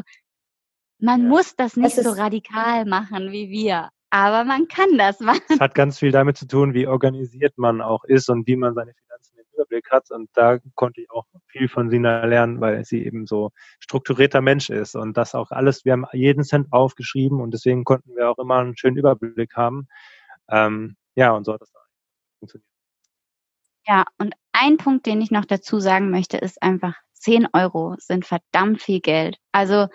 man 0.98 1.22
ja. 1.22 1.28
muss 1.28 1.56
das 1.56 1.76
nicht 1.76 1.96
so 1.96 2.10
radikal 2.10 2.84
machen 2.84 3.30
wie 3.32 3.48
wir, 3.50 3.90
aber 4.10 4.44
man 4.44 4.68
kann 4.68 4.96
das 4.96 5.20
machen. 5.20 5.42
Es 5.48 5.60
hat 5.60 5.74
ganz 5.74 5.98
viel 5.98 6.12
damit 6.12 6.36
zu 6.36 6.46
tun, 6.46 6.74
wie 6.74 6.86
organisiert 6.86 7.58
man 7.58 7.80
auch 7.80 8.04
ist 8.04 8.28
und 8.28 8.46
wie 8.46 8.56
man 8.56 8.74
seine 8.74 8.94
Finanzen 8.94 9.38
im 9.38 9.44
Überblick 9.52 9.90
hat. 9.90 10.10
Und 10.10 10.30
da 10.34 10.58
konnte 10.74 11.00
ich 11.00 11.10
auch 11.10 11.24
viel 11.46 11.68
von 11.68 11.90
Sina 11.90 12.24
lernen, 12.24 12.60
weil 12.60 12.84
sie 12.84 13.04
eben 13.04 13.26
so 13.26 13.50
strukturierter 13.80 14.40
Mensch 14.40 14.70
ist 14.70 14.96
und 14.96 15.16
das 15.16 15.34
auch 15.34 15.50
alles, 15.50 15.84
wir 15.84 15.92
haben 15.92 16.06
jeden 16.12 16.44
Cent 16.44 16.72
aufgeschrieben 16.72 17.40
und 17.40 17.52
deswegen 17.52 17.84
konnten 17.84 18.14
wir 18.16 18.30
auch 18.30 18.38
immer 18.38 18.58
einen 18.58 18.76
schönen 18.76 18.96
Überblick 18.96 19.54
haben. 19.56 19.88
Ähm, 20.50 20.96
ja, 21.14 21.32
und 21.32 21.44
so 21.44 21.52
hat 21.52 21.60
das 21.60 21.72
funktioniert. 22.38 22.66
Ja, 23.86 24.04
und 24.18 24.34
ein 24.52 24.76
Punkt, 24.76 25.06
den 25.06 25.22
ich 25.22 25.30
noch 25.30 25.46
dazu 25.46 25.80
sagen 25.80 26.10
möchte, 26.10 26.36
ist 26.36 26.62
einfach, 26.62 26.94
10 27.14 27.48
Euro 27.52 27.96
sind 27.98 28.26
verdammt 28.26 28.82
viel 28.82 29.00
Geld. 29.00 29.38
Also 29.50 29.88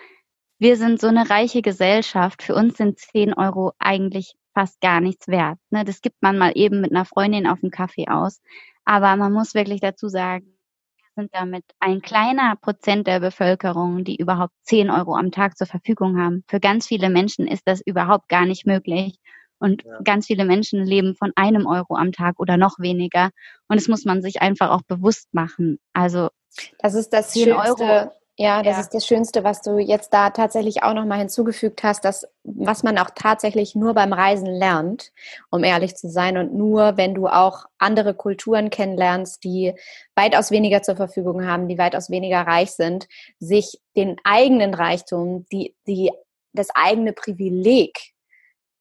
wir 0.64 0.78
sind 0.78 0.98
so 0.98 1.08
eine 1.08 1.28
reiche 1.28 1.60
Gesellschaft. 1.60 2.42
Für 2.42 2.54
uns 2.54 2.78
sind 2.78 2.98
10 2.98 3.34
Euro 3.34 3.72
eigentlich 3.78 4.34
fast 4.54 4.80
gar 4.80 5.02
nichts 5.02 5.28
wert. 5.28 5.58
Ne? 5.68 5.84
Das 5.84 6.00
gibt 6.00 6.22
man 6.22 6.38
mal 6.38 6.52
eben 6.54 6.80
mit 6.80 6.90
einer 6.90 7.04
Freundin 7.04 7.46
auf 7.46 7.60
dem 7.60 7.70
Kaffee 7.70 8.08
aus. 8.08 8.40
Aber 8.86 9.14
man 9.16 9.30
muss 9.30 9.52
wirklich 9.52 9.82
dazu 9.82 10.08
sagen, 10.08 10.56
wir 10.96 11.22
sind 11.22 11.34
damit 11.34 11.64
ein 11.80 12.00
kleiner 12.00 12.56
Prozent 12.56 13.06
der 13.06 13.20
Bevölkerung, 13.20 14.04
die 14.04 14.16
überhaupt 14.16 14.54
10 14.62 14.88
Euro 14.88 15.14
am 15.14 15.32
Tag 15.32 15.58
zur 15.58 15.66
Verfügung 15.66 16.18
haben. 16.18 16.44
Für 16.48 16.60
ganz 16.60 16.86
viele 16.86 17.10
Menschen 17.10 17.46
ist 17.46 17.64
das 17.66 17.82
überhaupt 17.84 18.30
gar 18.30 18.46
nicht 18.46 18.64
möglich. 18.64 19.18
Und 19.58 19.84
ja. 19.84 19.98
ganz 20.02 20.28
viele 20.28 20.46
Menschen 20.46 20.82
leben 20.82 21.14
von 21.14 21.32
einem 21.36 21.66
Euro 21.66 21.94
am 21.94 22.10
Tag 22.10 22.40
oder 22.40 22.56
noch 22.56 22.78
weniger. 22.78 23.32
Und 23.68 23.78
das 23.78 23.88
muss 23.88 24.06
man 24.06 24.22
sich 24.22 24.40
einfach 24.40 24.70
auch 24.70 24.82
bewusst 24.82 25.28
machen. 25.34 25.78
Also 25.92 26.30
das 26.78 26.94
ist 26.94 27.10
das 27.10 27.34
Schönste, 27.34 27.54
Euro, 27.54 28.10
ja, 28.36 28.64
das 28.64 28.76
ja. 28.76 28.80
ist 28.80 28.94
das 28.94 29.06
Schönste, 29.06 29.44
was 29.44 29.62
du 29.62 29.78
jetzt 29.78 30.12
da 30.12 30.30
tatsächlich 30.30 30.82
auch 30.82 30.92
nochmal 30.92 31.18
hinzugefügt 31.18 31.84
hast, 31.84 32.04
dass, 32.04 32.26
was 32.42 32.82
man 32.82 32.98
auch 32.98 33.10
tatsächlich 33.14 33.76
nur 33.76 33.94
beim 33.94 34.12
Reisen 34.12 34.46
lernt, 34.46 35.12
um 35.50 35.62
ehrlich 35.62 35.94
zu 35.94 36.08
sein, 36.08 36.36
und 36.36 36.52
nur 36.52 36.96
wenn 36.96 37.14
du 37.14 37.28
auch 37.28 37.66
andere 37.78 38.12
Kulturen 38.12 38.70
kennenlernst, 38.70 39.44
die 39.44 39.74
weitaus 40.16 40.50
weniger 40.50 40.82
zur 40.82 40.96
Verfügung 40.96 41.46
haben, 41.46 41.68
die 41.68 41.78
weitaus 41.78 42.10
weniger 42.10 42.40
reich 42.40 42.72
sind, 42.72 43.06
sich 43.38 43.80
den 43.96 44.16
eigenen 44.24 44.74
Reichtum, 44.74 45.46
die, 45.52 45.76
die, 45.86 46.10
das 46.52 46.68
eigene 46.74 47.12
Privileg 47.12 48.14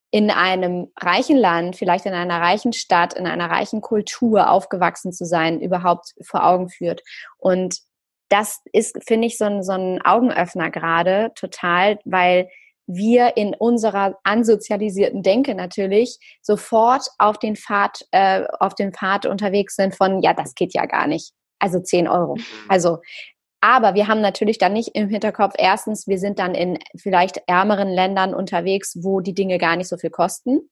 in 0.10 0.32
einem 0.32 0.92
reichen 1.00 1.38
Land, 1.38 1.76
vielleicht 1.76 2.08
in 2.08 2.14
einer 2.14 2.40
reichen 2.40 2.74
Stadt, 2.74 3.14
in 3.14 3.28
einer 3.28 3.52
reichen 3.52 3.82
Kultur 3.82 4.50
aufgewachsen 4.50 5.12
zu 5.12 5.26
sein, 5.26 5.62
überhaupt 5.62 6.16
vor 6.22 6.44
Augen 6.44 6.70
führt. 6.70 7.04
Und 7.38 7.80
das 8.34 8.62
ist, 8.72 8.98
finde 9.08 9.28
ich, 9.28 9.38
so 9.38 9.46
ein, 9.46 9.62
so 9.62 9.74
ein 9.74 10.02
Augenöffner 10.02 10.72
gerade 10.72 11.32
total, 11.36 12.00
weil 12.04 12.50
wir 12.88 13.38
in 13.38 13.54
unserer 13.54 14.18
ansozialisierten 14.24 15.22
Denke 15.22 15.54
natürlich 15.54 16.18
sofort 16.42 17.08
auf 17.20 17.38
den 17.38 17.56
Pfad, 17.56 18.08
äh, 18.10 18.46
auf 18.60 18.74
den 18.74 18.92
Pfad 18.92 19.28
unterwegs 19.28 19.76
sind 19.76 19.96
von, 19.96 20.20
ja, 20.24 20.34
das 20.34 20.56
geht 20.56 20.74
ja 20.74 20.88
gar 20.88 21.06
nicht. 21.06 21.34
Also 21.60 21.80
10 21.80 22.08
Euro. 22.08 22.36
Mhm. 22.36 22.44
Also, 22.70 22.98
aber 23.62 23.94
wir 23.94 24.08
haben 24.08 24.22
natürlich 24.22 24.58
dann 24.58 24.74
nicht 24.74 24.96
im 24.96 25.10
Hinterkopf, 25.10 25.54
erstens, 25.60 26.08
wir 26.08 26.18
sind 26.18 26.40
dann 26.40 26.56
in 26.56 26.80
vielleicht 26.98 27.40
ärmeren 27.46 27.90
Ländern 27.90 28.34
unterwegs, 28.34 28.98
wo 29.04 29.20
die 29.20 29.36
Dinge 29.36 29.60
gar 29.60 29.76
nicht 29.76 29.88
so 29.88 29.98
viel 29.98 30.10
kosten. 30.10 30.72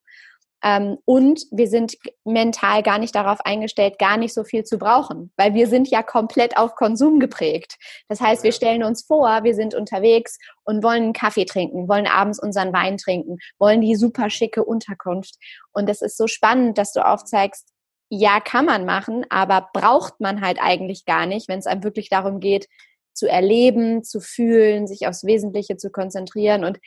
Ähm, 0.64 0.98
und 1.06 1.44
wir 1.52 1.68
sind 1.68 1.96
mental 2.24 2.84
gar 2.84 3.00
nicht 3.00 3.16
darauf 3.16 3.42
eingestellt, 3.42 3.98
gar 3.98 4.18
nicht 4.18 4.34
so 4.34 4.44
viel 4.44 4.64
zu 4.64 4.78
brauchen, 4.78 5.32
weil 5.36 5.54
wir 5.54 5.68
sind 5.68 5.90
ja 5.90 6.04
komplett 6.04 6.58
auf 6.58 6.76
Konsum 6.76 7.20
geprägt. 7.20 7.78
Das 8.10 8.22
heißt, 8.22 8.44
wir 8.44 8.52
stellen 8.52 8.84
uns 8.84 9.04
vor, 9.04 9.44
wir 9.44 9.56
sind 9.56 9.74
unterwegs 9.74 10.38
und 10.64 10.84
wollen 10.84 11.04
einen 11.04 11.14
Kaffee 11.14 11.46
trinken, 11.46 11.88
wollen 11.88 12.08
abends 12.08 12.40
unseren 12.40 12.74
Wein 12.74 12.98
trinken, 12.98 13.38
wollen 13.58 13.82
die 13.82 13.96
super 13.96 14.30
schicke 14.30 14.64
Unterkunft. 14.64 15.36
Und 15.74 15.90
das 15.90 16.02
ist 16.02 16.18
so 16.18 16.28
spannend, 16.28 16.78
dass 16.78 16.94
du 16.94 17.06
aufzeigst, 17.06 17.70
ja, 18.10 18.42
kann 18.42 18.66
man 18.66 18.86
machen, 18.86 19.26
aber 19.30 19.70
braucht 19.74 20.20
man 20.20 20.42
halt 20.42 20.60
eigentlich 20.62 21.06
gar 21.06 21.26
nicht, 21.26 21.48
wenn 21.48 21.60
es 21.60 21.66
einem 21.66 21.84
wirklich 21.84 22.10
darum 22.10 22.42
geht, 22.42 22.68
zu 23.14 23.28
erleben, 23.28 24.04
zu 24.04 24.20
fühlen, 24.20 24.86
sich 24.86 25.08
aufs 25.08 25.24
Wesentliche 25.24 25.78
zu 25.78 25.92
konzentrieren. 25.92 26.66
Und 26.66 26.80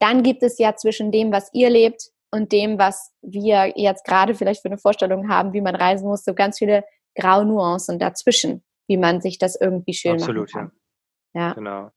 dann 0.00 0.22
gibt 0.22 0.42
es 0.42 0.58
ja 0.58 0.74
zwischen 0.74 1.12
dem, 1.12 1.30
was 1.30 1.50
ihr 1.52 1.70
lebt, 1.70 2.11
und 2.32 2.50
dem, 2.50 2.78
was 2.78 3.12
wir 3.20 3.74
jetzt 3.76 4.04
gerade 4.04 4.34
vielleicht 4.34 4.62
für 4.62 4.68
eine 4.68 4.78
Vorstellung 4.78 5.28
haben, 5.28 5.52
wie 5.52 5.60
man 5.60 5.76
reisen 5.76 6.08
muss, 6.08 6.24
so 6.24 6.34
ganz 6.34 6.58
viele 6.58 6.82
Graunuancen 7.14 7.98
dazwischen, 7.98 8.64
wie 8.88 8.96
man 8.96 9.20
sich 9.20 9.38
das 9.38 9.54
irgendwie 9.60 9.94
schön 9.94 10.14
Absolut, 10.14 10.52
machen 10.52 10.68
kann. 10.68 10.72
Ja. 11.34 11.48
ja. 11.48 11.54
Genau. 11.54 11.90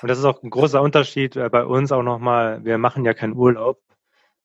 Und 0.00 0.08
das 0.08 0.18
ist 0.18 0.24
auch 0.24 0.42
ein 0.42 0.50
großer 0.50 0.80
Unterschied 0.80 1.36
äh, 1.36 1.48
bei 1.48 1.64
uns 1.64 1.90
auch 1.90 2.02
nochmal. 2.02 2.64
Wir 2.64 2.78
machen 2.78 3.04
ja 3.04 3.14
keinen 3.14 3.34
Urlaub. 3.34 3.80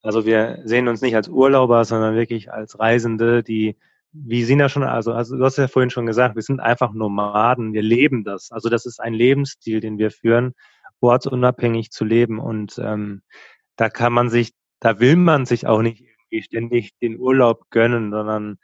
Also 0.02 0.26
wir 0.26 0.62
sehen 0.64 0.88
uns 0.88 1.02
nicht 1.02 1.16
als 1.16 1.28
Urlauber, 1.28 1.84
sondern 1.84 2.16
wirklich 2.16 2.52
als 2.52 2.80
Reisende, 2.80 3.44
die, 3.44 3.78
wie 4.12 4.44
Sina 4.44 4.70
schon, 4.70 4.84
also, 4.84 5.12
also 5.12 5.38
du 5.38 5.44
hast 5.44 5.58
ja 5.58 5.68
vorhin 5.68 5.90
schon 5.90 6.06
gesagt, 6.06 6.36
wir 6.36 6.42
sind 6.42 6.62
einfach 6.62 6.94
Nomaden, 6.94 7.74
wir 7.74 7.82
leben 7.82 8.24
das. 8.24 8.52
Also 8.52 8.70
das 8.70 8.86
ist 8.86 9.02
ein 9.02 9.14
Lebensstil, 9.14 9.82
den 9.82 9.98
wir 9.98 10.12
führen, 10.12 10.54
ortsunabhängig 11.02 11.92
zu 11.92 12.06
leben. 12.06 12.40
Und 12.40 12.78
ähm, 12.78 13.24
da 13.76 13.90
kann 13.90 14.14
man 14.14 14.30
sich 14.30 14.54
da 14.80 15.00
will 15.00 15.16
man 15.16 15.46
sich 15.46 15.68
auch 15.68 15.82
nicht 15.82 16.02
irgendwie 16.02 16.44
ständig 16.44 16.98
den 17.00 17.20
Urlaub 17.20 17.70
gönnen, 17.70 18.12
sondern 18.12 18.58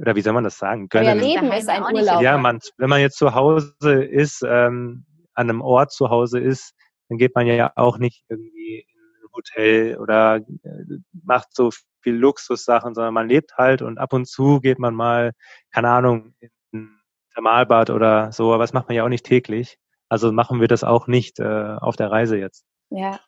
oder 0.00 0.16
wie 0.16 0.22
soll 0.22 0.32
man 0.32 0.44
das 0.44 0.58
sagen? 0.58 0.88
Gönnen. 0.88 1.06
Euer 1.06 1.14
Leben 1.14 1.52
ist 1.52 1.68
ein 1.68 1.82
Urlaub. 1.82 2.20
Ja, 2.20 2.36
man, 2.36 2.58
wenn 2.78 2.90
man 2.90 3.00
jetzt 3.00 3.16
zu 3.16 3.34
Hause 3.34 4.02
ist, 4.02 4.42
ähm, 4.42 5.06
an 5.34 5.50
einem 5.50 5.60
Ort 5.60 5.92
zu 5.92 6.10
Hause 6.10 6.40
ist, 6.40 6.74
dann 7.08 7.18
geht 7.18 7.34
man 7.34 7.46
ja 7.46 7.72
auch 7.76 7.98
nicht 7.98 8.24
irgendwie 8.28 8.86
in 8.88 9.00
ein 9.00 9.32
Hotel 9.32 9.98
oder 9.98 10.36
äh, 10.36 10.98
macht 11.12 11.54
so 11.54 11.70
viel 12.02 12.14
Luxussachen, 12.14 12.94
sondern 12.94 13.14
man 13.14 13.28
lebt 13.28 13.56
halt 13.56 13.82
und 13.82 13.98
ab 13.98 14.12
und 14.12 14.26
zu 14.26 14.60
geht 14.60 14.78
man 14.78 14.94
mal, 14.94 15.32
keine 15.72 15.90
Ahnung, 15.90 16.34
in 16.40 16.50
ein 16.72 17.00
Thermalbad 17.34 17.90
oder 17.90 18.32
so, 18.32 18.52
aber 18.52 18.62
das 18.62 18.72
macht 18.72 18.88
man 18.88 18.96
ja 18.96 19.04
auch 19.04 19.08
nicht 19.08 19.26
täglich. 19.26 19.78
Also 20.08 20.32
machen 20.32 20.60
wir 20.60 20.68
das 20.68 20.84
auch 20.84 21.06
nicht 21.06 21.40
äh, 21.40 21.76
auf 21.80 21.96
der 21.96 22.10
Reise 22.10 22.38
jetzt. 22.38 22.64
Ja, 22.90 23.20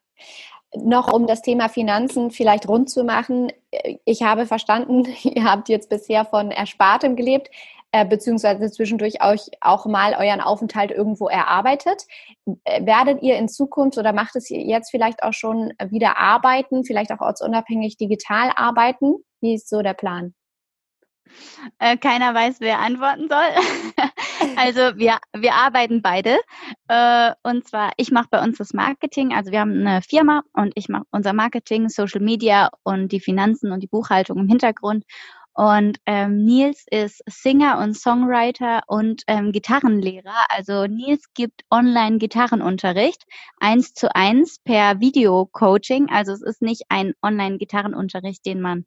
noch 0.75 1.13
um 1.13 1.27
das 1.27 1.43
Thema 1.43 1.69
Finanzen 1.69 2.31
vielleicht 2.31 2.69
rund 2.69 2.91
zu 2.91 3.05
machen. 3.05 3.53
Ich 4.05 4.23
habe 4.23 4.47
verstanden, 4.47 5.05
ihr 5.23 5.45
habt 5.45 5.69
jetzt 5.69 5.89
bisher 5.89 6.25
von 6.25 6.51
Erspartem 6.51 7.17
gelebt, 7.17 7.51
äh, 7.93 8.05
beziehungsweise 8.05 8.71
zwischendurch 8.71 9.23
euch 9.23 9.51
auch 9.61 9.87
mal 9.87 10.15
euren 10.15 10.41
Aufenthalt 10.41 10.91
irgendwo 10.91 11.29
erarbeitet. 11.29 12.03
Äh, 12.65 12.85
werdet 12.85 13.23
ihr 13.23 13.37
in 13.37 13.49
Zukunft 13.49 13.97
oder 13.99 14.13
macht 14.13 14.37
es 14.37 14.49
jetzt 14.49 14.91
vielleicht 14.91 15.23
auch 15.23 15.33
schon 15.33 15.73
wieder 15.89 16.19
arbeiten, 16.19 16.85
vielleicht 16.85 17.13
auch 17.13 17.21
ortsunabhängig 17.21 17.97
digital 17.97 18.51
arbeiten? 18.55 19.15
Wie 19.41 19.55
ist 19.55 19.69
so 19.69 19.83
der 19.83 19.95
Plan? 19.95 20.35
Äh, 21.79 21.97
keiner 21.97 22.35
weiß, 22.35 22.61
wer 22.61 22.79
antworten 22.79 23.29
soll. 23.29 23.39
also 24.57 24.81
wir, 24.99 25.19
wir 25.33 25.55
arbeiten 25.55 26.03
beide. 26.03 26.39
Äh, 26.89 27.33
und 27.43 27.67
zwar, 27.67 27.93
ich 27.97 28.11
mache 28.11 28.29
bei 28.31 28.43
uns 28.43 28.59
das 28.59 28.73
Marketing. 28.73 29.33
Also 29.33 29.53
wir 29.53 29.61
haben 29.61 29.87
eine 29.87 30.03
Firma 30.03 30.43
und 30.53 30.73
ich 30.75 30.89
mache 30.89 31.05
unser 31.11 31.33
Marketing, 31.33 31.89
Social 31.89 32.21
Media 32.21 32.71
und 32.83 33.13
die 33.13 33.21
Finanzen 33.21 33.73
und 33.73 33.81
die 33.81 33.89
Buchhaltung 33.89 34.39
im 34.39 34.49
Hintergrund. 34.49 35.05
Und 35.57 35.99
ähm, 36.05 36.45
Nils 36.45 36.85
ist 36.91 37.23
Singer 37.27 37.79
und 37.79 37.97
Songwriter 37.97 38.83
und 38.89 39.23
ähm, 39.27 39.53
Gitarrenlehrer. 39.53 40.35
Also 40.51 40.87
Nils 40.87 41.33
gibt 41.33 41.63
Online-Gitarrenunterricht, 41.71 43.25
eins 43.59 43.95
zu 43.95 44.15
eins 44.15 44.59
per 44.63 45.01
Video-Coaching. 45.01 46.11
Also 46.11 46.33
es 46.33 46.43
ist 46.43 46.61
nicht 46.61 46.83
ein 46.91 47.15
Online-Gitarrenunterricht, 47.23 48.45
den 48.45 48.61
man 48.61 48.85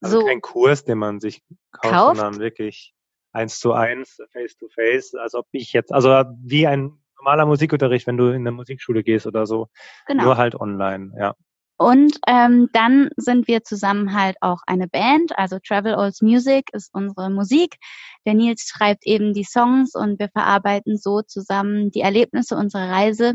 also 0.00 0.20
so 0.20 0.26
kein 0.26 0.40
Kurs, 0.40 0.84
den 0.84 0.98
man 0.98 1.20
sich 1.20 1.42
kauft, 1.70 1.94
kauft, 1.94 2.16
sondern 2.16 2.40
wirklich 2.40 2.94
eins 3.32 3.60
zu 3.60 3.72
eins, 3.72 4.18
face 4.32 4.56
to 4.56 4.68
face, 4.68 5.14
als 5.14 5.34
ob 5.34 5.46
ich 5.52 5.72
jetzt, 5.72 5.92
also 5.92 6.10
wie 6.42 6.66
ein 6.66 6.98
normaler 7.16 7.46
Musikunterricht, 7.46 8.06
wenn 8.06 8.16
du 8.16 8.28
in 8.28 8.42
eine 8.42 8.52
Musikschule 8.52 9.02
gehst 9.02 9.26
oder 9.26 9.46
so, 9.46 9.68
genau. 10.06 10.24
nur 10.24 10.36
halt 10.36 10.54
online, 10.54 11.12
ja. 11.18 11.34
Und 11.80 12.18
ähm, 12.26 12.68
dann 12.72 13.08
sind 13.16 13.46
wir 13.46 13.62
zusammen 13.62 14.12
halt 14.12 14.36
auch 14.40 14.62
eine 14.66 14.88
Band, 14.88 15.38
also 15.38 15.58
Travel 15.64 15.94
Olds 15.94 16.22
Music 16.22 16.70
ist 16.72 16.90
unsere 16.92 17.30
Musik. 17.30 17.76
Der 18.26 18.34
Nils 18.34 18.62
schreibt 18.62 19.06
eben 19.06 19.32
die 19.32 19.44
Songs 19.44 19.94
und 19.94 20.18
wir 20.18 20.28
verarbeiten 20.28 20.96
so 20.96 21.22
zusammen 21.22 21.92
die 21.92 22.00
Erlebnisse 22.00 22.56
unserer 22.56 22.90
Reise 22.90 23.34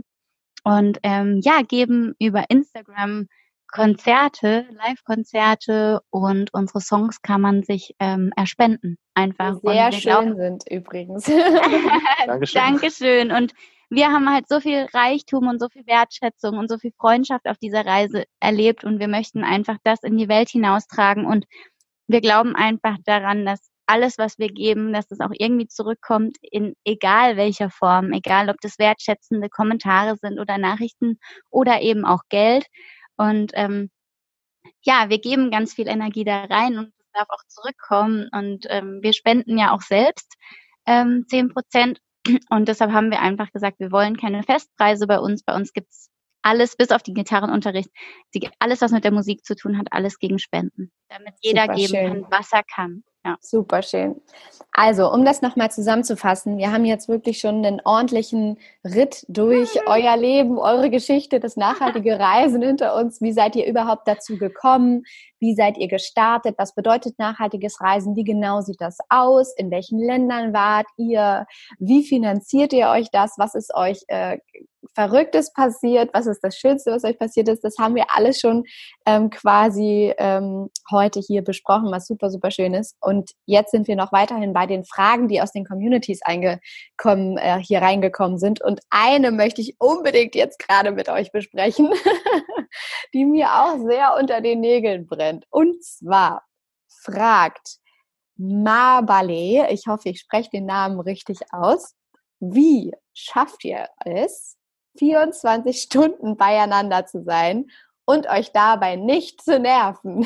und 0.66 1.00
ähm, 1.04 1.39
ja, 1.41 1.62
geben 1.62 2.16
über 2.20 2.44
Instagram 2.50 3.28
Konzerte, 3.74 4.68
Live-Konzerte 4.70 6.02
und 6.12 6.54
unsere 6.54 6.80
Songs 6.80 7.24
kann 7.24 7.42
man 7.42 7.64
sich 7.64 7.96
ähm, 8.00 8.32
erspenden. 8.36 9.00
Einfach. 9.16 9.60
Die 9.62 9.68
sehr 9.68 9.92
schön 9.92 10.02
glauben, 10.02 10.36
sind 10.38 10.64
übrigens. 10.70 11.26
Dankeschön. 12.28 12.62
Dankeschön. 12.62 13.32
Und 13.32 13.54
wir 13.90 14.10
haben 14.10 14.32
halt 14.32 14.48
so 14.48 14.60
viel 14.60 14.86
Reichtum 14.94 15.48
und 15.48 15.60
so 15.60 15.70
viel 15.70 15.88
Wertschätzung 15.88 16.60
und 16.60 16.70
so 16.70 16.78
viel 16.78 16.92
Freundschaft 17.00 17.48
auf 17.48 17.58
dieser 17.58 17.84
Reise 17.84 18.26
erlebt 18.40 18.84
und 18.84 19.00
wir 19.00 19.08
möchten 19.08 19.44
einfach 19.44 19.78
das 19.84 20.04
in 20.04 20.18
die 20.18 20.30
Welt 20.30 20.50
hinaustragen 20.50 21.26
und 21.26 21.46
wir 22.08 22.22
glauben 22.22 22.56
einfach 22.56 22.98
daran, 23.06 23.44
dass 23.44 23.72
alles, 23.88 24.20
was 24.20 24.38
wir 24.38 24.50
geben, 24.50 24.94
dass 24.94 25.10
es 25.10 25.20
auch 25.20 25.32
irgendwie 25.34 25.68
zurückkommt 25.68 26.38
in 26.42 26.76
egal 26.86 27.38
welcher 27.38 27.72
Form, 27.72 28.14
egal 28.14 28.50
ob 28.50 28.58
das 28.62 28.78
wertschätzende 28.78 29.50
Kommentare 29.50 30.16
sind 30.16 30.40
oder 30.40 30.60
Nachrichten 30.60 31.18
oder 31.50 31.82
eben 31.82 32.06
auch 32.06 32.22
Geld. 32.30 32.68
Und 33.18 33.51
ähm, 33.55 33.89
ja, 34.82 35.09
wir 35.09 35.20
geben 35.20 35.51
ganz 35.51 35.74
viel 35.74 35.88
Energie 35.88 36.24
da 36.24 36.43
rein 36.45 36.78
und 36.78 36.88
es 36.88 37.11
darf 37.14 37.28
auch 37.30 37.43
zurückkommen. 37.47 38.30
Und 38.32 38.66
ähm, 38.70 38.99
wir 39.01 39.14
spenden 39.14 39.57
ja 39.57 39.72
auch 39.72 39.82
selbst 39.82 40.36
ähm, 40.86 41.26
10 41.28 41.53
Prozent. 41.53 41.99
Und 42.49 42.68
deshalb 42.68 42.91
haben 42.91 43.11
wir 43.11 43.22
einfach 43.22 43.51
gesagt, 43.51 43.80
wir 43.80 43.91
wollen 43.91 44.18
keine 44.18 44.43
Festpreise 44.43 45.07
bei 45.07 45.20
uns. 45.20 45.43
Bei 45.43 45.55
uns 45.55 45.74
gibt's 45.74 46.09
alles, 46.41 46.76
bis 46.76 46.91
auf 46.91 47.03
den 47.03 47.16
Gitarrenunterricht, 47.16 47.89
alles, 48.59 48.82
was 48.82 48.91
mit 48.91 49.03
der 49.03 49.11
Musik 49.11 49.45
zu 49.45 49.55
tun 49.55 49.78
hat, 49.78 49.88
alles 49.91 50.20
gegen 50.20 50.39
Spenden. 50.39 50.91
Damit 51.09 51.34
jeder 51.41 51.64
Super 51.64 51.76
geben 51.76 51.93
schön. 51.93 52.07
kann, 52.07 52.32
was 52.32 52.51
er 52.51 52.64
kann. 52.64 53.03
Ja. 53.26 53.38
Super 53.40 53.82
schön. 53.82 54.22
Also, 54.74 55.10
um 55.10 55.24
das 55.24 55.42
nochmal 55.42 55.72
zusammenzufassen, 55.72 56.58
wir 56.58 56.74
haben 56.74 56.84
jetzt 56.84 57.08
wirklich 57.08 57.40
schon 57.40 57.64
einen 57.64 57.80
ordentlichen 57.86 58.58
Ritt 58.84 59.24
durch 59.30 59.80
euer 59.88 60.18
Leben, 60.18 60.58
eure 60.58 60.90
Geschichte, 60.90 61.40
das 61.40 61.56
nachhaltige 61.56 62.20
Reisen 62.20 62.62
hinter 62.62 62.96
uns. 62.96 63.22
Wie 63.22 63.32
seid 63.32 63.56
ihr 63.56 63.66
überhaupt 63.66 64.08
dazu 64.08 64.38
gekommen? 64.38 65.04
Wie 65.40 65.56
seid 65.56 65.78
ihr 65.78 65.88
gestartet? 65.88 66.56
Was 66.58 66.76
bedeutet 66.76 67.18
nachhaltiges 67.18 67.80
Reisen? 67.80 68.16
Wie 68.18 68.26
genau 68.26 68.60
sieht 68.62 68.82
das 68.82 68.98
aus? 69.08 69.54
In 69.56 69.72
welchen 69.72 70.00
Ländern 70.00 70.54
wart 70.54 70.88
ihr? 70.98 71.46
Wie 71.80 72.04
finanziert 72.04 72.74
ihr 72.74 72.90
euch 72.90 73.10
das? 73.12 73.36
Was 73.38 73.56
ist 73.56 73.74
euch 73.74 74.04
äh, 74.08 74.40
Verrücktes 74.94 75.54
passiert? 75.54 76.14
Was 76.14 76.28
ist 76.28 76.42
das 76.44 76.58
Schönste, 76.58 76.92
was 76.92 77.04
euch 77.04 77.18
passiert 77.18 77.48
ist? 77.50 77.64
Das 77.64 77.76
haben 77.80 77.96
wir 77.96 78.06
alles 78.10 78.40
schon 78.40 78.64
ähm, 79.06 79.30
quasi 79.30 80.14
ähm, 80.18 80.70
heute 80.92 81.20
hier 81.20 81.44
besprochen, 81.44 81.92
was 81.92 82.08
super, 82.08 82.30
super 82.30 82.52
schön 82.52 82.74
ist. 82.74 82.96
Und 83.02 83.32
jetzt 83.46 83.72
sind 83.72 83.88
wir 83.88 83.96
noch 83.96 84.12
weiterhin 84.12 84.54
bei 84.54 84.66
den 84.66 84.84
Fragen, 84.84 85.28
die 85.28 85.42
aus 85.42 85.52
den 85.52 85.66
Communities 85.66 86.22
eingekommen, 86.24 87.38
äh, 87.38 87.60
hier 87.60 87.82
reingekommen 87.82 88.38
sind. 88.38 88.62
Und 88.62 88.82
eine 88.90 89.32
möchte 89.32 89.62
ich 89.62 89.76
unbedingt 89.80 90.36
jetzt 90.36 90.60
gerade 90.60 90.92
mit 90.92 91.10
euch 91.10 91.32
besprechen, 91.32 91.90
die 93.14 93.26
mir 93.26 93.48
auch 93.48 93.78
sehr 93.88 94.16
unter 94.20 94.42
den 94.42 94.60
Nägeln 94.60 95.06
brennt. 95.06 95.46
Und 95.50 95.84
zwar 95.84 96.44
fragt 96.88 97.78
Mabale, 98.38 99.72
ich 99.72 99.88
hoffe, 99.88 100.10
ich 100.10 100.20
spreche 100.20 100.50
den 100.50 100.66
Namen 100.66 101.00
richtig 101.00 101.40
aus, 101.52 101.96
wie 102.40 102.92
schafft 103.14 103.64
ihr 103.64 103.88
es, 104.06 104.58
24 104.98 105.82
Stunden 105.82 106.38
beieinander 106.38 107.06
zu 107.06 107.24
sein 107.24 107.68
und 108.06 108.28
euch 108.30 108.52
dabei 108.52 108.96
nicht 108.96 109.41
zu 109.41 109.60
nerven? 109.60 110.26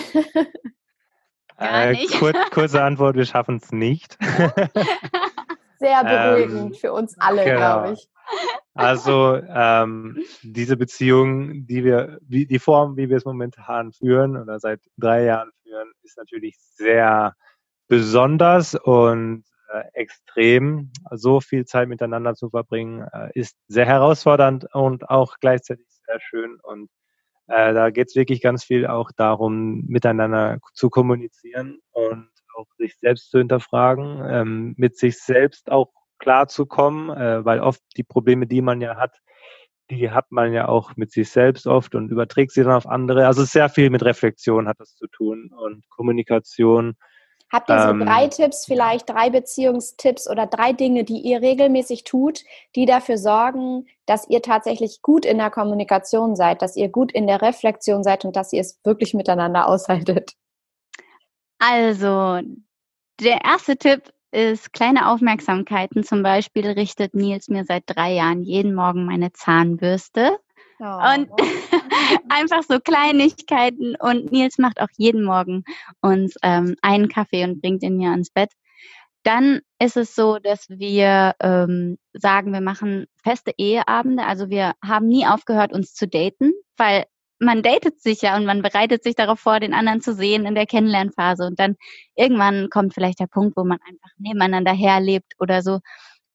Äh, 1.60 2.06
kurz, 2.20 2.38
kurze 2.52 2.84
Antwort, 2.84 3.16
wir 3.16 3.26
schaffen 3.26 3.58
es 3.58 3.72
nicht. 3.72 4.16
Sehr 5.80 6.04
beruhigend 6.04 6.74
ähm, 6.74 6.74
für 6.74 6.94
uns 6.94 7.18
alle, 7.20 7.44
genau. 7.44 7.58
glaube 7.58 7.94
ich. 7.94 8.08
Also 8.74 9.36
ähm, 9.36 10.24
diese 10.44 10.78
Beziehung, 10.78 11.66
die 11.66 11.84
wir, 11.84 12.20
wie, 12.22 12.46
die 12.46 12.60
Form, 12.60 12.98
wie 12.98 13.10
wir 13.10 13.18
es 13.18 13.26
momentan 13.26 13.92
führen 13.92 14.38
oder 14.38 14.60
seit 14.60 14.82
drei 14.98 15.24
Jahren 15.24 15.52
führen, 15.64 15.92
ist 16.04 16.18
natürlich 16.18 16.58
sehr 16.60 17.34
besonders 17.88 18.76
und 18.76 19.46
äh, 19.70 19.84
extrem. 19.94 20.92
So 21.12 21.42
viel 21.42 21.66
Zeit 21.66 21.90
miteinander 21.90 22.36
zu 22.36 22.50
verbringen, 22.50 23.08
äh, 23.14 23.30
ist 23.34 23.58
sehr 23.68 23.86
herausfordernd 23.86 24.68
und 24.74 25.10
auch 25.10 25.36
gleichzeitig 25.40 25.86
sehr 26.06 26.20
schön. 26.20 26.60
Und 26.62 26.90
äh, 27.48 27.74
da 27.74 27.90
geht 27.90 28.10
es 28.10 28.16
wirklich 28.16 28.42
ganz 28.42 28.64
viel 28.64 28.88
auch 28.88 29.12
darum, 29.16 29.86
miteinander 29.88 30.60
zu 30.74 30.90
kommunizieren 30.90 31.80
und 31.92 32.30
auch 32.56 32.68
sich 32.78 32.98
selbst 32.98 33.30
zu 33.32 33.38
hinterfragen, 33.38 34.22
ähm, 34.28 34.74
mit 34.78 34.98
sich 34.98 35.20
selbst 35.20 35.72
auch 35.72 35.92
klarzukommen, 36.20 37.10
äh, 37.16 37.46
weil 37.46 37.60
oft 37.60 37.82
die 37.96 38.04
Probleme, 38.04 38.48
die 38.48 38.62
man 38.62 38.82
ja 38.82 38.98
hat, 38.98 39.18
die 39.90 40.12
hat 40.12 40.32
man 40.32 40.54
ja 40.54 40.68
auch 40.68 40.96
mit 40.98 41.12
sich 41.12 41.30
selbst 41.30 41.68
oft 41.68 41.96
und 41.96 42.10
überträgt 42.10 42.52
sie 42.52 42.64
dann 42.64 42.74
auf 42.74 42.88
andere. 42.88 43.28
Also 43.28 43.44
sehr 43.44 43.70
viel 43.70 43.90
mit 43.90 44.04
Reflexion 44.04 44.68
hat 44.68 44.80
das 44.80 44.96
zu 44.96 45.08
tun 45.08 45.52
und 45.58 45.88
Kommunikation. 45.90 46.96
Habt 47.50 47.70
ihr 47.70 47.82
so 47.82 47.90
ähm, 47.90 48.02
drei 48.02 48.28
Tipps, 48.28 48.66
vielleicht 48.66 49.10
drei 49.10 49.30
Beziehungstipps 49.30 50.30
oder 50.30 50.48
drei 50.48 50.74
Dinge, 50.74 51.06
die 51.06 51.20
ihr 51.20 51.42
regelmäßig 51.42 52.04
tut, 52.04 52.44
die 52.76 52.86
dafür 52.86 53.18
sorgen, 53.18 53.88
dass 54.06 54.28
ihr 54.28 54.42
tatsächlich 54.42 55.02
gut 55.02 55.26
in 55.26 55.38
der 55.38 55.50
Kommunikation 55.50 56.36
seid, 56.36 56.62
dass 56.62 56.76
ihr 56.76 56.90
gut 56.90 57.12
in 57.14 57.26
der 57.26 57.42
Reflexion 57.42 58.04
seid 58.04 58.26
und 58.26 58.36
dass 58.36 58.52
ihr 58.52 58.62
es 58.62 58.80
wirklich 58.84 59.14
miteinander 59.14 59.68
aushaltet? 59.68 60.34
Also, 61.60 62.42
der 63.22 63.46
erste 63.46 63.78
Tipp 63.78 64.12
ist 64.32 64.74
kleine 64.74 65.10
Aufmerksamkeiten. 65.10 66.04
Zum 66.04 66.24
Beispiel 66.24 66.68
richtet 66.68 67.14
Nils 67.14 67.48
mir 67.48 67.64
seit 67.64 67.84
drei 67.88 68.14
Jahren 68.14 68.44
jeden 68.44 68.76
Morgen 68.76 69.06
meine 69.06 69.32
Zahnbürste. 69.32 70.38
Oh. 70.80 70.84
Und 70.84 71.30
einfach 72.30 72.64
so 72.64 72.80
Kleinigkeiten. 72.80 73.96
Und 74.00 74.32
Nils 74.32 74.58
macht 74.58 74.82
auch 74.82 74.90
jeden 74.98 75.24
Morgen 75.24 75.64
uns 76.02 76.36
ähm, 76.44 76.76
einen 76.82 77.10
Kaffee 77.10 77.44
und 77.44 77.62
bringt 77.62 77.84
ihn 77.84 77.98
mir 77.98 78.12
ans 78.12 78.30
Bett. 78.30 78.52
Dann 79.24 79.62
ist 79.80 79.98
es 79.98 80.16
so, 80.16 80.40
dass 80.40 80.70
wir 80.70 81.36
ähm, 81.42 81.98
sagen, 82.14 82.54
wir 82.54 82.62
machen 82.62 83.08
feste 83.24 83.52
Eheabende. 83.58 84.26
Also 84.26 84.50
wir 84.50 84.74
haben 84.84 85.08
nie 85.08 85.26
aufgehört, 85.28 85.74
uns 85.74 85.94
zu 85.94 86.08
daten, 86.08 86.54
weil 86.78 87.06
man 87.40 87.62
datet 87.62 88.02
sich 88.02 88.22
ja 88.22 88.36
und 88.36 88.46
man 88.46 88.62
bereitet 88.62 89.04
sich 89.04 89.16
darauf 89.16 89.40
vor, 89.40 89.60
den 89.60 89.74
anderen 89.74 90.02
zu 90.02 90.14
sehen 90.14 90.46
in 90.46 90.56
der 90.56 90.66
Kennenlernphase. 90.66 91.46
Und 91.46 91.60
dann 91.60 91.76
irgendwann 92.16 92.70
kommt 92.70 92.94
vielleicht 92.94 93.20
der 93.20 93.28
Punkt, 93.28 93.58
wo 93.58 93.64
man 93.64 93.80
einfach 93.88 94.10
nebeneinander 94.18 94.74
herlebt 94.74 95.34
oder 95.40 95.62
so. 95.62 95.80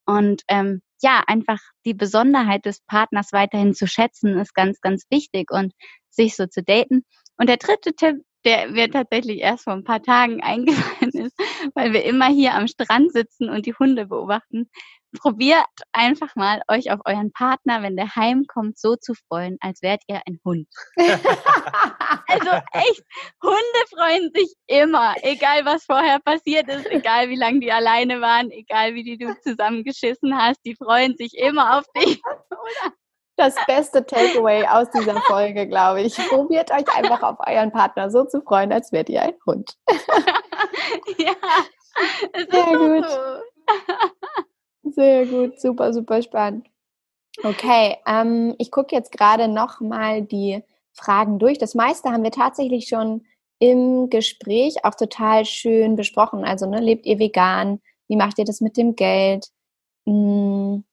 Und 0.06 0.42
ähm, 0.48 0.82
ja, 1.02 1.22
einfach 1.26 1.60
die 1.84 1.94
Besonderheit 1.94 2.64
des 2.64 2.80
Partners 2.80 3.32
weiterhin 3.32 3.74
zu 3.74 3.86
schätzen, 3.86 4.38
ist 4.38 4.54
ganz, 4.54 4.80
ganz 4.80 5.04
wichtig 5.10 5.50
und 5.50 5.72
sich 6.10 6.36
so 6.36 6.46
zu 6.46 6.62
daten. 6.62 7.04
Und 7.36 7.48
der 7.48 7.56
dritte 7.56 7.94
Tipp, 7.94 8.22
der 8.44 8.68
mir 8.70 8.90
tatsächlich 8.90 9.40
erst 9.40 9.64
vor 9.64 9.72
ein 9.72 9.84
paar 9.84 10.02
Tagen 10.02 10.40
eingefallen 10.42 11.12
ist, 11.12 11.36
weil 11.74 11.92
wir 11.92 12.04
immer 12.04 12.28
hier 12.28 12.54
am 12.54 12.68
Strand 12.68 13.12
sitzen 13.12 13.48
und 13.48 13.66
die 13.66 13.74
Hunde 13.74 14.06
beobachten, 14.06 14.70
probiert 15.20 15.66
einfach 15.92 16.34
mal 16.36 16.62
euch 16.68 16.90
auf 16.90 17.00
euren 17.04 17.32
Partner, 17.32 17.82
wenn 17.82 17.96
der 17.96 18.14
heimkommt, 18.14 18.78
so 18.78 18.96
zu 18.96 19.14
freuen, 19.14 19.56
als 19.60 19.82
wärt 19.82 20.02
ihr 20.08 20.20
ein 20.26 20.40
Hund. 20.44 20.68
also 20.96 22.50
echt, 22.72 23.02
Hunde 23.42 23.82
freuen 23.94 24.30
sich 24.34 24.54
immer, 24.66 25.14
egal 25.22 25.64
was 25.64 25.84
vorher 25.84 26.18
passiert 26.20 26.68
ist, 26.68 26.86
egal 26.90 27.28
wie 27.28 27.36
lange 27.36 27.60
die 27.60 27.72
alleine 27.72 28.20
waren, 28.20 28.50
egal 28.50 28.94
wie 28.94 29.04
die 29.04 29.18
du 29.18 29.38
zusammengeschissen 29.40 30.36
hast, 30.36 30.60
die 30.64 30.76
freuen 30.76 31.16
sich 31.16 31.36
immer 31.36 31.78
auf 31.78 31.84
dich. 31.96 32.20
Das 33.36 33.56
beste 33.66 34.04
Takeaway 34.04 34.66
aus 34.66 34.90
dieser 34.90 35.20
Folge, 35.22 35.66
glaube 35.66 36.02
ich. 36.02 36.14
Probiert 36.28 36.70
euch 36.70 36.86
einfach 36.94 37.22
auf 37.22 37.38
euren 37.46 37.72
Partner 37.72 38.10
so 38.10 38.24
zu 38.24 38.42
freuen, 38.42 38.72
als 38.72 38.92
wärt 38.92 39.08
ihr 39.08 39.22
ein 39.22 39.34
Hund. 39.46 39.74
ja, 41.18 41.34
sehr 42.50 42.76
gut. 42.76 43.08
So. 43.08 44.44
Sehr 44.84 45.26
gut, 45.26 45.60
super, 45.60 45.92
super 45.92 46.22
spannend. 46.22 46.66
Okay, 47.44 47.96
ähm, 48.06 48.54
ich 48.58 48.70
gucke 48.70 48.94
jetzt 48.96 49.12
gerade 49.12 49.48
noch 49.48 49.80
mal 49.80 50.22
die 50.22 50.62
Fragen 50.92 51.38
durch. 51.38 51.58
Das 51.58 51.74
meiste 51.74 52.10
haben 52.10 52.24
wir 52.24 52.32
tatsächlich 52.32 52.88
schon 52.88 53.24
im 53.60 54.10
Gespräch 54.10 54.84
auch 54.84 54.94
total 54.94 55.44
schön 55.46 55.96
besprochen. 55.96 56.44
Also, 56.44 56.66
ne, 56.66 56.80
lebt 56.80 57.06
ihr 57.06 57.18
vegan? 57.18 57.80
Wie 58.08 58.16
macht 58.16 58.38
ihr 58.38 58.44
das 58.44 58.60
mit 58.60 58.76
dem 58.76 58.96
Geld? 58.96 59.48
Hm. 60.06 60.84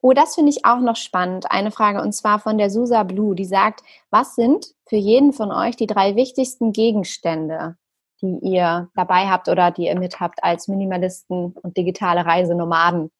Oh, 0.00 0.12
das 0.12 0.34
finde 0.34 0.50
ich 0.50 0.64
auch 0.64 0.80
noch 0.80 0.96
spannend. 0.96 1.50
Eine 1.50 1.70
Frage 1.70 2.02
und 2.02 2.12
zwar 2.12 2.38
von 2.40 2.58
der 2.58 2.70
Susa 2.70 3.04
Blue, 3.04 3.34
die 3.36 3.44
sagt, 3.44 3.82
was 4.10 4.34
sind 4.34 4.66
für 4.86 4.96
jeden 4.96 5.32
von 5.32 5.52
euch 5.52 5.76
die 5.76 5.86
drei 5.86 6.16
wichtigsten 6.16 6.72
Gegenstände, 6.72 7.76
die 8.22 8.38
ihr 8.42 8.88
dabei 8.94 9.28
habt 9.28 9.48
oder 9.48 9.70
die 9.70 9.86
ihr 9.86 9.98
mit 9.98 10.20
habt 10.20 10.42
als 10.42 10.68
Minimalisten 10.68 11.52
und 11.52 11.76
digitale 11.76 12.24
Reisenomaden? 12.24 13.10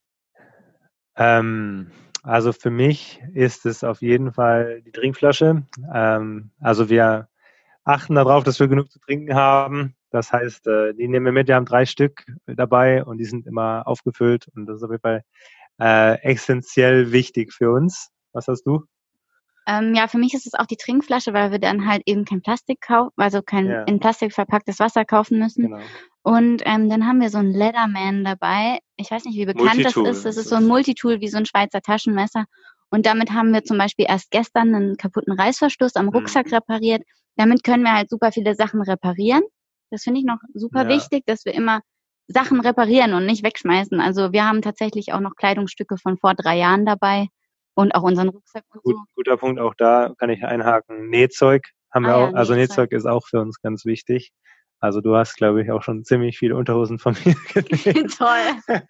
Ähm, 1.16 1.90
also 2.22 2.52
für 2.52 2.70
mich 2.70 3.20
ist 3.34 3.66
es 3.66 3.84
auf 3.84 4.00
jeden 4.00 4.32
Fall 4.32 4.82
die 4.82 4.92
Trinkflasche. 4.92 5.64
Ähm, 5.92 6.50
also 6.60 6.88
wir 6.88 7.28
achten 7.84 8.14
darauf, 8.14 8.44
dass 8.44 8.60
wir 8.60 8.68
genug 8.68 8.90
zu 8.90 9.00
trinken 9.00 9.34
haben. 9.34 9.96
Das 10.10 10.32
heißt, 10.32 10.66
äh, 10.66 10.94
die 10.94 11.08
nehmen 11.08 11.26
wir 11.26 11.32
mit. 11.32 11.48
Wir 11.48 11.56
haben 11.56 11.64
drei 11.64 11.84
Stück 11.84 12.24
dabei 12.46 13.04
und 13.04 13.18
die 13.18 13.24
sind 13.24 13.46
immer 13.46 13.86
aufgefüllt 13.86 14.48
und 14.54 14.66
das 14.66 14.76
ist 14.76 14.82
auf 14.84 14.90
jeden 14.90 15.00
Fall 15.00 15.22
äh, 15.80 16.22
essentiell 16.22 17.12
wichtig 17.12 17.52
für 17.52 17.72
uns. 17.72 18.10
Was 18.32 18.46
hast 18.46 18.64
du? 18.64 18.84
Ähm, 19.66 19.94
ja, 19.94 20.08
für 20.08 20.18
mich 20.18 20.34
ist 20.34 20.46
es 20.46 20.54
auch 20.54 20.66
die 20.66 20.76
Trinkflasche, 20.76 21.32
weil 21.32 21.52
wir 21.52 21.58
dann 21.58 21.86
halt 21.86 22.02
eben 22.06 22.24
kein 22.24 22.42
Plastik 22.42 22.80
kaufen, 22.80 23.12
also 23.16 23.42
kein 23.42 23.66
Ja. 23.68 23.84
in 23.84 24.00
Plastik 24.00 24.32
verpacktes 24.32 24.78
Wasser 24.80 25.04
kaufen 25.04 25.38
müssen. 25.38 25.62
Genau. 25.64 25.82
Und 26.22 26.62
ähm, 26.64 26.88
dann 26.88 27.06
haben 27.06 27.20
wir 27.20 27.30
so 27.30 27.38
einen 27.38 27.52
Leatherman 27.52 28.24
dabei. 28.24 28.78
Ich 28.96 29.10
weiß 29.10 29.24
nicht, 29.24 29.36
wie 29.36 29.46
bekannt 29.46 29.76
Multitool 29.76 30.04
das 30.04 30.18
ist. 30.18 30.24
Das 30.26 30.36
ist 30.36 30.48
so 30.48 30.56
ein. 30.56 30.66
Multitool 30.66 31.20
wie 31.20 31.28
so 31.28 31.38
ein 31.38 31.46
Schweizer 31.46 31.80
Taschenmesser. 31.80 32.44
Und 32.90 33.06
damit 33.06 33.32
haben 33.32 33.52
wir 33.52 33.64
zum 33.64 33.78
Beispiel 33.78 34.06
erst 34.08 34.30
gestern 34.30 34.74
einen 34.74 34.96
kaputten 34.96 35.32
Reißverschluss 35.32 35.96
am 35.96 36.08
Rucksack 36.08 36.46
Mhm. 36.46 36.54
repariert. 36.54 37.02
Damit 37.36 37.64
können 37.64 37.82
wir 37.84 37.92
halt 37.94 38.10
super 38.10 38.30
viele 38.32 38.54
Sachen 38.54 38.82
reparieren. 38.82 39.42
Das 39.90 40.02
finde 40.04 40.20
ich 40.20 40.26
noch 40.26 40.38
super 40.54 40.82
Ja. 40.84 40.88
wichtig, 40.88 41.24
dass 41.26 41.44
wir 41.44 41.54
immer 41.54 41.80
Sachen 42.28 42.60
reparieren 42.60 43.14
und 43.14 43.26
nicht 43.26 43.42
wegschmeißen. 43.44 44.00
Also 44.00 44.32
wir 44.32 44.44
haben 44.46 44.62
tatsächlich 44.62 45.12
auch 45.12 45.20
noch 45.20 45.34
Kleidungsstücke 45.36 45.96
von 45.98 46.18
vor 46.18 46.34
drei 46.34 46.56
Jahren 46.58 46.84
dabei 46.86 47.28
und 47.74 47.94
auch 47.94 48.02
unseren 48.02 48.28
Rucksack 48.28 48.64
und 48.70 48.82
Gut, 48.82 48.94
so. 48.96 49.02
guter 49.16 49.36
Punkt, 49.36 49.60
auch 49.60 49.74
da 49.76 50.12
kann 50.18 50.30
ich 50.30 50.44
einhaken. 50.44 51.08
Nähzeug 51.08 51.62
haben 51.92 52.04
wir 52.04 52.14
Ah 52.14 52.20
ja, 52.20 52.28
auch, 52.28 52.34
also 52.34 52.54
Nähzeug. 52.54 52.90
Nähzeug 52.90 52.92
ist 52.92 53.06
auch 53.06 53.26
für 53.28 53.40
uns 53.40 53.60
ganz 53.60 53.84
wichtig. 53.84 54.32
Also 54.80 55.00
du 55.00 55.14
hast, 55.14 55.36
glaube 55.36 55.62
ich, 55.62 55.70
auch 55.70 55.80
schon 55.84 56.02
ziemlich 56.02 56.36
viele 56.38 56.56
Unterhosen 56.56 56.98
von 56.98 57.14
mir 57.24 57.36
genäht. 57.54 58.16
Toll. 58.18 58.80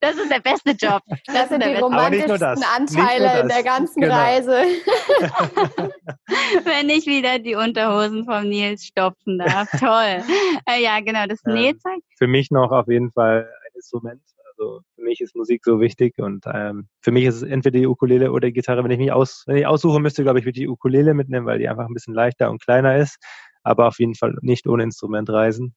Das 0.00 0.16
ist 0.16 0.30
der 0.30 0.40
beste 0.40 0.72
Job. 0.72 1.00
Das 1.24 1.48
sind 1.48 1.62
der 1.62 1.74
die 1.76 1.80
romantischsten 1.80 2.38
das. 2.38 2.60
Anteile 2.76 3.40
in 3.40 3.48
das. 3.48 3.56
der 3.56 3.64
ganzen 3.64 4.00
Genau. 4.02 4.14
Reise. 4.14 4.52
wenn 6.64 6.90
ich 6.90 7.06
wieder 7.06 7.38
die 7.38 7.54
Unterhosen 7.54 8.24
vom 8.26 8.48
Nils 8.48 8.84
stopfen 8.84 9.38
darf. 9.38 9.70
Toll. 9.78 10.22
Äh, 10.66 10.82
ja, 10.82 11.00
genau, 11.00 11.24
das 11.26 11.40
Ähm, 11.46 11.54
Nähzeug. 11.54 12.00
für 12.18 12.26
mich 12.26 12.50
noch 12.50 12.70
auf 12.70 12.88
jeden 12.88 13.10
Fall 13.12 13.48
ein 13.48 13.72
Instrument. 13.74 14.20
Also 14.58 14.80
für 14.96 15.02
mich 15.02 15.20
ist 15.20 15.36
Musik 15.36 15.62
so 15.64 15.80
wichtig 15.80 16.18
und 16.18 16.44
ähm, 16.52 16.88
für 17.00 17.12
mich 17.12 17.24
ist 17.24 17.36
es 17.36 17.42
entweder 17.42 17.78
die 17.78 17.86
Ukulele 17.86 18.32
oder 18.32 18.48
die 18.48 18.52
Gitarre. 18.52 18.82
Wenn 18.82 18.90
ich 18.90 18.98
mich 18.98 19.12
aus, 19.12 19.44
wenn 19.46 19.56
ich 19.56 19.66
aussuchen 19.66 20.02
müsste, 20.02 20.24
glaube 20.24 20.40
ich, 20.40 20.44
würde 20.44 20.58
ich 20.58 20.64
die 20.64 20.68
Ukulele 20.68 21.14
mitnehmen, 21.14 21.46
weil 21.46 21.58
die 21.58 21.68
einfach 21.68 21.86
ein 21.86 21.94
bisschen 21.94 22.14
leichter 22.14 22.50
und 22.50 22.60
kleiner 22.60 22.96
ist. 22.96 23.18
Aber 23.62 23.86
auf 23.86 23.98
jeden 24.00 24.16
Fall 24.16 24.34
nicht 24.40 24.66
ohne 24.66 24.82
Instrument 24.82 25.30
reisen. 25.30 25.76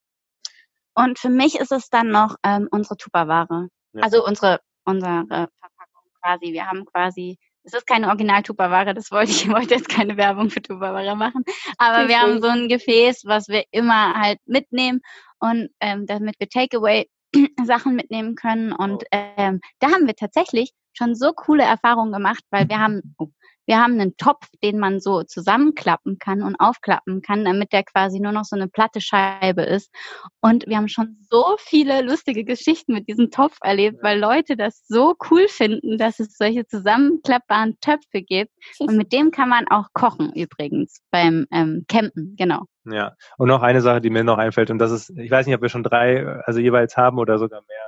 Und 0.95 1.19
für 1.19 1.29
mich 1.29 1.59
ist 1.59 1.71
es 1.71 1.89
dann 1.89 2.09
noch 2.09 2.36
ähm, 2.43 2.67
unsere 2.71 2.97
Tupperware. 2.97 3.67
Ja. 3.93 4.01
Also 4.01 4.25
unsere, 4.25 4.59
unsere 4.84 5.25
Verpackung 5.27 6.11
quasi. 6.21 6.51
Wir 6.51 6.65
haben 6.67 6.86
quasi, 6.86 7.38
es 7.63 7.73
ist 7.73 7.86
keine 7.86 8.07
Original-Tupperware, 8.07 8.93
das 8.95 9.11
wollte 9.11 9.32
ich, 9.32 9.45
ich 9.45 9.51
wollte 9.51 9.75
jetzt 9.75 9.89
keine 9.89 10.17
Werbung 10.17 10.49
für 10.49 10.61
Tupperware 10.61 11.15
machen. 11.15 11.43
Aber 11.77 12.07
wir 12.07 12.19
haben 12.19 12.41
so 12.41 12.47
ein 12.47 12.67
Gefäß, 12.67 13.23
was 13.25 13.47
wir 13.47 13.63
immer 13.69 14.15
halt 14.15 14.39
mitnehmen 14.45 15.01
und 15.39 15.69
ähm, 15.79 16.07
damit 16.07 16.36
wir 16.39 16.49
Takeaway 16.49 17.05
Sachen 17.65 17.95
mitnehmen 17.95 18.36
können. 18.36 18.71
Und 18.71 19.03
ähm, 19.11 19.61
da 19.79 19.91
haben 19.91 20.07
wir 20.07 20.15
tatsächlich 20.15 20.71
schon 20.93 21.15
so 21.15 21.34
coole 21.34 21.63
Erfahrungen 21.63 22.11
gemacht, 22.11 22.43
weil 22.49 22.67
wir 22.69 22.79
haben, 22.79 23.15
oh, 23.17 23.29
wir 23.72 23.80
haben 23.80 24.01
einen 24.01 24.17
Topf, 24.17 24.49
den 24.61 24.80
man 24.80 24.99
so 24.99 25.24
zusammenklappen 25.24 26.19
kann 26.19 26.43
und 26.43 26.57
aufklappen 26.59 27.22
kann, 27.22 27.45
damit 27.45 27.72
der 27.72 27.84
quasi 27.84 28.19
nur 28.19 28.34
noch 28.34 28.43
so 28.43 28.57
eine 28.57 28.67
platte 28.67 28.99
Scheibe 28.99 29.61
ist. 29.61 29.95
Und 30.41 30.67
wir 30.67 30.76
haben 30.76 30.89
schon 30.89 31.15
so 31.30 31.55
viele 31.57 32.01
lustige 32.01 32.43
Geschichten 32.43 32.91
mit 32.91 33.07
diesem 33.07 33.32
Topf 33.32 33.55
erlebt, 33.61 33.99
weil 34.03 34.19
Leute 34.19 34.57
das 34.57 34.86
so 34.88 35.15
cool 35.30 35.47
finden, 35.47 35.97
dass 35.97 36.19
es 36.19 36.36
solche 36.36 36.67
zusammenklappbaren 36.67 37.78
Töpfe 37.80 38.22
gibt. 38.22 38.51
Und 38.80 38.97
mit 38.97 39.13
dem 39.13 39.32
kann 39.32 39.47
man 39.47 39.69
auch 39.69 39.88
kochen 39.93 40.34
übrigens 40.34 40.99
beim 41.09 41.47
ähm, 41.53 41.86
Campen, 41.88 42.36
genau. 42.38 42.63
Ja. 42.84 43.15
Und 43.38 43.47
noch 43.47 43.61
eine 43.61 43.80
Sache, 43.80 44.01
die 44.01 44.09
mir 44.09 44.26
noch 44.26 44.38
einfällt, 44.38 44.69
und 44.69 44.80
das 44.80 44.91
ist, 44.91 45.11
ich 45.11 45.32
weiß 45.32 45.45
nicht, 45.45 45.55
ob 45.55 45.61
wir 45.61 45.69
schon 45.69 45.84
drei, 45.84 46.28
also 46.43 46.59
jeweils 46.59 46.97
haben 46.97 47.19
oder 47.19 47.38
sogar 47.38 47.61
mehr, 47.61 47.88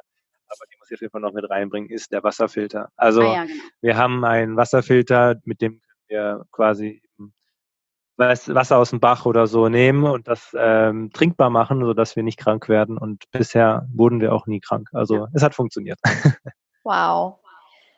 muss 0.83 0.91
ich 0.91 0.97
auf 0.97 1.01
jeden 1.01 1.11
Fall 1.11 1.21
noch 1.21 1.31
mit 1.33 1.49
reinbringen, 1.49 1.89
ist 1.89 2.11
der 2.11 2.23
Wasserfilter. 2.23 2.89
Also 2.97 3.21
ah, 3.21 3.33
ja, 3.33 3.43
genau. 3.45 3.63
wir 3.81 3.97
haben 3.97 4.25
einen 4.25 4.57
Wasserfilter, 4.57 5.35
mit 5.45 5.61
dem 5.61 5.79
können 5.79 6.03
wir 6.09 6.45
quasi 6.51 7.01
was- 8.17 8.53
Wasser 8.53 8.77
aus 8.77 8.89
dem 8.89 8.99
Bach 8.99 9.25
oder 9.25 9.47
so 9.47 9.69
nehmen 9.69 10.03
und 10.03 10.27
das 10.27 10.53
ähm, 10.57 11.09
trinkbar 11.13 11.49
machen, 11.49 11.83
sodass 11.85 12.15
wir 12.17 12.23
nicht 12.23 12.37
krank 12.37 12.67
werden. 12.67 12.97
Und 12.97 13.23
bisher 13.31 13.87
wurden 13.93 14.19
wir 14.19 14.33
auch 14.33 14.45
nie 14.45 14.59
krank. 14.59 14.89
Also 14.93 15.15
Ja. 15.15 15.27
es 15.33 15.41
hat 15.43 15.55
funktioniert. 15.55 15.99
Wow. 16.85 17.39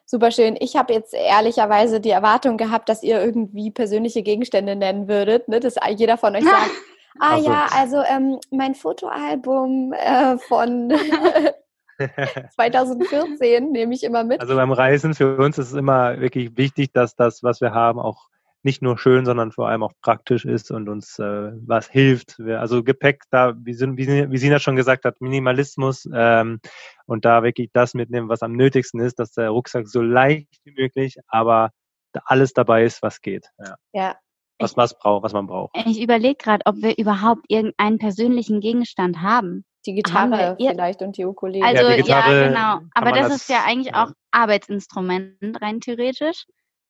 Super 0.06 0.30
schön. 0.30 0.56
Ich 0.60 0.76
habe 0.76 0.94
jetzt 0.94 1.16
ehrlicherweise 1.16 2.00
die 2.00 2.12
Erwartung 2.12 2.56
gehabt, 2.58 2.88
dass 2.88 3.02
ihr 3.02 3.20
irgendwie 3.20 3.72
persönliche 3.72 4.22
Gegenstände 4.22 4.76
nennen 4.76 5.08
würdet, 5.08 5.48
ne? 5.48 5.60
dass 5.60 5.74
jeder 5.98 6.20
von 6.20 6.36
euch 6.36 6.44
sagt, 6.44 6.70
ah 7.20 7.32
Ach 7.32 7.38
so. 7.40 7.50
ja, 7.50 7.66
also 7.76 8.04
ähm, 8.04 8.38
mein 8.52 8.76
Fotoalbum 8.76 9.92
äh, 9.94 10.38
von 10.38 10.94
2014 12.56 13.72
nehme 13.72 13.94
ich 13.94 14.04
immer 14.04 14.24
mit. 14.24 14.42
Also 14.42 14.56
beim 14.56 14.72
Reisen 14.72 15.14
für 15.14 15.38
uns 15.38 15.58
ist 15.58 15.72
es 15.72 15.74
immer 15.78 16.20
wirklich 16.20 16.58
wichtig, 16.58 16.92
dass 16.94 17.16
das, 17.16 17.44
was 17.44 17.62
wir 17.62 17.74
haben, 17.74 18.00
auch 18.00 18.30
nicht 18.64 18.82
nur 18.82 18.98
schön, 18.98 19.26
sondern 19.26 19.52
vor 19.52 19.70
allem 19.70 19.84
auch 19.84 19.94
praktisch 20.02 20.44
ist 20.44 20.72
und 20.72 20.90
uns 20.90 21.20
äh, 21.20 21.52
was 21.68 21.88
hilft. 21.88 22.40
Wir, 22.40 22.60
also 22.62 22.84
Gepäck, 22.84 23.22
da, 23.30 23.54
wie, 23.58 23.74
Sin- 23.76 23.96
wie, 23.96 24.06
Sin- 24.06 24.32
wie 24.32 24.38
Sina 24.40 24.58
schon 24.58 24.76
gesagt 24.76 25.06
hat, 25.06 25.22
Minimalismus 25.22 26.10
ähm, 26.12 26.60
und 27.06 27.26
da 27.26 27.44
wirklich 27.44 27.70
das 27.74 27.94
mitnehmen, 27.94 28.28
was 28.28 28.42
am 28.42 28.54
nötigsten 28.54 29.00
ist, 29.02 29.20
dass 29.20 29.34
der 29.34 29.50
Rucksack 29.50 29.88
so 29.88 30.02
leicht 30.02 30.50
wie 30.64 30.72
möglich, 30.72 31.18
aber 31.28 31.70
da 32.12 32.22
alles 32.26 32.54
dabei 32.54 32.84
ist, 32.86 33.04
was 33.04 33.22
geht. 33.22 33.50
Ja. 33.60 33.76
Ja. 33.94 34.16
Was, 34.58 34.76
was, 34.78 34.98
braucht, 34.98 35.24
was 35.24 35.34
man 35.34 35.46
braucht. 35.46 35.76
Ich 35.86 36.02
überlege 36.02 36.36
gerade, 36.36 36.64
ob 36.66 36.78
wir 36.78 36.98
überhaupt 36.98 37.46
irgendeinen 37.50 38.00
persönlichen 38.00 38.62
Gegenstand 38.62 39.22
haben. 39.22 39.64
Die 39.86 39.94
Gitarre 39.94 40.56
ihr- 40.60 40.72
vielleicht 40.72 41.02
und 41.02 41.18
die 41.18 41.26
Ukulele. 41.26 41.66
Also 41.66 41.84
ja, 41.90 41.96
Gitarre 41.98 42.48
genau. 42.50 42.80
Aber 42.94 43.12
das 43.12 43.26
als- 43.32 43.36
ist 43.36 43.50
ja 43.50 43.64
eigentlich 43.66 43.94
ja. 43.94 44.04
auch 44.06 44.12
Arbeitsinstrument 44.32 45.62
rein 45.62 45.80
theoretisch. 45.82 46.46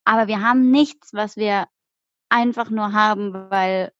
Aber 0.05 0.27
wir 0.27 0.41
haben 0.41 0.71
nichts, 0.71 1.13
was 1.13 1.35
wir 1.35 1.65
einfach 2.29 2.69
nur 2.69 2.93
haben, 2.93 3.33
weil, 3.49 3.91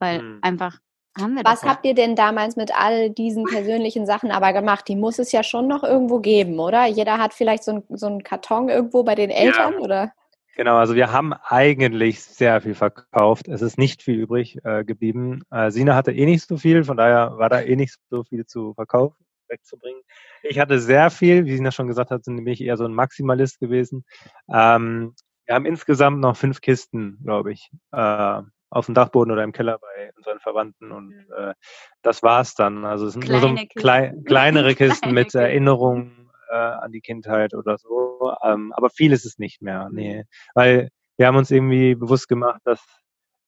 weil 0.00 0.18
Hm. 0.20 0.38
einfach 0.42 0.78
haben 1.18 1.34
wir 1.34 1.44
Was 1.44 1.60
das. 1.60 1.62
ja. 1.62 1.68
habt 1.70 1.84
ihr 1.84 1.94
denn 1.94 2.16
damals 2.16 2.56
mit 2.56 2.72
all 2.74 3.10
diesen 3.10 3.44
persönlichen 3.44 4.06
Sachen 4.06 4.30
aber 4.30 4.52
gemacht? 4.54 4.88
Die 4.88 4.96
muss 4.96 5.18
es 5.18 5.30
ja 5.30 5.42
schon 5.42 5.68
noch 5.68 5.82
irgendwo 5.84 6.20
geben, 6.20 6.58
oder? 6.58 6.86
Jeder 6.86 7.18
hat 7.18 7.34
vielleicht 7.34 7.64
so, 7.64 7.72
ein, 7.72 7.84
so 7.90 8.06
einen 8.06 8.22
Karton 8.22 8.68
irgendwo 8.70 9.02
bei 9.02 9.14
den 9.14 9.28
Eltern, 9.30 9.74
oder? 9.74 10.12
Genau, 10.54 10.76
also 10.76 10.94
wir 10.94 11.12
haben 11.12 11.32
eigentlich 11.32 12.22
sehr 12.22 12.60
viel 12.60 12.74
verkauft. 12.74 13.48
Es 13.48 13.62
ist 13.62 13.78
nicht 13.78 14.02
viel 14.02 14.20
übrig 14.20 14.58
äh, 14.64 14.84
geblieben. 14.84 15.42
Äh, 15.50 15.70
Sina 15.70 15.94
hatte 15.94 16.12
eh 16.12 16.26
nicht 16.26 16.46
so 16.46 16.58
viel, 16.58 16.84
von 16.84 16.98
daher 16.98 17.38
war 17.38 17.48
da 17.48 17.62
eh 17.62 17.74
nicht 17.74 17.96
so 18.10 18.22
viel 18.24 18.44
zu 18.44 18.74
verkaufen, 18.74 19.24
wegzubringen. 19.48 20.02
Ich 20.42 20.58
hatte 20.58 20.78
sehr 20.78 21.10
viel, 21.10 21.46
wie 21.46 21.56
Sina 21.56 21.70
schon 21.70 21.86
gesagt 21.86 22.10
hat, 22.10 22.24
sind 22.24 22.34
nämlich 22.34 22.60
eher 22.60 22.76
so 22.76 22.84
ein 22.84 22.92
Maximalist 22.92 23.60
gewesen. 23.60 24.04
Ähm, 24.52 25.14
wir 25.46 25.54
haben 25.54 25.66
insgesamt 25.66 26.20
noch 26.20 26.36
fünf 26.36 26.60
Kisten, 26.60 27.18
glaube 27.24 27.52
ich, 27.52 27.70
äh, 27.92 28.42
auf 28.68 28.86
dem 28.86 28.94
Dachboden 28.94 29.32
oder 29.32 29.44
im 29.44 29.52
Keller 29.52 29.78
bei 29.78 30.12
unseren 30.16 30.38
Verwandten 30.40 30.92
und 30.92 31.12
äh, 31.36 31.54
das 32.02 32.22
war's 32.22 32.54
dann. 32.54 32.84
Also 32.84 33.06
es 33.06 33.14
sind 33.14 33.26
nur 33.28 33.40
so 33.40 33.48
Kleine 33.48 33.68
klei 33.68 34.14
kleinere 34.26 34.74
Kisten 34.74 35.00
Kleine 35.00 35.14
mit. 35.14 35.34
Erinnerungen 35.34 36.21
äh, 36.52 36.54
an 36.54 36.92
die 36.92 37.00
Kindheit 37.00 37.54
oder 37.54 37.78
so. 37.78 38.32
Ähm, 38.44 38.72
aber 38.76 38.90
viel 38.90 39.12
ist 39.12 39.24
es 39.24 39.38
nicht 39.38 39.62
mehr. 39.62 39.88
Nee 39.90 40.24
weil 40.54 40.90
wir 41.16 41.26
haben 41.26 41.36
uns 41.36 41.50
irgendwie 41.50 41.94
bewusst 41.94 42.28
gemacht, 42.28 42.60
dass 42.64 42.80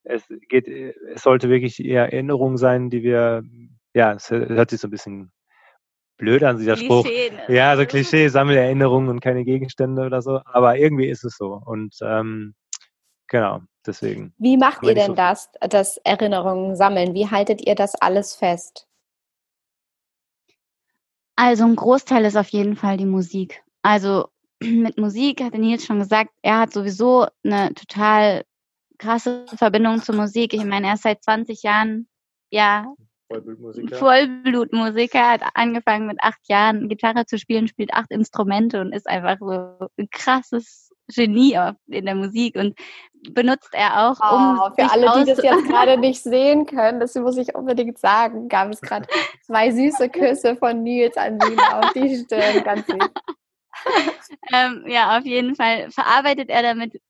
es 0.04 0.22
geht, 0.48 0.68
es 0.68 1.22
sollte 1.22 1.48
wirklich 1.48 1.82
eher 1.82 2.12
Erinnerung 2.12 2.58
sein, 2.58 2.90
die 2.90 3.02
wir, 3.02 3.42
ja, 3.94 4.12
es 4.12 4.30
hört 4.30 4.70
sich 4.70 4.80
so 4.80 4.88
ein 4.88 4.90
bisschen 4.90 5.32
blöd 6.18 6.44
an, 6.44 6.58
dieser 6.58 6.76
Spruch. 6.76 7.04
Klischee, 7.04 7.30
ne? 7.30 7.54
Ja, 7.54 7.76
so 7.76 7.86
Klischee, 7.86 8.28
Sammelerinnerungen 8.28 9.08
und 9.08 9.20
keine 9.20 9.44
Gegenstände 9.44 10.04
oder 10.04 10.20
so, 10.20 10.40
aber 10.44 10.76
irgendwie 10.76 11.08
ist 11.08 11.24
es 11.24 11.36
so 11.36 11.60
und 11.64 11.96
ähm, 12.02 12.54
genau, 13.28 13.60
deswegen. 13.86 14.34
Wie 14.38 14.58
macht 14.58 14.82
ihr 14.82 14.94
denn 14.94 15.06
so 15.06 15.14
das, 15.14 15.50
das 15.60 15.96
Erinnerungen 16.04 16.76
sammeln? 16.76 17.14
Wie 17.14 17.30
haltet 17.30 17.66
ihr 17.66 17.74
das 17.74 17.94
alles 17.94 18.34
fest? 18.34 18.86
Also 21.36 21.64
ein 21.64 21.76
Großteil 21.76 22.24
ist 22.24 22.36
auf 22.36 22.48
jeden 22.48 22.76
Fall 22.76 22.96
die 22.96 23.06
Musik. 23.06 23.62
Also 23.82 24.28
mit 24.62 24.98
Musik 24.98 25.42
hat 25.42 25.52
der 25.52 25.60
Nils 25.60 25.84
schon 25.84 25.98
gesagt, 25.98 26.30
er 26.42 26.60
hat 26.60 26.72
sowieso 26.72 27.26
eine 27.44 27.74
total 27.74 28.44
krasse 28.98 29.46
Verbindung 29.56 30.00
zur 30.00 30.14
Musik. 30.14 30.54
Ich 30.54 30.64
meine, 30.64 30.88
er 30.88 30.94
ist 30.94 31.02
seit 31.02 31.22
20 31.22 31.62
Jahren 31.62 32.08
ja 32.50 32.94
Vollblutmusiker, 33.28 35.30
hat 35.30 35.42
angefangen 35.54 36.06
mit 36.06 36.18
acht 36.20 36.48
Jahren 36.48 36.88
Gitarre 36.88 37.26
zu 37.26 37.38
spielen, 37.38 37.68
spielt 37.68 37.92
acht 37.92 38.10
Instrumente 38.10 38.80
und 38.80 38.92
ist 38.92 39.08
einfach 39.08 39.38
so 39.40 39.88
ein 39.98 40.08
krasses 40.10 40.83
Genie 41.08 41.58
in 41.86 42.06
der 42.06 42.14
Musik 42.14 42.56
und 42.56 42.78
benutzt 43.30 43.70
er 43.72 44.08
auch, 44.10 44.18
um 44.20 44.58
Oh, 44.60 44.70
für 44.74 44.90
alle, 44.90 45.24
die 45.24 45.30
das 45.30 45.42
jetzt 45.42 45.66
gerade 45.66 45.96
nicht 45.98 46.22
sehen 46.22 46.66
können, 46.66 47.00
das 47.00 47.14
muss 47.14 47.36
ich 47.36 47.54
unbedingt 47.54 47.98
sagen, 47.98 48.48
gab 48.48 48.70
es 48.70 48.80
gerade 48.80 49.06
zwei 49.46 49.70
süße 49.70 50.08
Küsse 50.10 50.56
von 50.56 50.82
Nils 50.82 51.16
an 51.16 51.40
Sina 51.40 51.80
auf 51.80 51.92
die 51.92 52.16
Stirn. 52.16 52.62
Ganz 52.62 52.86
süß. 52.86 53.10
ähm, 54.52 54.84
ja, 54.86 55.18
auf 55.18 55.24
jeden 55.24 55.54
Fall 55.56 55.90
verarbeitet 55.90 56.48
er 56.48 56.62
damit 56.62 57.00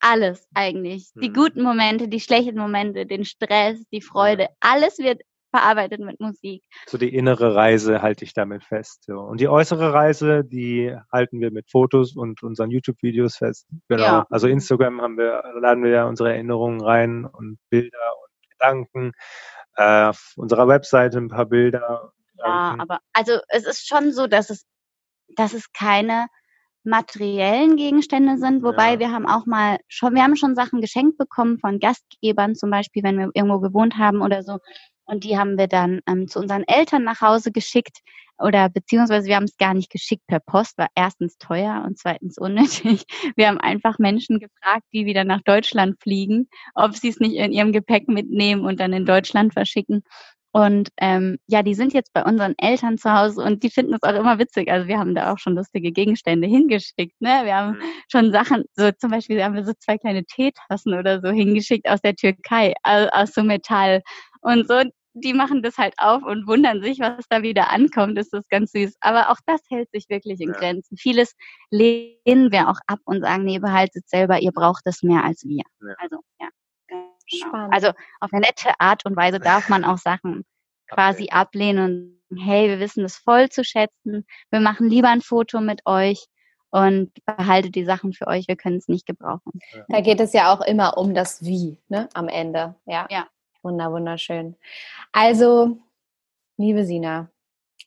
alles 0.00 0.46
eigentlich. 0.54 1.08
Die 1.14 1.30
Mhm. 1.30 1.34
guten 1.34 1.62
Momente, 1.62 2.08
die 2.08 2.20
schlechten 2.20 2.58
Momente, 2.58 3.06
den 3.06 3.24
Stress, 3.24 3.82
die 3.92 4.00
Freude. 4.02 4.48
Alles 4.60 4.98
wird 4.98 5.22
verarbeitet 5.54 6.00
mit 6.00 6.18
Musik. 6.18 6.64
So 6.86 6.98
die 6.98 7.14
innere 7.14 7.54
Reise 7.54 8.02
halte 8.02 8.24
ich 8.24 8.34
damit 8.34 8.64
fest. 8.64 9.04
So. 9.04 9.20
Und 9.20 9.38
die 9.40 9.46
äußere 9.46 9.92
Reise, 9.92 10.42
die 10.44 10.96
halten 11.12 11.38
wir 11.38 11.52
mit 11.52 11.70
Fotos 11.70 12.16
und 12.16 12.42
unseren 12.42 12.72
YouTube-Videos 12.72 13.36
fest. 13.36 13.68
Genau. 13.88 14.02
Ja. 14.02 14.26
Also 14.30 14.48
Instagram 14.48 15.00
haben 15.00 15.16
wir, 15.16 15.44
laden 15.60 15.84
wir 15.84 15.90
ja 15.90 16.04
unsere 16.06 16.32
Erinnerungen 16.32 16.80
rein 16.80 17.24
und 17.24 17.58
Bilder 17.70 17.98
und 18.20 18.50
Gedanken. 18.50 19.12
Äh, 19.76 20.06
auf 20.06 20.32
unserer 20.36 20.66
Webseite 20.66 21.18
ein 21.18 21.28
paar 21.28 21.46
Bilder. 21.46 22.12
Ja, 22.38 22.76
aber 22.78 22.98
also 23.12 23.38
es 23.48 23.64
ist 23.64 23.86
schon 23.86 24.10
so, 24.12 24.26
dass 24.26 24.50
es, 24.50 24.66
dass 25.36 25.52
es 25.52 25.72
keine 25.72 26.26
materiellen 26.84 27.76
Gegenstände 27.76 28.38
sind, 28.38 28.62
wobei 28.62 28.94
ja. 28.94 28.98
wir 28.98 29.12
haben 29.12 29.26
auch 29.26 29.46
mal 29.46 29.78
schon, 29.88 30.14
wir 30.14 30.22
haben 30.22 30.36
schon 30.36 30.54
Sachen 30.54 30.80
geschenkt 30.80 31.16
bekommen 31.16 31.58
von 31.58 31.78
Gastgebern, 31.78 32.54
zum 32.54 32.70
Beispiel, 32.70 33.02
wenn 33.02 33.18
wir 33.18 33.30
irgendwo 33.34 33.60
gewohnt 33.60 33.96
haben 33.96 34.20
oder 34.20 34.42
so. 34.42 34.58
Und 35.06 35.24
die 35.24 35.38
haben 35.38 35.58
wir 35.58 35.66
dann 35.68 36.00
ähm, 36.08 36.28
zu 36.28 36.38
unseren 36.40 36.64
Eltern 36.66 37.04
nach 37.04 37.20
Hause 37.20 37.52
geschickt 37.52 38.00
oder 38.38 38.68
beziehungsweise 38.68 39.28
wir 39.28 39.36
haben 39.36 39.44
es 39.44 39.56
gar 39.56 39.74
nicht 39.74 39.90
geschickt 39.90 40.26
per 40.26 40.40
Post, 40.40 40.76
war 40.76 40.88
erstens 40.94 41.38
teuer 41.38 41.82
und 41.86 41.98
zweitens 41.98 42.36
unnötig. 42.36 43.04
Wir 43.36 43.48
haben 43.48 43.58
einfach 43.58 43.98
Menschen 43.98 44.40
gefragt, 44.40 44.84
die 44.92 45.06
wieder 45.06 45.24
nach 45.24 45.42
Deutschland 45.42 45.96
fliegen, 46.02 46.48
ob 46.74 46.96
sie 46.96 47.08
es 47.08 47.20
nicht 47.20 47.36
in 47.36 47.52
ihrem 47.52 47.72
Gepäck 47.72 48.08
mitnehmen 48.08 48.64
und 48.64 48.80
dann 48.80 48.92
in 48.92 49.06
Deutschland 49.06 49.52
verschicken. 49.52 50.02
Und 50.56 50.90
ähm, 51.00 51.38
ja, 51.48 51.64
die 51.64 51.74
sind 51.74 51.94
jetzt 51.94 52.12
bei 52.12 52.22
unseren 52.22 52.54
Eltern 52.58 52.96
zu 52.96 53.12
Hause 53.12 53.42
und 53.42 53.64
die 53.64 53.70
finden 53.70 53.94
es 53.94 54.02
auch 54.04 54.14
immer 54.14 54.38
witzig. 54.38 54.70
Also 54.70 54.86
wir 54.86 54.98
haben 55.00 55.14
da 55.16 55.32
auch 55.32 55.38
schon 55.38 55.56
lustige 55.56 55.90
Gegenstände 55.90 56.46
hingeschickt. 56.46 57.20
Ne? 57.20 57.40
Wir 57.42 57.56
haben 57.56 57.72
mhm. 57.72 57.82
schon 58.10 58.30
Sachen, 58.30 58.62
so 58.74 58.92
zum 58.92 59.10
Beispiel 59.10 59.42
haben 59.42 59.54
wir 59.54 59.64
so 59.64 59.72
zwei 59.80 59.98
kleine 59.98 60.24
Teetassen 60.24 60.94
oder 60.94 61.20
so 61.20 61.30
hingeschickt 61.30 61.88
aus 61.88 62.00
der 62.02 62.14
Türkei, 62.14 62.72
aus, 62.84 63.08
aus 63.10 63.32
so 63.34 63.42
Metall. 63.42 64.02
Und 64.44 64.68
so, 64.68 64.82
die 65.14 65.32
machen 65.32 65.62
das 65.62 65.78
halt 65.78 65.94
auf 65.96 66.22
und 66.22 66.46
wundern 66.46 66.82
sich, 66.82 66.98
was 67.00 67.24
da 67.28 67.42
wieder 67.42 67.70
ankommt. 67.70 68.18
Das 68.18 68.32
ist 68.32 68.50
ganz 68.50 68.72
süß. 68.72 68.96
Aber 69.00 69.30
auch 69.30 69.38
das 69.46 69.60
hält 69.70 69.90
sich 69.90 70.08
wirklich 70.08 70.40
in 70.40 70.52
Grenzen. 70.52 70.96
Vieles 70.96 71.34
lehnen 71.70 72.52
wir 72.52 72.68
auch 72.68 72.78
ab 72.86 72.98
und 73.04 73.22
sagen, 73.22 73.44
nee, 73.44 73.58
behaltet 73.58 74.08
selber, 74.08 74.40
ihr 74.40 74.52
braucht 74.52 74.82
es 74.84 75.02
mehr 75.02 75.24
als 75.24 75.44
wir. 75.44 75.62
Ja. 75.80 75.94
Also, 75.98 76.18
ja. 76.40 76.48
Genau. 77.30 77.68
Also 77.70 77.88
auf 78.20 78.32
eine 78.32 78.42
nette 78.42 78.72
Art 78.78 79.06
und 79.06 79.16
Weise 79.16 79.40
darf 79.40 79.68
man 79.70 79.84
auch 79.84 79.98
Sachen 79.98 80.44
quasi 80.90 81.24
okay. 81.24 81.32
ablehnen 81.32 82.20
und 82.30 82.38
hey, 82.38 82.68
wir 82.68 82.80
wissen 82.80 83.02
das 83.02 83.16
voll 83.16 83.48
zu 83.48 83.64
schätzen. 83.64 84.26
Wir 84.50 84.60
machen 84.60 84.90
lieber 84.90 85.08
ein 85.08 85.22
Foto 85.22 85.60
mit 85.60 85.80
euch 85.86 86.26
und 86.70 87.12
behaltet 87.24 87.76
die 87.76 87.84
Sachen 87.84 88.12
für 88.12 88.26
euch. 88.26 88.48
Wir 88.48 88.56
können 88.56 88.76
es 88.76 88.88
nicht 88.88 89.06
gebrauchen. 89.06 89.52
Da 89.88 90.00
geht 90.00 90.20
es 90.20 90.32
ja 90.32 90.52
auch 90.52 90.60
immer 90.60 90.98
um 90.98 91.14
das 91.14 91.42
Wie, 91.42 91.78
ne? 91.88 92.08
Am 92.14 92.28
Ende. 92.28 92.74
Ja. 92.84 93.06
Ja. 93.10 93.28
Wunder, 93.64 93.90
wunderschön. 93.90 94.56
Also, 95.12 95.78
liebe 96.56 96.84
Sina, 96.84 97.30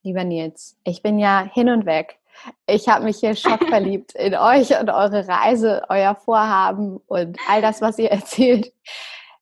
lieber 0.01 0.23
Nils, 0.23 0.77
ich 0.83 1.01
bin 1.03 1.19
ja 1.19 1.47
hin 1.53 1.69
und 1.69 1.85
weg. 1.85 2.19
Ich 2.65 2.87
habe 2.87 3.05
mich 3.05 3.17
hier 3.17 3.35
schockverliebt 3.35 4.13
in 4.15 4.35
euch 4.35 4.79
und 4.79 4.89
eure 4.89 5.27
Reise, 5.27 5.83
euer 5.89 6.15
Vorhaben 6.15 6.97
und 7.07 7.37
all 7.47 7.61
das, 7.61 7.81
was 7.81 7.99
ihr 7.99 8.11
erzählt. 8.11 8.73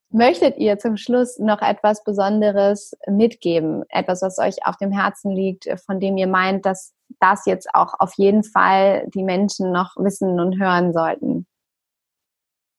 Möchtet 0.09 0.57
ihr 0.57 0.77
zum 0.77 0.97
Schluss 0.97 1.39
noch 1.39 1.61
etwas 1.61 2.03
Besonderes 2.03 2.95
mitgeben? 3.07 3.83
Etwas, 3.89 4.21
was 4.21 4.37
euch 4.37 4.65
auf 4.65 4.77
dem 4.77 4.91
Herzen 4.91 5.31
liegt, 5.31 5.67
von 5.85 5.99
dem 5.99 6.15
ihr 6.17 6.27
meint, 6.27 6.65
dass 6.65 6.93
das 7.19 7.45
jetzt 7.45 7.67
auch 7.73 7.95
auf 7.99 8.13
jeden 8.15 8.43
Fall 8.43 9.07
die 9.13 9.23
Menschen 9.23 9.71
noch 9.71 9.95
wissen 9.97 10.39
und 10.39 10.59
hören 10.59 10.93
sollten? 10.93 11.47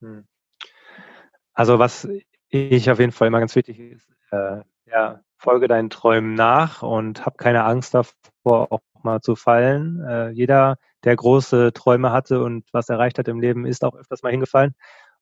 Hm. 0.00 0.26
Also 1.52 1.78
was 1.78 2.06
ich 2.48 2.90
auf 2.90 2.98
jeden 2.98 3.12
Fall 3.12 3.28
immer 3.28 3.40
ganz 3.40 3.54
wichtig 3.56 3.78
ist, 3.78 4.08
äh, 4.30 4.60
ja, 4.86 5.20
folge 5.38 5.68
deinen 5.68 5.90
Träumen 5.90 6.34
nach 6.34 6.82
und 6.82 7.26
hab 7.26 7.38
keine 7.38 7.64
Angst 7.64 7.94
davor, 7.94 8.72
auch 8.72 8.80
mal 9.02 9.20
zu 9.20 9.36
fallen. 9.36 10.04
Äh, 10.06 10.30
jeder, 10.30 10.76
der 11.04 11.16
große 11.16 11.72
Träume 11.72 12.12
hatte 12.12 12.42
und 12.42 12.64
was 12.72 12.88
erreicht 12.88 13.18
hat 13.18 13.28
im 13.28 13.40
Leben, 13.40 13.66
ist 13.66 13.84
auch 13.84 13.94
öfters 13.94 14.22
mal 14.22 14.30
hingefallen. 14.32 14.74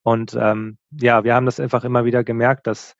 Und 0.02 0.36
ähm, 0.38 0.78
ja, 0.90 1.24
wir 1.24 1.34
haben 1.34 1.46
das 1.46 1.60
einfach 1.60 1.84
immer 1.84 2.04
wieder 2.04 2.24
gemerkt, 2.24 2.66
dass 2.66 2.94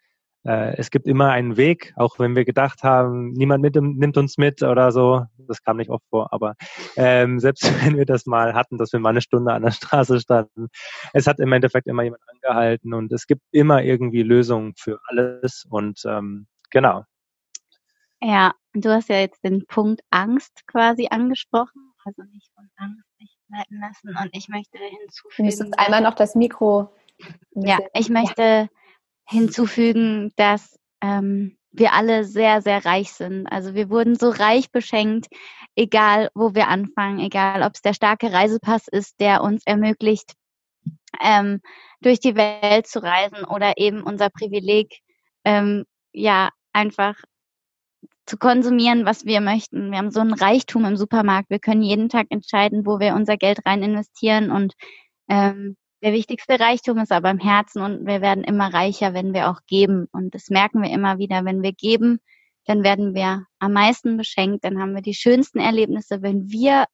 es 0.47 0.91
gibt 0.91 1.07
immer 1.07 1.31
einen 1.31 1.57
Weg, 1.57 1.95
auch 1.97 2.19
wenn 2.19 2.37
wir 2.37 2.45
gedacht 2.45 2.83
haben, 2.83 3.33
niemand 3.33 3.63
mit, 3.63 3.77
nimmt 3.77 4.17
uns 4.19 4.37
mit 4.37 4.63
oder 4.63 4.93
so. 4.93 5.25
Das 5.39 5.63
kam 5.63 5.79
nicht 5.79 5.91
oft 5.91 6.05
vor, 6.11 6.33
aber 6.33 6.55
ähm, 6.97 7.41
selbst 7.41 7.63
wenn 7.85 7.97
wir 7.97 8.05
das 8.05 8.27
mal 8.27 8.55
hatten, 8.55 8.79
dass 8.79 8.93
wir 8.93 9.01
mal 9.01 9.11
eine 9.11 9.23
Stunde 9.23 9.53
an 9.53 9.63
der 9.63 9.71
Straße 9.71 10.21
standen, 10.21 10.69
es 11.13 11.27
hat 11.27 11.41
im 11.41 11.53
Endeffekt 11.53 11.87
immer 11.87 12.03
jemand 12.03 12.23
angehalten 12.29 12.93
und 12.93 13.13
es 13.13 13.27
gibt 13.27 13.43
immer 13.53 13.83
irgendwie 13.83 14.23
Lösungen 14.23 14.75
für 14.77 15.01
alles 15.07 15.65
und 15.69 16.03
ähm, 16.07 16.47
genau. 16.71 17.05
Ja, 18.21 18.53
du 18.75 18.91
hast 18.91 19.09
ja 19.09 19.17
jetzt 19.17 19.45
den 19.45 19.67
Punkt 19.67 20.03
Angst 20.11 20.67
quasi 20.67 21.09
angesprochen, 21.11 21.93
also 22.05 22.23
nicht 22.33 22.51
von 22.55 22.69
Angst 22.77 23.05
leiten 23.49 23.81
lassen. 23.81 24.09
Und 24.09 24.31
ich 24.33 24.49
möchte 24.49 24.79
hinzufügen. 24.79 25.35
Du 25.37 25.43
müsstest 25.45 25.79
einmal 25.79 26.01
noch 26.01 26.15
das 26.15 26.35
Mikro. 26.35 26.95
Ja, 27.53 27.79
ich 27.95 28.09
möchte 28.09 28.43
ja. 28.43 28.69
Hinzufügen, 29.25 30.33
dass 30.37 30.79
ähm, 31.01 31.57
wir 31.73 31.93
alle 31.93 32.25
sehr, 32.25 32.63
sehr 32.63 32.85
reich 32.85 33.13
sind. 33.13 33.47
Also 33.47 33.75
wir 33.75 33.91
wurden 33.91 34.17
so 34.17 34.31
reich 34.31 34.71
beschenkt, 34.71 35.27
egal 35.75 36.31
wo 36.35 36.55
wir 36.55 36.69
anfangen, 36.69 37.19
egal 37.19 37.63
ob 37.63 37.75
es 37.75 37.83
der 37.83 37.95
starke 37.95 38.33
Reisepass 38.33 38.87
ist, 38.89 39.21
der 39.21 39.43
uns 39.43 39.63
ermöglicht, 39.67 40.35
ähm, 41.21 41.61
durch 42.01 42.21
die 42.21 42.37
Welt 42.37 42.87
zu 42.87 43.03
reisen 43.03 43.45
oder 43.45 43.75
eben 43.77 44.03
unser 44.03 44.31
Privileg, 44.31 45.01
ähm, 45.45 45.85
ja, 46.13 46.51
einfach 46.73 47.17
zu 48.27 48.39
konsumieren, 48.39 49.05
was 49.05 49.25
wir 49.27 49.41
möchten. 49.41 49.91
Wir 49.91 49.99
haben 49.99 50.11
so 50.11 50.21
einen 50.21 50.33
Reichtum 50.33 50.85
im 50.85 50.97
Supermarkt. 50.97 51.51
Wir 51.51 51.59
können 51.59 51.83
jeden 51.83 52.09
Tag 52.09 52.27
entscheiden, 52.31 52.87
wo 52.87 52.99
wir 52.99 53.15
unser 53.15 53.37
Geld 53.37 53.67
rein 53.67 53.83
investieren. 53.83 54.51
Und 54.51 54.75
ähm, 55.29 55.77
der 56.05 56.13
wichtigste 56.13 56.61
Reichtum 56.61 56.99
ist 56.99 57.11
aber 57.11 57.31
im 57.31 57.39
Herzen 57.39 57.81
und 57.81 58.07
wir 58.07 58.21
werden 58.21 58.45
immer 58.45 58.75
reicher, 58.75 59.15
wenn 59.15 59.33
wir 59.33 59.49
auch 59.49 59.61
geben. 59.67 60.07
Und 60.13 60.35
das 60.35 60.51
merken 60.51 60.83
wir 60.83 60.91
immer 60.91 61.17
wieder. 61.17 61.47
Wenn 61.47 61.63
wir 61.63 61.73
geben, 61.73 62.21
dann 62.67 62.85
werden 62.85 63.15
wir 63.15 63.47
am 63.59 63.73
meisten 63.73 64.19
beschenkt. 64.19 64.65
Dann 64.65 64.79
haben 64.79 64.95
wir 64.95 65.01
die 65.01 65.15
schönsten 65.15 65.61
Erlebnisse, 65.61 66.21
wenn 66.21 66.51
wir 66.51 66.85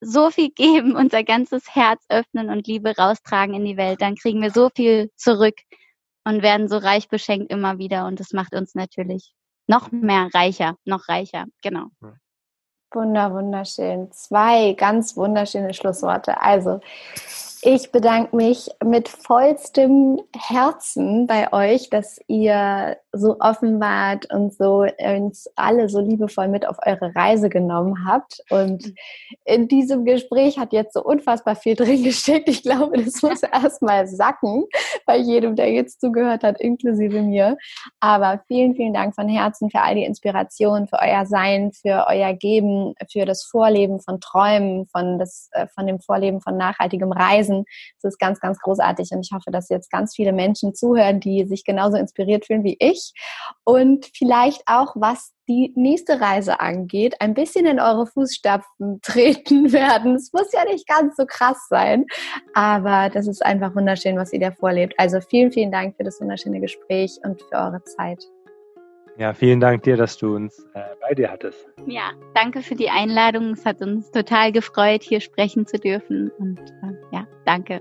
so 0.00 0.30
viel 0.30 0.50
geben, 0.50 0.96
unser 0.96 1.22
ganzes 1.22 1.76
Herz 1.76 2.04
öffnen 2.08 2.50
und 2.50 2.66
Liebe 2.66 2.96
raustragen 2.96 3.54
in 3.54 3.64
die 3.64 3.76
Welt, 3.76 4.02
dann 4.02 4.16
kriegen 4.16 4.42
wir 4.42 4.50
so 4.50 4.68
viel 4.74 5.12
zurück 5.14 5.54
und 6.24 6.42
werden 6.42 6.66
so 6.66 6.78
reich 6.78 7.08
beschenkt 7.08 7.52
immer 7.52 7.78
wieder. 7.78 8.06
Und 8.06 8.18
das 8.18 8.32
macht 8.32 8.54
uns 8.54 8.74
natürlich 8.74 9.32
noch 9.68 9.92
mehr 9.92 10.28
reicher, 10.34 10.76
noch 10.84 11.08
reicher, 11.08 11.44
genau. 11.62 11.86
Wunder, 12.92 13.32
wunderschön. 13.32 14.10
Zwei 14.10 14.72
ganz 14.72 15.16
wunderschöne 15.16 15.72
Schlussworte. 15.72 16.40
Also, 16.40 16.80
ich 17.62 17.92
bedanke 17.92 18.34
mich 18.34 18.68
mit 18.82 19.08
vollstem 19.08 20.20
Herzen 20.34 21.26
bei 21.26 21.52
euch, 21.52 21.90
dass 21.90 22.18
ihr 22.26 22.96
so 23.12 23.36
offen 23.40 23.80
wart 23.80 24.32
und 24.32 24.54
so 24.54 24.86
uns 24.98 25.50
alle 25.56 25.88
so 25.88 26.00
liebevoll 26.00 26.48
mit 26.48 26.66
auf 26.66 26.78
eure 26.86 27.14
Reise 27.14 27.50
genommen 27.50 28.06
habt. 28.06 28.40
Und 28.50 28.94
in 29.44 29.68
diesem 29.68 30.04
Gespräch 30.04 30.58
hat 30.58 30.72
jetzt 30.72 30.94
so 30.94 31.02
unfassbar 31.02 31.54
viel 31.54 31.74
drin 31.76 32.02
gesteckt. 32.02 32.48
Ich 32.48 32.62
glaube, 32.62 33.02
das 33.02 33.20
muss 33.22 33.42
erstmal 33.42 34.06
sacken 34.06 34.64
bei 35.04 35.18
jedem, 35.18 35.54
der 35.54 35.70
jetzt 35.70 36.00
zugehört 36.00 36.44
hat, 36.44 36.60
inklusive 36.60 37.20
mir. 37.20 37.58
Aber 37.98 38.40
vielen, 38.46 38.74
vielen 38.74 38.94
Dank 38.94 39.14
von 39.14 39.28
Herzen 39.28 39.70
für 39.70 39.82
all 39.82 39.96
die 39.96 40.04
Inspiration, 40.04 40.86
für 40.86 40.98
euer 41.00 41.26
Sein, 41.26 41.72
für 41.72 42.06
euer 42.08 42.32
Geben, 42.32 42.94
für 43.10 43.26
das 43.26 43.44
Vorleben 43.44 44.00
von 44.00 44.20
Träumen, 44.20 44.86
von, 44.86 45.18
das, 45.18 45.50
äh, 45.52 45.66
von 45.74 45.86
dem 45.86 46.00
Vorleben 46.00 46.40
von 46.40 46.56
nachhaltigem 46.56 47.12
Reisen 47.12 47.49
lesen. 47.50 47.64
Das 48.02 48.14
ist 48.14 48.18
ganz, 48.18 48.40
ganz 48.40 48.58
großartig 48.58 49.10
und 49.12 49.20
ich 49.24 49.32
hoffe, 49.32 49.50
dass 49.50 49.68
jetzt 49.68 49.90
ganz 49.90 50.14
viele 50.14 50.32
Menschen 50.32 50.74
zuhören, 50.74 51.20
die 51.20 51.46
sich 51.46 51.64
genauso 51.64 51.96
inspiriert 51.96 52.46
fühlen 52.46 52.64
wie 52.64 52.76
ich 52.78 53.12
und 53.64 54.06
vielleicht 54.14 54.62
auch, 54.66 54.94
was 54.96 55.32
die 55.48 55.72
nächste 55.74 56.20
Reise 56.20 56.60
angeht, 56.60 57.16
ein 57.18 57.34
bisschen 57.34 57.66
in 57.66 57.80
eure 57.80 58.06
Fußstapfen 58.06 59.00
treten 59.02 59.72
werden. 59.72 60.14
Es 60.14 60.32
muss 60.32 60.52
ja 60.52 60.64
nicht 60.64 60.86
ganz 60.86 61.16
so 61.16 61.24
krass 61.26 61.66
sein, 61.68 62.06
aber 62.54 63.10
das 63.10 63.26
ist 63.26 63.44
einfach 63.44 63.74
wunderschön, 63.74 64.16
was 64.16 64.32
ihr 64.32 64.40
da 64.40 64.52
vorlebt. 64.52 64.94
Also 64.96 65.20
vielen, 65.20 65.50
vielen 65.50 65.72
Dank 65.72 65.96
für 65.96 66.04
das 66.04 66.20
wunderschöne 66.20 66.60
Gespräch 66.60 67.18
und 67.24 67.42
für 67.42 67.56
eure 67.56 67.82
Zeit. 67.84 68.24
Ja, 69.20 69.34
vielen 69.34 69.60
Dank 69.60 69.82
dir, 69.82 69.98
dass 69.98 70.16
du 70.16 70.34
uns 70.34 70.66
äh, 70.72 70.80
bei 70.98 71.12
dir 71.12 71.30
hattest. 71.30 71.68
Ja, 71.86 72.12
danke 72.34 72.62
für 72.62 72.74
die 72.74 72.88
Einladung. 72.88 73.52
Es 73.52 73.66
hat 73.66 73.82
uns 73.82 74.10
total 74.10 74.50
gefreut, 74.50 75.02
hier 75.02 75.20
sprechen 75.20 75.66
zu 75.66 75.78
dürfen. 75.78 76.30
Und 76.38 76.58
äh, 76.58 76.94
ja, 77.12 77.26
danke. 77.50 77.80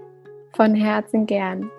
Von 0.56 0.74
Herzen 0.74 1.28
gern. 1.28 1.70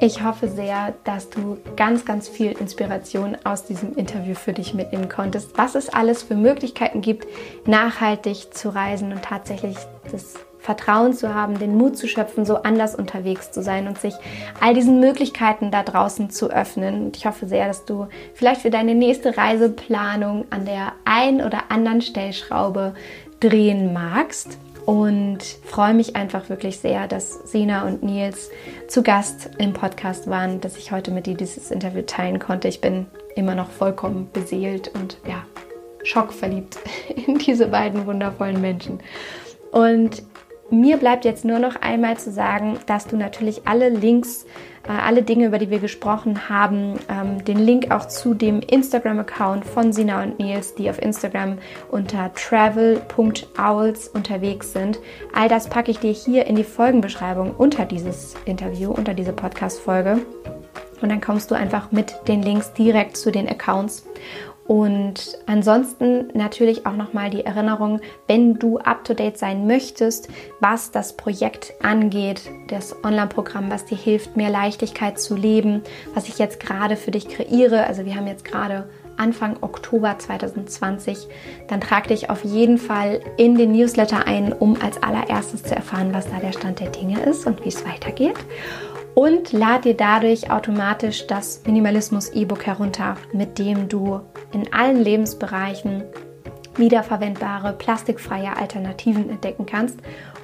Ich 0.00 0.22
hoffe 0.24 0.48
sehr, 0.48 0.94
dass 1.04 1.28
du 1.30 1.58
ganz, 1.76 2.04
ganz 2.04 2.28
viel 2.28 2.52
Inspiration 2.52 3.36
aus 3.44 3.64
diesem 3.64 3.94
Interview 3.94 4.34
für 4.34 4.52
dich 4.52 4.74
mitnehmen 4.74 5.08
konntest, 5.08 5.56
was 5.58 5.74
es 5.74 5.88
alles 5.88 6.22
für 6.22 6.34
Möglichkeiten 6.34 7.00
gibt, 7.00 7.26
nachhaltig 7.66 8.54
zu 8.54 8.74
reisen 8.74 9.12
und 9.12 9.22
tatsächlich 9.22 9.76
das 10.10 10.34
Vertrauen 10.58 11.12
zu 11.12 11.34
haben, 11.34 11.58
den 11.58 11.76
Mut 11.76 11.96
zu 11.96 12.08
schöpfen, 12.08 12.44
so 12.44 12.56
anders 12.62 12.94
unterwegs 12.94 13.50
zu 13.50 13.62
sein 13.62 13.86
und 13.88 13.98
sich 13.98 14.14
all 14.60 14.74
diesen 14.74 15.00
Möglichkeiten 15.00 15.70
da 15.70 15.82
draußen 15.82 16.30
zu 16.30 16.50
öffnen. 16.50 17.06
Und 17.06 17.16
ich 17.16 17.26
hoffe 17.26 17.46
sehr, 17.46 17.66
dass 17.66 17.84
du 17.84 18.08
vielleicht 18.34 18.62
für 18.62 18.70
deine 18.70 18.94
nächste 18.94 19.36
Reiseplanung 19.36 20.46
an 20.50 20.64
der 20.64 20.92
ein 21.04 21.42
oder 21.42 21.70
anderen 21.70 22.02
Stellschraube 22.02 22.94
drehen 23.40 23.92
magst 23.92 24.58
und 24.88 25.42
freue 25.66 25.92
mich 25.92 26.16
einfach 26.16 26.48
wirklich 26.48 26.78
sehr, 26.78 27.06
dass 27.08 27.50
Sina 27.50 27.86
und 27.86 28.02
Nils 28.02 28.50
zu 28.88 29.02
Gast 29.02 29.50
im 29.58 29.74
Podcast 29.74 30.28
waren, 30.28 30.62
dass 30.62 30.78
ich 30.78 30.92
heute 30.92 31.10
mit 31.10 31.26
dir 31.26 31.34
dieses 31.34 31.70
Interview 31.70 32.02
teilen 32.02 32.38
konnte. 32.38 32.68
Ich 32.68 32.80
bin 32.80 33.06
immer 33.36 33.54
noch 33.54 33.68
vollkommen 33.70 34.30
beseelt 34.32 34.90
und 34.94 35.18
ja, 35.28 35.44
schockverliebt 36.04 36.78
in 37.26 37.36
diese 37.36 37.66
beiden 37.66 38.06
wundervollen 38.06 38.62
Menschen. 38.62 39.00
Und 39.72 40.22
mir 40.70 40.96
bleibt 40.96 41.24
jetzt 41.24 41.44
nur 41.44 41.58
noch 41.58 41.76
einmal 41.76 42.16
zu 42.16 42.30
sagen, 42.30 42.78
dass 42.86 43.06
du 43.06 43.16
natürlich 43.16 43.66
alle 43.66 43.88
Links, 43.88 44.44
äh, 44.86 44.92
alle 44.92 45.22
Dinge, 45.22 45.46
über 45.46 45.58
die 45.58 45.70
wir 45.70 45.78
gesprochen 45.78 46.48
haben, 46.48 46.94
ähm, 47.08 47.44
den 47.44 47.58
Link 47.58 47.90
auch 47.90 48.06
zu 48.06 48.34
dem 48.34 48.60
Instagram-Account 48.60 49.64
von 49.64 49.92
Sina 49.92 50.22
und 50.22 50.38
Nils, 50.38 50.74
die 50.74 50.90
auf 50.90 51.00
Instagram 51.00 51.58
unter 51.90 52.32
travel.owls 52.34 54.08
unterwegs 54.08 54.72
sind. 54.72 54.98
All 55.34 55.48
das 55.48 55.68
packe 55.68 55.90
ich 55.90 55.98
dir 55.98 56.12
hier 56.12 56.46
in 56.46 56.56
die 56.56 56.64
Folgenbeschreibung 56.64 57.54
unter 57.56 57.84
dieses 57.84 58.34
Interview, 58.44 58.90
unter 58.90 59.14
diese 59.14 59.32
Podcast-Folge. 59.32 60.18
Und 61.00 61.10
dann 61.10 61.20
kommst 61.20 61.50
du 61.50 61.54
einfach 61.54 61.92
mit 61.92 62.14
den 62.26 62.42
Links 62.42 62.72
direkt 62.72 63.16
zu 63.16 63.30
den 63.30 63.48
Accounts. 63.48 64.04
Und 64.68 65.38
ansonsten 65.46 66.28
natürlich 66.34 66.84
auch 66.84 66.92
nochmal 66.92 67.30
die 67.30 67.42
Erinnerung, 67.42 68.00
wenn 68.26 68.58
du 68.58 68.76
up-to-date 68.76 69.38
sein 69.38 69.66
möchtest, 69.66 70.28
was 70.60 70.90
das 70.90 71.16
Projekt 71.16 71.72
angeht, 71.82 72.42
das 72.68 72.94
Online-Programm, 73.02 73.70
was 73.70 73.86
dir 73.86 73.96
hilft, 73.96 74.36
mehr 74.36 74.50
Leichtigkeit 74.50 75.18
zu 75.18 75.34
leben, 75.34 75.82
was 76.12 76.28
ich 76.28 76.38
jetzt 76.38 76.60
gerade 76.60 76.96
für 76.96 77.10
dich 77.10 77.28
kreiere. 77.28 77.86
Also 77.86 78.04
wir 78.04 78.14
haben 78.14 78.26
jetzt 78.26 78.44
gerade 78.44 78.90
Anfang 79.16 79.56
Oktober 79.62 80.16
2020, 80.18 81.28
dann 81.68 81.80
trag 81.80 82.08
dich 82.08 82.28
auf 82.28 82.44
jeden 82.44 82.76
Fall 82.76 83.20
in 83.38 83.56
den 83.56 83.72
Newsletter 83.72 84.26
ein, 84.26 84.52
um 84.52 84.80
als 84.82 85.02
allererstes 85.02 85.62
zu 85.62 85.74
erfahren, 85.74 86.12
was 86.12 86.30
da 86.30 86.40
der 86.40 86.52
Stand 86.52 86.80
der 86.80 86.90
Dinge 86.90 87.20
ist 87.20 87.46
und 87.46 87.64
wie 87.64 87.70
es 87.70 87.86
weitergeht 87.86 88.36
und 89.18 89.50
lad 89.50 89.84
dir 89.84 89.96
dadurch 89.96 90.48
automatisch 90.48 91.26
das 91.26 91.62
Minimalismus-E-Book 91.66 92.64
herunter, 92.66 93.16
mit 93.32 93.58
dem 93.58 93.88
du 93.88 94.20
in 94.52 94.72
allen 94.72 95.02
Lebensbereichen 95.02 96.04
wiederverwendbare, 96.76 97.72
plastikfreie 97.72 98.56
Alternativen 98.56 99.28
entdecken 99.28 99.66
kannst 99.66 99.98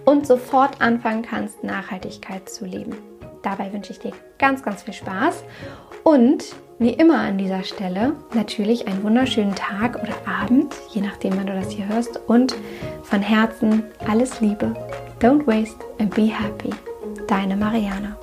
und 0.04 0.26
sofort 0.26 0.80
anfangen 0.80 1.22
kannst, 1.22 1.62
Nachhaltigkeit 1.62 2.48
zu 2.48 2.64
leben. 2.64 2.96
Dabei 3.44 3.72
wünsche 3.72 3.92
ich 3.92 4.00
dir 4.00 4.10
ganz, 4.40 4.64
ganz 4.64 4.82
viel 4.82 4.94
Spaß 4.94 5.44
und 6.02 6.42
wie 6.80 6.94
immer 6.94 7.20
an 7.20 7.38
dieser 7.38 7.62
Stelle 7.62 8.14
natürlich 8.34 8.88
einen 8.88 9.04
wunderschönen 9.04 9.54
Tag 9.54 10.02
oder 10.02 10.16
Abend, 10.26 10.74
je 10.90 11.00
nachdem, 11.00 11.36
wann 11.36 11.46
du 11.46 11.54
das 11.54 11.70
hier 11.70 11.86
hörst 11.86 12.18
und 12.26 12.56
von 13.04 13.22
Herzen 13.22 13.84
alles 14.08 14.40
Liebe. 14.40 14.74
Don't 15.20 15.46
waste 15.46 15.78
and 16.00 16.12
be 16.12 16.22
happy. 16.22 16.70
Deine 17.28 17.54
Mariana. 17.56 18.16